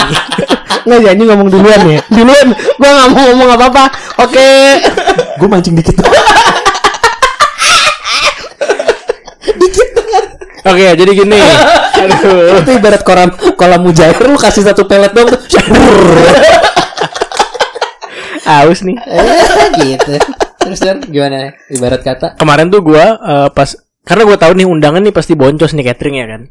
nggak 0.79 1.05
janji 1.05 1.23
ngomong 1.27 1.51
duluan 1.51 1.81
ya 1.85 1.99
duluan 2.17 2.55
gua 2.79 2.89
nggak 2.89 3.09
mau 3.12 3.25
ngomong 3.35 3.49
apa 3.51 3.65
apa 3.67 3.83
oke 4.25 4.47
Gue 5.39 5.47
mancing 5.47 5.71
dikit. 5.79 5.95
Oke, 10.67 10.91
jadi 10.99 11.12
gini. 11.15 11.39
Aduh. 11.99 12.59
Itu 12.59 12.71
ibarat 12.73 13.01
kolam 13.03 13.29
kolam 13.53 13.81
mujair 13.81 14.15
lu 14.17 14.35
kasih 14.35 14.63
satu 14.63 14.83
pelet 14.83 15.12
dong 15.12 15.27
tuh. 15.27 15.39
Aus 18.49 18.81
nih. 18.81 18.97
gitu. 19.77 20.13
Terus 20.59 20.79
kan 20.79 20.97
gimana? 21.01 21.53
Ibarat 21.67 22.01
kata 22.01 22.27
Kemarin 22.35 22.67
tuh 22.67 22.81
gua 22.81 23.05
eh, 23.15 23.49
pas 23.49 23.69
karena 24.01 24.23
gua 24.25 24.38
tahu 24.38 24.53
nih 24.53 24.65
undangan 24.65 25.01
nih 25.01 25.13
pasti 25.13 25.33
boncos 25.33 25.71
nih 25.71 25.85
catering 25.85 26.15
ya 26.15 26.25
kan. 26.27 26.41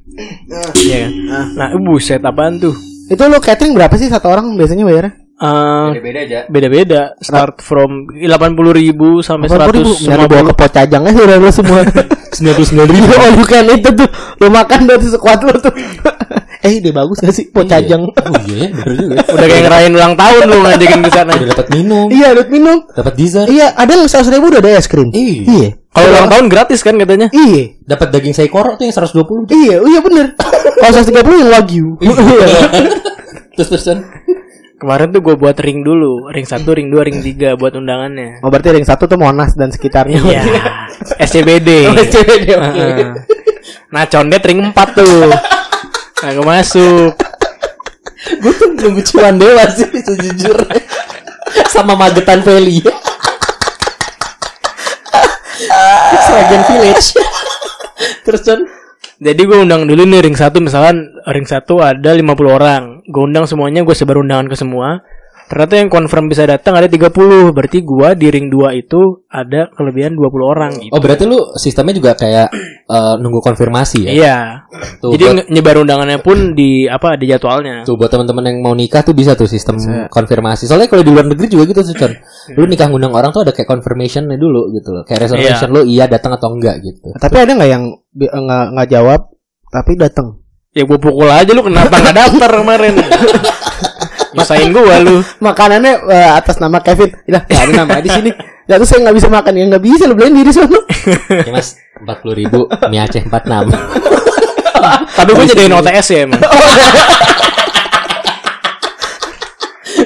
Iya 0.74 0.96
kan. 1.02 1.12
Nah, 1.54 1.68
buset 1.76 2.22
apaan 2.22 2.58
tuh? 2.58 2.74
itu 3.08 3.24
lo 3.24 3.40
catering 3.40 3.72
berapa 3.72 3.96
sih 3.96 4.04
satu 4.06 4.28
orang 4.28 4.52
biasanya 4.52 4.84
bayarnya 4.84 5.12
Eh, 5.38 5.88
beda 5.96 6.20
aja. 6.20 6.40
beda-beda 6.44 7.14
start 7.22 7.62
from 7.62 8.04
80.000 8.11 8.28
ribu 8.74 9.22
sampai 9.22 9.46
100 9.46 9.70
ribu 9.70 9.94
nyari 10.04 10.26
bawa 10.26 10.42
ke 10.44 10.52
pot 10.52 10.68
cajangnya 10.68 11.12
sudah 11.14 11.37
lo 11.38 11.48
semua 11.48 11.80
99 12.31 12.85
ribu. 12.87 13.09
oh 13.19 13.33
bukan 13.35 13.62
itu 13.73 13.88
tuh 13.95 14.09
lo 14.38 14.49
makan 14.49 14.81
dari 14.85 15.05
sekuat 15.05 15.41
lo 15.41 15.55
tuh 15.55 15.73
eh 16.67 16.73
ide 16.75 16.91
bagus 16.91 17.19
gak 17.19 17.31
sih 17.31 17.49
pot 17.49 17.64
cajang 17.64 18.03
Oh 18.03 18.35
iya 18.45 18.67
ya, 18.67 18.69
bener 18.75 18.93
juga. 18.95 19.14
udah 19.35 19.47
kayak 19.47 19.62
ngerayain 19.64 19.93
ulang 19.93 20.14
tahun 20.14 20.41
lu 20.45 20.57
ngajakin 20.61 21.01
ke 21.01 21.11
sana. 21.11 21.33
Udah 21.33 21.49
dapat 21.49 21.67
minum, 21.71 22.07
iya 22.09 22.27
udah 22.31 22.47
minum 22.49 22.77
dapat 22.88 23.12
dessert, 23.14 23.47
iya 23.47 23.67
ada 23.73 23.93
yang 23.93 24.07
seratus 24.07 24.29
ribu 24.29 24.47
udah 24.49 24.61
ada 24.61 24.71
es 24.75 24.87
krim 24.87 25.09
Iya. 25.09 25.43
iya 25.47 25.69
Kalau 25.88 26.09
ulang 26.11 26.29
tahun 26.29 26.47
gratis 26.49 26.81
kan 26.81 26.95
katanya. 26.95 27.29
iya 27.31 27.79
dapat 27.81 28.09
daging 28.11 28.33
saikoro 28.33 28.75
tuh 28.75 28.85
yang 28.85 28.95
120. 28.95 29.49
iya 29.51 29.77
iya 29.81 30.01
bener 30.01 30.27
kalau 30.77 30.93
seratus 30.93 31.09
tiga 31.09 31.23
puluh 31.23 31.38
yang 31.38 31.51
wagyu 31.53 31.87
Iya. 31.99 32.47
Terus 33.55 33.69
terusan. 33.69 33.99
Kemarin 34.79 35.11
tuh 35.11 35.19
gue 35.19 35.35
buat 35.35 35.59
ring 35.59 35.83
dulu, 35.83 36.31
ring 36.31 36.47
1, 36.47 36.62
ring 36.71 36.87
2, 36.87 37.03
ring 37.03 37.19
3 37.19 37.59
buat 37.59 37.75
undangannya. 37.75 38.38
oh 38.38 38.49
berarti 38.49 38.71
ring 38.71 38.87
satu 38.87 39.11
tuh 39.11 39.19
monas 39.19 39.59
dan 39.59 39.75
sekitarnya 39.75 40.23
Iya. 40.23 40.43
SCBD. 41.27 41.91
Oh, 41.91 41.99
SCBD, 41.99 42.47
oke. 42.55 42.62
Heeh. 42.62 43.11
Nah, 43.91 44.07
condet 44.07 44.38
ring 44.47 44.62
4 44.62 44.71
tuh. 44.95 45.35
Nah, 46.23 46.31
gue 46.31 46.47
masuk. 46.47 47.11
Gue 48.38 48.53
tuh 48.55 48.71
nunggu 48.71 49.03
cuan 49.03 49.35
dewa 49.35 49.67
sih 49.67 49.91
sejujurnya. 49.91 50.79
Sama 51.67 51.99
Magetan 51.99 52.47
Valley. 52.47 52.79
Sragen 56.23 56.62
Village. 56.71 57.19
Terus 58.23 58.41
John, 58.45 58.62
Jadi 59.18 59.50
gue 59.50 59.59
undang 59.59 59.83
dulu 59.83 60.07
nih 60.07 60.22
ring 60.22 60.38
1 60.38 60.54
misalkan 60.62 61.11
ring 61.26 61.42
1 61.42 61.66
ada 61.83 62.11
50 62.14 62.22
orang. 62.46 62.83
Gue 63.02 63.26
undang 63.26 63.50
semuanya, 63.50 63.83
gue 63.83 63.90
sebar 63.90 64.22
undangan 64.22 64.46
ke 64.46 64.54
semua. 64.54 65.02
Ternyata 65.48 65.80
yang 65.80 65.88
confirm 65.88 66.28
bisa 66.28 66.44
datang 66.44 66.76
ada 66.76 66.84
30. 66.87 67.08
Berarti 67.56 67.80
gua 67.80 68.12
di 68.12 68.28
ring 68.28 68.52
2 68.52 68.68
itu 68.76 69.24
ada 69.26 69.72
kelebihan 69.72 70.12
20 70.12 70.28
orang 70.44 70.72
gitu. 70.76 70.92
Oh 70.92 71.00
berarti 71.00 71.24
lu 71.24 71.40
sistemnya 71.56 71.96
juga 71.96 72.12
kayak 72.12 72.52
eh, 72.84 73.14
nunggu 73.16 73.40
konfirmasi 73.40 73.98
ya? 74.04 74.12
Iya. 74.12 74.38
Tuh, 75.00 75.16
Jadi 75.16 75.24
buat, 75.24 75.48
nyebar 75.48 75.80
undangannya 75.80 76.20
pun 76.20 76.52
di 76.52 76.84
apa 76.84 77.16
di 77.16 77.32
jadwalnya. 77.32 77.88
tuh 77.88 77.96
buat 77.96 78.12
teman-teman 78.12 78.44
yang 78.44 78.58
mau 78.61 78.76
nikah 78.76 79.00
tuh 79.00 79.16
bisa 79.16 79.32
tuh 79.32 79.48
sistem 79.48 79.80
konfirmasi. 80.12 80.68
Soalnya 80.68 80.92
kalau 80.92 81.00
di 81.00 81.11
luar 81.11 81.24
negeri 81.24 81.48
juga 81.48 81.64
gitu 81.64 81.80
tuh, 81.80 81.96
Con. 81.96 82.12
Lu 82.54 82.68
nikah 82.68 82.92
ngundang 82.92 83.16
orang 83.16 83.32
tuh 83.32 83.42
ada 83.42 83.56
kayak 83.56 83.66
confirmationnya 83.66 84.37
dulu 84.37 84.68
gitu 84.76 84.92
loh. 84.92 85.02
Kayak 85.08 85.32
reservation 85.32 85.72
lu 85.72 85.82
iya 85.88 86.04
datang 86.04 86.37
atau 86.37 86.52
enggak 86.52 86.78
gitu. 86.84 87.08
tapi 87.16 87.37
ada 87.40 87.50
nggak 87.56 87.70
yang 87.70 87.84
bi- 88.12 88.28
nggak 88.28 88.64
nggak 88.76 88.88
jawab 88.90 89.20
tapi 89.68 89.96
datang 89.96 90.38
Ya 90.76 90.84
gue 90.84 90.98
pukul 91.00 91.26
aja 91.26 91.48
lu 91.56 91.64
kenapa 91.64 91.96
nggak 91.96 92.16
daftar 92.16 92.50
kemarin? 92.61 92.94
Nyusahin 94.37 94.71
gua 94.77 94.97
lu. 95.01 95.25
makanannya 95.47 95.93
eh, 96.11 96.31
atas 96.37 96.61
nama 96.61 96.79
Kevin 96.85 97.12
lah 97.29 97.43
ada 97.49 97.73
nama 97.73 97.97
di 98.03 98.11
sini 98.12 98.31
ya 98.69 98.77
terus 98.77 98.93
saya 98.93 99.01
nggak 99.09 99.17
bisa 99.17 99.29
makan 99.33 99.53
ya 99.57 99.64
nggak 99.73 99.85
bisa 99.85 100.05
lu 100.05 100.14
beliin 100.17 100.37
diri 100.37 100.53
sono 100.53 100.81
Ya 101.49 101.53
mas, 101.53 101.81
40 102.01 102.41
ribu 102.45 102.68
mie 102.93 103.01
Aceh 103.01 103.24
46 103.24 103.33
Tapi 105.18 105.31
gue 105.35 105.45
jadiin 105.51 105.74
OTS 105.74 106.07
ya 106.14 106.18
emang. 106.22 106.41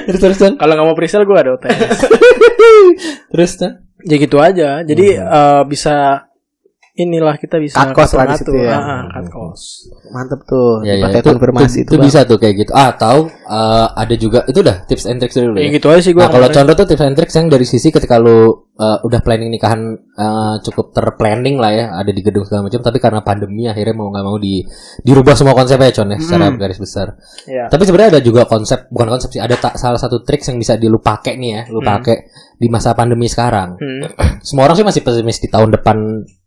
Terus 0.03 0.19
terus 0.19 0.37
Con. 0.41 0.53
Kalau 0.57 0.73
nggak 0.75 0.87
mau 0.87 0.97
presale 0.97 1.23
gue 1.23 1.37
ada 1.37 1.51
OTS. 1.55 1.99
Terus 3.31 3.51
Con. 3.55 3.71
ya 4.03 4.15
gitu 4.19 4.37
aja. 4.41 4.69
Jadi 4.83 5.07
eh, 5.15 5.61
bisa 5.69 6.27
inilah 6.93 7.41
kita 7.41 7.57
bisa 7.57 7.73
Cut 7.73 7.97
cost 7.97 8.13
lah 8.13 8.29
di 8.29 8.37
situ 8.37 8.53
ya. 8.53 8.77
Ah, 8.77 9.01
ah, 9.01 9.01
cut 9.09 9.27
cost. 9.33 9.89
Mantep 10.13 10.45
tuh. 10.45 10.85
Ya, 10.85 10.93
ya, 10.93 11.09
dipakai 11.09 11.21
itu, 11.25 11.29
konfirmasi 11.33 11.65
itu, 11.65 11.89
itu. 11.89 11.93
itu 11.97 12.05
bisa 12.05 12.19
tuh 12.29 12.37
kayak 12.37 12.55
gitu. 12.61 12.71
Ah, 12.77 12.93
tahu 12.93 13.33
eh, 13.33 13.87
ada 13.97 14.15
juga 14.15 14.45
itu 14.45 14.61
udah 14.61 14.85
tips 14.85 15.09
and 15.09 15.17
tricks 15.17 15.33
dulu 15.33 15.57
Ya 15.57 15.65
ya. 15.65 15.69
gitu 15.73 15.87
aja 15.89 16.01
sih 16.05 16.13
gua. 16.13 16.29
Nah, 16.29 16.37
kalau. 16.37 16.47
Condro 16.53 16.73
tuh 16.77 16.87
tips 16.93 17.01
and 17.01 17.15
tricks 17.17 17.33
yang 17.33 17.49
dari 17.49 17.65
sisi 17.65 17.89
ketika 17.89 18.21
lu 18.21 18.69
uh, 18.77 18.97
udah 19.05 19.19
planning 19.25 19.49
nikahan 19.49 19.97
uh, 19.97 20.55
cukup 20.61 20.93
terplanning 20.93 21.57
lah 21.57 21.73
ya, 21.73 21.85
ada 21.97 22.13
di 22.13 22.21
gedung 22.21 22.45
segala 22.45 22.69
macam, 22.69 22.81
tapi 22.85 22.97
karena 23.01 23.25
pandemi 23.25 23.65
akhirnya 23.65 23.97
mau 23.97 24.13
nggak 24.13 24.25
mau 24.25 24.37
di 24.37 24.61
dirubah 25.01 25.33
semua 25.33 25.57
konsepnya 25.57 25.89
ya, 25.89 25.97
Con 25.97 26.13
ya, 26.13 26.17
secara 26.21 26.53
garis 26.53 26.77
besar. 26.77 27.17
Iya. 27.49 27.73
Tapi 27.73 27.83
sebenarnya 27.89 28.09
ada 28.17 28.21
juga 28.21 28.45
konsep, 28.45 28.85
bukan 28.93 29.17
konsep 29.17 29.29
sih, 29.33 29.41
ada 29.41 29.57
tak 29.57 29.81
salah 29.81 29.97
satu 29.97 30.21
tricks 30.21 30.49
yang 30.53 30.61
bisa 30.61 30.77
di 30.77 30.85
lu 30.89 31.01
pakai 31.01 31.37
nih 31.41 31.49
ya, 31.49 31.61
lu 31.73 31.81
pakai 31.81 32.29
di 32.57 32.67
masa 32.69 32.93
pandemi 32.93 33.25
sekarang. 33.25 33.77
Hmm. 33.77 34.01
Semua 34.47 34.69
orang 34.69 34.77
sih 34.77 34.85
masih 34.85 35.01
pesimis 35.01 35.41
di 35.41 35.49
tahun 35.49 35.73
depan 35.73 35.97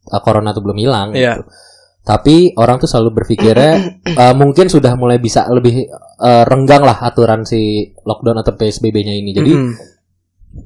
uh, 0.09 0.21
corona 0.23 0.55
tuh 0.55 0.63
belum 0.63 0.79
hilang. 0.79 1.09
Iya. 1.13 1.41
gitu. 1.41 1.45
Tapi 2.07 2.55
orang 2.55 2.79
tuh 2.79 2.87
selalu 2.87 3.11
berpikirnya 3.23 3.73
uh, 4.23 4.35
mungkin 4.39 4.71
sudah 4.71 4.95
mulai 4.95 5.19
bisa 5.19 5.47
lebih 5.51 5.91
uh, 6.23 6.45
renggang 6.47 6.87
lah 6.87 7.03
aturan 7.03 7.43
si 7.43 7.91
lockdown 8.07 8.41
atau 8.43 8.55
PSBB-nya 8.55 9.15
ini. 9.15 9.31
Jadi 9.35 9.53
Mm-mm. 9.53 9.73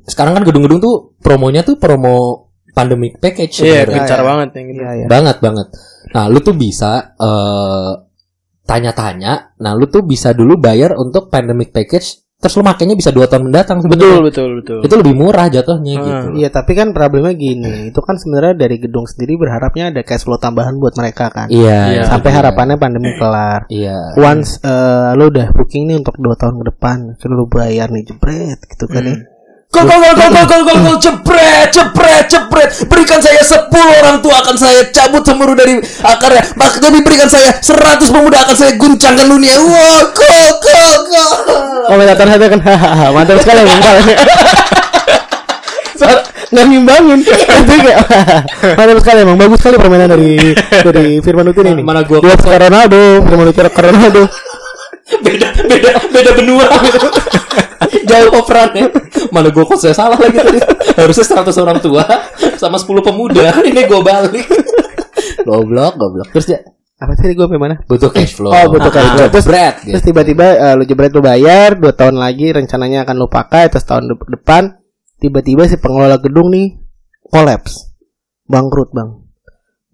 sekarang 0.04 0.36
kan 0.36 0.44
gedung-gedung 0.44 0.78
tuh 0.78 1.16
promonya 1.18 1.64
tuh 1.64 1.80
promo 1.80 2.50
pandemic 2.70 3.18
package 3.18 3.66
Iya, 3.66 3.82
sebenarnya. 3.82 3.96
gencar 3.98 4.20
ya. 4.20 4.24
banget 4.24 4.48
yang 4.54 4.66
gitu. 4.70 4.80
Iya, 4.80 4.92
iya. 4.94 5.06
banget 5.10 5.36
banget 5.42 5.66
nah 6.10 6.24
lu 6.30 6.38
tuh 6.38 6.54
bisa 6.54 6.92
eh, 7.18 7.92
tanya-tanya 8.64 9.58
nah 9.58 9.72
lu 9.74 9.90
tuh 9.90 10.06
bisa 10.06 10.30
dulu 10.30 10.54
bayar 10.54 10.94
untuk 10.94 11.26
pandemic 11.28 11.74
package 11.74 12.22
terus 12.40 12.56
lu 12.56 12.64
makainya 12.64 12.96
bisa 12.96 13.12
dua 13.12 13.28
tahun 13.28 13.52
mendatang 13.52 13.84
Betul, 13.84 14.00
sebetulnya 14.00 14.20
betul, 14.24 14.48
betul. 14.64 14.78
itu 14.80 14.94
lebih 14.96 15.14
murah 15.14 15.46
jatuhnya 15.46 15.94
Hmm. 15.94 16.04
gitu 16.08 16.26
Iya, 16.40 16.48
tapi 16.48 16.72
kan 16.72 16.96
problemnya 16.96 17.36
gini, 17.36 17.92
itu 17.92 18.00
kan 18.00 18.16
sebenarnya 18.16 18.56
dari 18.56 18.80
gedung 18.80 19.04
sendiri 19.04 19.36
berharapnya 19.36 19.92
ada 19.92 20.00
cash 20.00 20.24
flow 20.24 20.40
tambahan 20.40 20.80
buat 20.80 20.96
mereka 20.96 21.28
kan. 21.28 21.46
iya 21.52 22.00
Iya. 22.00 22.02
Sampai 22.08 22.32
iya. 22.32 22.36
harapannya 22.40 22.76
pandemi 22.80 23.12
kelar. 23.14 23.68
iya 23.68 24.16
Once 24.16 24.56
eh, 24.62 25.10
lu 25.14 25.28
udah 25.28 25.52
booking 25.52 25.92
nih 25.92 25.96
untuk 26.00 26.16
dua 26.16 26.34
tahun 26.34 26.58
ke 26.60 26.64
depan, 26.72 26.96
lu 27.28 27.44
bayar 27.44 27.92
nih 27.92 28.08
jebret 28.08 28.58
gitu 28.64 28.88
kan 28.88 29.04
ya. 29.04 29.16
Gol 29.70 29.86
gol 29.86 30.02
gol 30.02 30.14
gol 30.18 30.30
gol 30.34 30.62
gol 30.66 30.78
gol. 30.82 30.96
Jepret 30.98 31.70
jepret 31.70 32.26
jepret 32.26 32.68
berikan 32.90 33.22
saya 33.22 33.38
10 33.38 33.70
orang 33.70 34.18
tua 34.18 34.42
akan 34.42 34.58
saya 34.58 34.82
cabut 34.90 35.22
semeru 35.22 35.54
dari 35.54 35.78
akarnya 36.02 36.42
maka 36.58 36.82
jadi 36.82 36.98
berikan 36.98 37.30
saya 37.30 37.54
100 37.54 38.02
pemuda 38.04 38.42
akan 38.42 38.56
saya 38.56 38.74
guncangkan 38.74 39.30
dunia. 39.30 39.54
Wah 39.62 40.02
gol 40.10 40.50
gol 40.58 40.94
gol. 41.06 41.34
Komentator 41.86 42.26
saya 42.26 42.46
kan. 42.50 42.60
Hahaha 42.60 43.06
mantap 43.14 43.38
sekali. 43.38 43.62
Soal- 45.94 46.26
nggak 46.50 46.64
ngimbangin. 46.66 47.20
Itu 47.22 47.72
kayak 47.78 47.98
mantap 48.74 48.98
sekali 48.98 49.18
emang 49.22 49.38
bagus 49.38 49.58
sekali 49.62 49.76
permainan 49.78 50.10
dari 50.10 50.50
dari 50.82 51.22
Firman 51.22 51.46
Utin 51.46 51.78
ini. 51.78 51.82
Mana 51.86 52.02
gua- 52.02 52.18
Dua 52.18 52.34
Ronaldo 52.58 53.22
Firman 53.22 53.46
Utin 53.46 53.70
Ronaldo. 53.70 54.22
Beda 55.26 55.50
beda 55.66 55.90
beda 56.06 56.30
benua 56.38 56.66
jauh 58.10 58.30
operannya 58.34 58.90
mana 59.30 59.54
gue 59.54 59.62
kok 59.62 59.78
saya 59.78 59.94
salah 59.94 60.18
lagi 60.18 60.34
tadi? 60.34 60.58
Harusnya 60.98 61.46
100 61.46 61.62
orang 61.62 61.78
tua 61.78 62.02
sama 62.58 62.76
10 62.76 62.90
pemuda. 63.06 63.54
Ini 63.70 63.86
gue 63.86 64.00
balik. 64.02 64.46
Goblok 65.46 65.94
goblok. 65.94 66.28
Terus 66.34 66.46
ya 66.50 66.58
apa 67.00 67.16
tadi 67.16 67.32
gue 67.32 67.46
mana? 67.56 67.80
Butuh 67.88 68.10
cash 68.12 68.36
flow. 68.36 68.52
Oh, 68.52 68.66
butuh 68.68 68.90
cash 68.92 69.08
flow. 69.14 69.28
Terus- 69.32 69.46
Jebret, 69.46 69.74
gitu. 69.80 69.92
Terus 69.96 70.04
tiba-tiba 70.04 70.46
eh, 70.52 70.74
lu 70.76 70.84
jebret 70.84 71.12
lu 71.14 71.22
bayar 71.24 71.78
dua 71.78 71.96
tahun 71.96 72.20
lagi 72.20 72.52
rencananya 72.52 73.08
akan 73.08 73.14
lu 73.16 73.26
pakai 73.30 73.72
terus 73.72 73.88
tahun 73.88 74.10
de- 74.12 74.28
depan 74.36 74.76
tiba-tiba 75.16 75.64
si 75.64 75.80
pengelola 75.80 76.20
gedung 76.20 76.52
nih 76.52 76.76
kolaps 77.24 77.94
bangkrut 78.44 78.92
bang. 78.92 79.16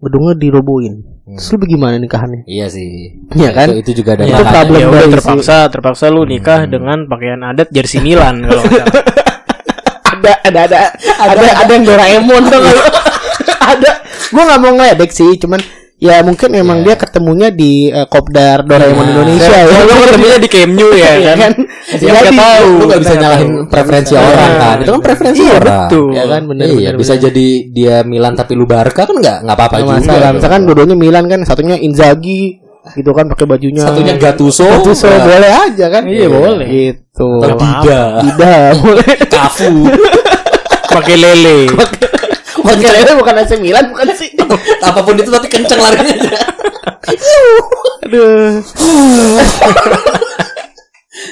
Gedungnya 0.03 0.33
dirobohin 0.35 1.16
terus 1.29 1.47
lu 1.49 1.57
bagaimana 1.59 1.95
nikahannya? 1.97 2.41
Iya 2.43 2.67
sih. 2.67 3.19
Iya 3.33 3.51
kan? 3.51 3.67
itu, 3.69 3.83
itu 3.83 3.91
juga 3.99 4.15
ada 4.15 4.23
Itu 4.23 4.39
problem 4.39 4.71
ya 4.73 4.85
udah 4.85 4.95
dari 4.97 5.03
si- 5.03 5.13
terpaksa 5.13 5.55
terpaksa 5.67 6.05
lu 6.07 6.23
nikah 6.23 6.63
dengan 6.65 7.03
pakaian 7.03 7.43
adat 7.43 7.67
jersey 7.67 7.99
Milan 7.99 8.41
kalau 8.41 8.63
salah. 8.63 8.87
ada 10.13 10.31
ada 10.41 10.59
ada. 10.63 10.77
Ada 11.19 11.47
ada 11.57 11.71
yang 11.73 11.83
Doraemon 11.83 12.43
dong 12.47 12.63
ada. 13.75 13.91
Gue 14.27 14.41
nggak 14.41 14.59
mau 14.59 14.71
ngeledek 14.73 15.11
sih 15.11 15.35
cuman 15.35 15.59
ya 15.97 16.21
mungkin 16.21 16.53
emang 16.53 16.81
dia 16.81 16.93
ketemunya 16.93 17.49
di 17.49 17.89
eh, 17.89 18.05
kopdar 18.05 18.61
Doraemon 18.61 19.01
Iya. 19.01 19.11
Indonesia 19.11 19.49
ya 19.51 19.65
Kalau 19.65 19.83
lu 19.83 19.93
ketemunya 20.03 20.37
di 20.37 20.47
KMU 20.47 20.87
ya 20.91 21.11
Iya 21.17 21.33
kan. 21.33 21.37
kan 21.39 21.53
Ya, 21.87 22.09
nggak 22.13 22.23
Jadi, 22.23 22.37
tahu. 22.37 22.69
lu 22.69 22.83
gak 22.85 23.01
bisa 23.01 23.13
nyalahin 23.15 23.49
preferensi 23.65 24.11
bisa. 24.11 24.21
orang 24.23 24.51
kan 24.55 24.77
itu 24.77 24.91
kan 24.91 25.01
preferensi 25.01 25.41
Iya, 25.41 25.53
orang 25.55 25.79
betul. 25.83 26.07
ya 26.11 26.23
kan 26.27 26.41
bener 26.45 26.65
iya 26.67 26.75
bener, 26.87 26.93
bisa 26.95 27.13
bener. 27.13 27.23
jadi 27.25 27.47
dia 27.67 27.95
Milan 28.03 28.33
tapi 28.33 28.53
lu 28.53 28.65
Barca 28.65 29.01
kan 29.03 29.15
nggak 29.15 29.37
nggak 29.41 29.55
apa-apa 29.55 29.75
juga 29.79 29.93
masalah 29.97 30.19
dong. 30.21 30.35
misalkan 30.37 30.61
dua-duanya 30.63 30.95
Milan 30.95 31.25
kan 31.25 31.39
satunya 31.41 31.75
Inzaghi 31.77 32.41
gitu 32.89 33.11
kan 33.11 33.25
pakai 33.27 33.45
bajunya 33.45 33.81
satunya 33.81 34.13
Gattuso 34.15 34.63
Gattuso 34.63 35.07
Nah, 35.07 35.19
boleh 35.25 35.51
aja 35.51 35.85
kan 35.89 36.03
Iya, 36.05 36.27
boleh. 36.27 36.67
gitu 36.67 37.29
Dida 37.41 38.01
tidak 38.21 38.69
boleh 38.85 39.09
Cafu 39.27 39.73
Pakai 40.87 41.15
lele. 41.15 41.67
Lele 42.65 43.11
bukan 43.21 43.35
AC 43.37 43.51
Milan 43.59 43.91
bukan 43.91 44.07
sih. 44.15 44.29
Apa 44.87 44.99
pun 45.03 45.17
itu 45.17 45.29
tapi 45.29 45.47
kenceng 45.49 45.79
larinya 45.81 46.15
aduh. 48.07 48.61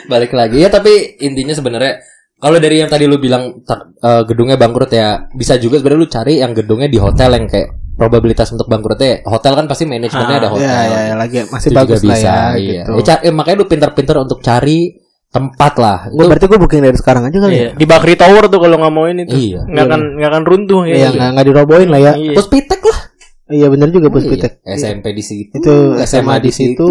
Balik 0.10 0.32
lagi 0.34 0.62
ya 0.66 0.70
tapi 0.70 1.20
intinya 1.22 1.54
sebenarnya 1.56 2.02
kalau 2.36 2.60
dari 2.60 2.84
yang 2.84 2.92
tadi 2.92 3.08
lu 3.08 3.18
bilang 3.18 3.64
ter- 3.64 3.96
eh, 4.02 4.24
gedungnya 4.28 4.60
bangkrut 4.60 4.92
ya 4.92 5.30
bisa 5.34 5.56
juga 5.56 5.80
sebenarnya 5.80 6.02
lu 6.04 6.10
cari 6.12 6.34
yang 6.44 6.52
gedungnya 6.52 6.90
di 6.92 7.00
hotel 7.00 7.30
yang 7.38 7.48
kayak 7.48 7.70
probabilitas 7.96 8.52
untuk 8.52 8.68
bangkrutnya 8.68 9.24
hotel 9.24 9.56
kan 9.56 9.66
pasti 9.72 9.88
manajemennya 9.88 10.38
ada 10.44 10.50
hotel. 10.52 10.68
ya 10.68 10.82
ya, 10.84 11.00
ya 11.10 11.16
lagi 11.16 11.48
masih 11.48 11.72
itu 11.72 11.78
bagus 11.80 12.04
juga 12.04 12.12
lah 12.12 12.18
bisa 12.20 12.28
ya 12.28 12.36
iya. 12.60 12.84
gitu. 12.84 12.92
Ya, 13.08 13.16
eh, 13.24 13.34
makanya 13.34 13.58
lu 13.64 13.68
pintar-pintar 13.72 14.16
untuk 14.20 14.40
cari 14.44 15.05
tempat 15.28 15.74
lah 15.76 15.98
Gue 16.08 16.16
itu 16.18 16.30
berarti 16.30 16.46
gue 16.46 16.60
booking 16.60 16.82
dari 16.82 16.96
sekarang 16.96 17.24
aja 17.24 17.38
kali 17.38 17.52
Iya, 17.52 17.64
ya. 17.64 17.72
di 17.74 17.86
Bakri 17.86 18.14
Tower 18.14 18.46
tuh 18.46 18.58
kalau 18.58 18.76
nggak 18.78 18.92
mau 18.92 19.06
ini 19.06 19.24
tuh. 19.24 19.36
Iya. 19.36 19.62
Nggak 19.64 19.86
akan 19.86 20.02
nggak 20.16 20.30
akan 20.30 20.44
runtuh 20.44 20.82
ya. 20.86 20.96
Iya 20.96 21.08
nggak 21.12 21.30
nggak 21.34 21.46
dirobohin 21.46 21.90
lah 21.90 22.02
ya. 22.02 22.14
Iya. 22.14 22.34
Puspitek 22.34 22.82
lah 22.82 23.00
Iya 23.46 23.68
bener 23.70 23.90
juga 23.90 24.10
bos 24.10 24.24
Iya. 24.24 24.58
SMP 24.74 25.12
di 25.12 25.22
situ 25.22 25.54
Itu 25.54 25.74
SMA 26.02 26.40
di 26.40 26.50
situ, 26.50 26.90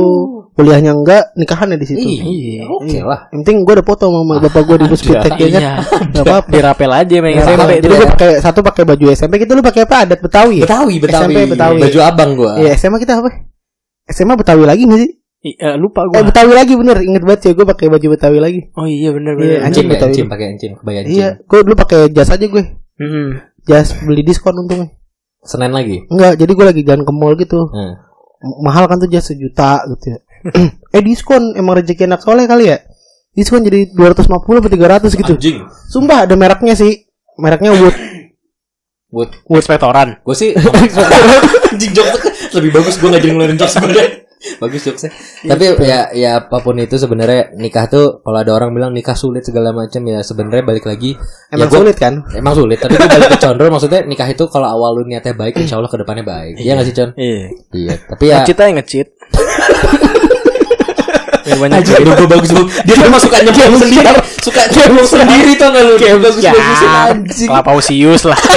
kuliahnya 0.54 0.94
enggak, 0.94 1.34
nikahannya 1.34 1.74
di 1.74 1.82
situ. 1.84 1.98
iya 1.98 2.62
oke 2.64 2.94
lah 3.00 3.26
Yang 3.28 3.40
penting 3.42 3.56
gue 3.60 3.74
ada 3.74 3.82
foto 3.82 4.06
sama 4.06 4.38
bapak 4.38 4.62
gue 4.62 4.76
di 4.78 4.86
Puspitek 4.86 5.32
ya 5.34 5.48
kan. 5.50 5.60
Iya. 5.60 5.72
Apa-apa. 6.22 6.48
Dirapel 6.48 6.90
aja 6.92 7.14
main 7.18 7.34
Ya, 7.34 7.42
SMP 7.44 7.72
itu. 7.80 7.86
gue 7.90 8.06
pakai 8.06 8.30
satu 8.38 8.62
pakai 8.62 8.82
baju 8.84 9.04
SMP 9.10 9.34
gitu 9.40 9.50
lu 9.52 9.62
pakai 9.62 9.82
apa 9.82 10.06
adat 10.06 10.20
Betawi 10.20 10.62
ya? 10.62 10.64
Betawi 10.64 10.94
Betawi 11.00 11.32
SMP 11.34 11.38
Betawi. 11.50 11.78
baju 11.82 11.98
abang 12.00 12.30
gua 12.36 12.52
Iya 12.54 12.70
SMA 12.76 12.98
kita 12.98 13.18
apa? 13.18 13.30
SMA 14.06 14.34
Betawi 14.34 14.62
lagi 14.62 14.84
nggak 14.84 15.00
sih? 15.00 15.10
Ih, 15.44 15.54
eh, 15.60 15.76
lupa 15.76 16.08
Eh 16.08 16.08
gua. 16.08 16.24
Betawi 16.24 16.52
lagi 16.56 16.72
bener, 16.72 16.96
inget 17.04 17.20
banget 17.20 17.40
ya 17.44 17.52
gue 17.52 17.66
pakai 17.68 17.86
baju 17.92 18.06
Betawi 18.16 18.38
lagi. 18.40 18.60
Oh 18.80 18.88
iya 18.88 19.12
benar 19.12 19.36
Iya, 19.36 19.60
benar. 19.60 19.68
anjing. 19.68 19.68
Encim 19.68 19.84
ya, 19.84 19.90
Betawi. 19.92 20.12
encim 20.16 20.26
pakai 20.32 20.46
encim 20.56 20.70
kebaya 20.80 20.98
encim 21.04 21.12
Iya, 21.20 21.28
gue 21.44 21.58
dulu 21.68 21.74
pakai 21.76 22.00
jas 22.08 22.30
aja 22.32 22.46
gue. 22.48 22.64
Mm-mm. 22.96 23.28
Jas 23.68 23.88
beli 24.00 24.24
diskon 24.24 24.56
untungnya. 24.56 24.88
Senen 25.44 25.76
lagi 25.76 26.00
Enggak, 26.08 26.40
jadi 26.40 26.48
gue 26.56 26.64
lagi 26.64 26.82
jalan 26.88 27.04
ke 27.04 27.12
mall 27.12 27.36
gitu. 27.36 27.60
Hmm. 27.68 27.92
Mahal 28.64 28.88
kan 28.88 28.96
tuh 28.96 29.08
jas 29.12 29.28
sejuta 29.28 29.84
gitu 29.92 30.16
ya. 30.16 30.18
eh 30.96 31.02
diskon 31.04 31.52
emang 31.52 31.76
rezeki 31.76 32.08
anak 32.08 32.24
soleh 32.24 32.48
kali 32.48 32.72
ya. 32.72 32.80
Diskon 33.36 33.60
jadi 33.60 33.92
250 33.92 34.24
atau 34.32 34.70
300 34.72 35.12
gitu. 35.12 35.34
Anjing 35.36 35.60
Sumpah 35.92 36.24
ada 36.24 36.32
mereknya 36.40 36.72
sih. 36.72 37.04
Mereknya 37.36 37.76
Wood. 37.76 37.96
Wood 39.12 39.30
Wood 39.44 39.60
Spectoran. 39.60 40.24
Gue 40.24 40.32
sih 40.32 40.56
Anjing 41.72 41.92
jokes 41.92 42.16
lebih 42.54 42.70
bagus 42.72 42.96
gue 42.96 43.10
gak 43.10 43.18
jadi 43.20 43.32
ngeluarin 43.34 43.58
jokes 43.58 43.74
sebenarnya 43.74 44.23
Bagus 44.54 44.80
jokesnya 44.82 45.10
Tapi 45.42 45.62
ya 45.80 46.12
ya 46.12 46.30
apa 46.38 46.58
pun 46.58 46.76
itu 46.76 46.94
sebenarnya 46.94 47.52
nikah 47.54 47.86
tuh 47.86 48.20
kalau 48.20 48.36
ada 48.36 48.52
orang 48.52 48.70
bilang 48.70 48.90
nikah 48.90 49.12
sulit 49.12 49.40
segala 49.40 49.70
macam 49.70 50.00
ya 50.00 50.20
sebenarnya 50.20 50.62
balik 50.62 50.84
lagi 50.84 51.16
ya 51.48 51.54
Emang 51.54 51.68
gua- 51.68 51.80
sulit 51.80 51.96
kan? 51.96 52.14
Emang 52.30 52.52
sulit 52.52 52.76
tapi 52.76 52.94
gue 52.94 53.06
balik 53.06 53.28
ke 53.30 53.38
condro 53.38 53.66
maksudnya 53.66 54.00
nikah 54.02 54.26
itu 54.26 54.44
kalau 54.46 54.68
awal 54.68 54.94
lu 54.94 55.04
niatnya 55.04 55.32
baik 55.32 55.56
insya 55.56 55.76
Allah 55.76 55.88
ke 55.88 55.96
depannya 55.96 56.22
baik 56.22 56.54
Iya 56.56 56.72
gak 56.74 56.84
sih 56.84 56.94
Con? 56.94 57.10
Iya. 57.14 57.44
Iya 57.70 57.94
tapi 58.06 58.24
ya 58.26 58.36
Ngecit 58.38 58.56
aja 58.56 58.70
ngecit. 58.74 59.06
Banyak 61.44 61.86
hidup 61.86 62.16
gue 62.16 62.28
bagus 62.28 62.50
banget 62.50 62.68
Dia 62.82 62.94
tuh 62.98 63.20
suka 63.20 63.36
nyemplung 63.38 63.76
sendiri 63.78 64.06
Suka 64.40 64.62
nyemplung 64.66 65.06
sendiri 65.06 65.52
tau 65.54 65.70
gak 65.70 65.82
lu 65.82 65.94
Bagus-bagusin 66.18 66.90
anjing 66.90 67.48
Kelapa 67.48 67.70
usius 67.72 68.22
lah. 68.24 68.38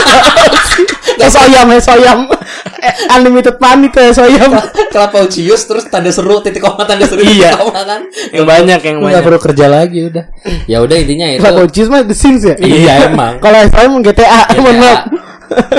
Eh 1.17 1.25
soyam, 1.27 1.65
eh 1.67 1.81
soyam. 1.81 2.29
Eh, 2.77 2.93
Unlimited 3.13 3.55
panit 3.55 3.91
ya 3.91 4.11
soyam. 4.11 4.51
Kelapa 4.87 5.21
ucius 5.21 5.63
terus 5.63 5.85
tanda 5.85 6.09
seru 6.09 6.39
titik 6.39 6.59
koma 6.59 6.83
tanda 6.83 7.03
seru 7.03 7.19
titik 7.19 7.39
Iya. 7.39 7.55
koma 7.55 7.81
kan 7.81 8.01
yang 8.29 8.45
banyak 8.45 8.79
yang 8.79 8.97
banyak. 8.99 9.21
perlu 9.21 9.39
kerja 9.39 9.65
lagi 9.65 9.99
udah 10.05 10.25
Ya 10.65 10.77
udah 10.79 10.95
intinya 10.95 11.27
itu 11.29 11.39
Lah 11.39 11.51
coaches 11.53 11.87
mah 11.87 12.01
The 12.01 12.13
Sims 12.13 12.43
ya? 12.43 12.55
Iya 12.55 12.93
emang 13.07 13.37
Kalau 13.37 13.59
soyam 13.65 13.99
GTA, 13.99 14.41
mohon 14.55 14.77
maaf. 14.77 14.99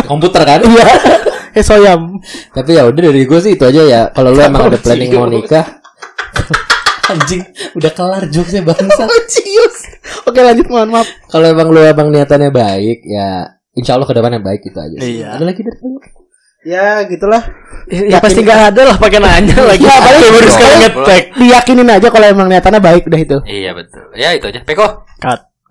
komputer 0.05 0.43
kan 0.43 0.61
Iya. 0.63 0.87
Eh 1.51 1.61
soyam. 1.61 2.21
tapi 2.51 2.73
ya 2.73 2.85
udah 2.85 3.03
dari 3.03 3.23
gue 3.23 3.39
sih 3.39 3.53
itu 3.53 3.63
aja 3.63 3.83
ya 3.83 4.01
kalau 4.09 4.31
lu 4.31 4.39
emang 4.39 4.67
ada 4.67 4.77
planning 4.77 5.11
mau 5.13 5.27
nikah 5.27 5.65
anjing 7.09 7.41
udah 7.73 7.91
kelar 7.91 8.23
jokesnya 8.27 8.63
bangsa 8.63 9.09
Cius. 9.27 9.77
Oke 10.25 10.39
lanjut 10.39 10.69
mohon 10.69 10.91
maaf. 10.91 11.09
kalau 11.27 11.47
emang 11.47 11.69
lu 11.69 11.81
emang 11.81 12.09
niatannya 12.09 12.51
baik 12.51 13.01
ya 13.03 13.49
insya 13.73 13.95
Allah 13.95 14.05
ke 14.05 14.13
depannya 14.13 14.39
baik 14.39 14.61
itu 14.63 14.77
aja 14.77 14.97
sih. 14.99 15.19
Iya. 15.19 15.35
ada 15.35 15.45
lagi 15.47 15.61
dari 15.61 15.79
lu 15.79 15.97
ya 16.69 17.09
gitulah 17.09 17.41
Ya, 17.89 18.21
pasti 18.21 18.45
nggak 18.45 18.77
ada 18.77 18.83
lah 18.85 18.97
pakai 19.01 19.17
nanya 19.17 19.57
lagi. 19.73 19.81
Ya, 19.81 19.97
paling 19.97 20.21
baru 20.21 20.49
sekali 20.53 20.75
ngetek. 20.77 21.23
diyakinin 21.41 21.89
aja 21.89 22.13
kalau 22.13 22.27
emang 22.29 22.53
niatannya 22.53 22.85
baik 22.85 23.09
udah 23.09 23.17
itu 23.17 23.37
Iya 23.49 23.73
betul. 23.73 24.05
Ya 24.13 24.37
itu 24.37 24.45
aja. 24.45 24.61
Peko. 24.61 25.09
Cut. 25.17 25.48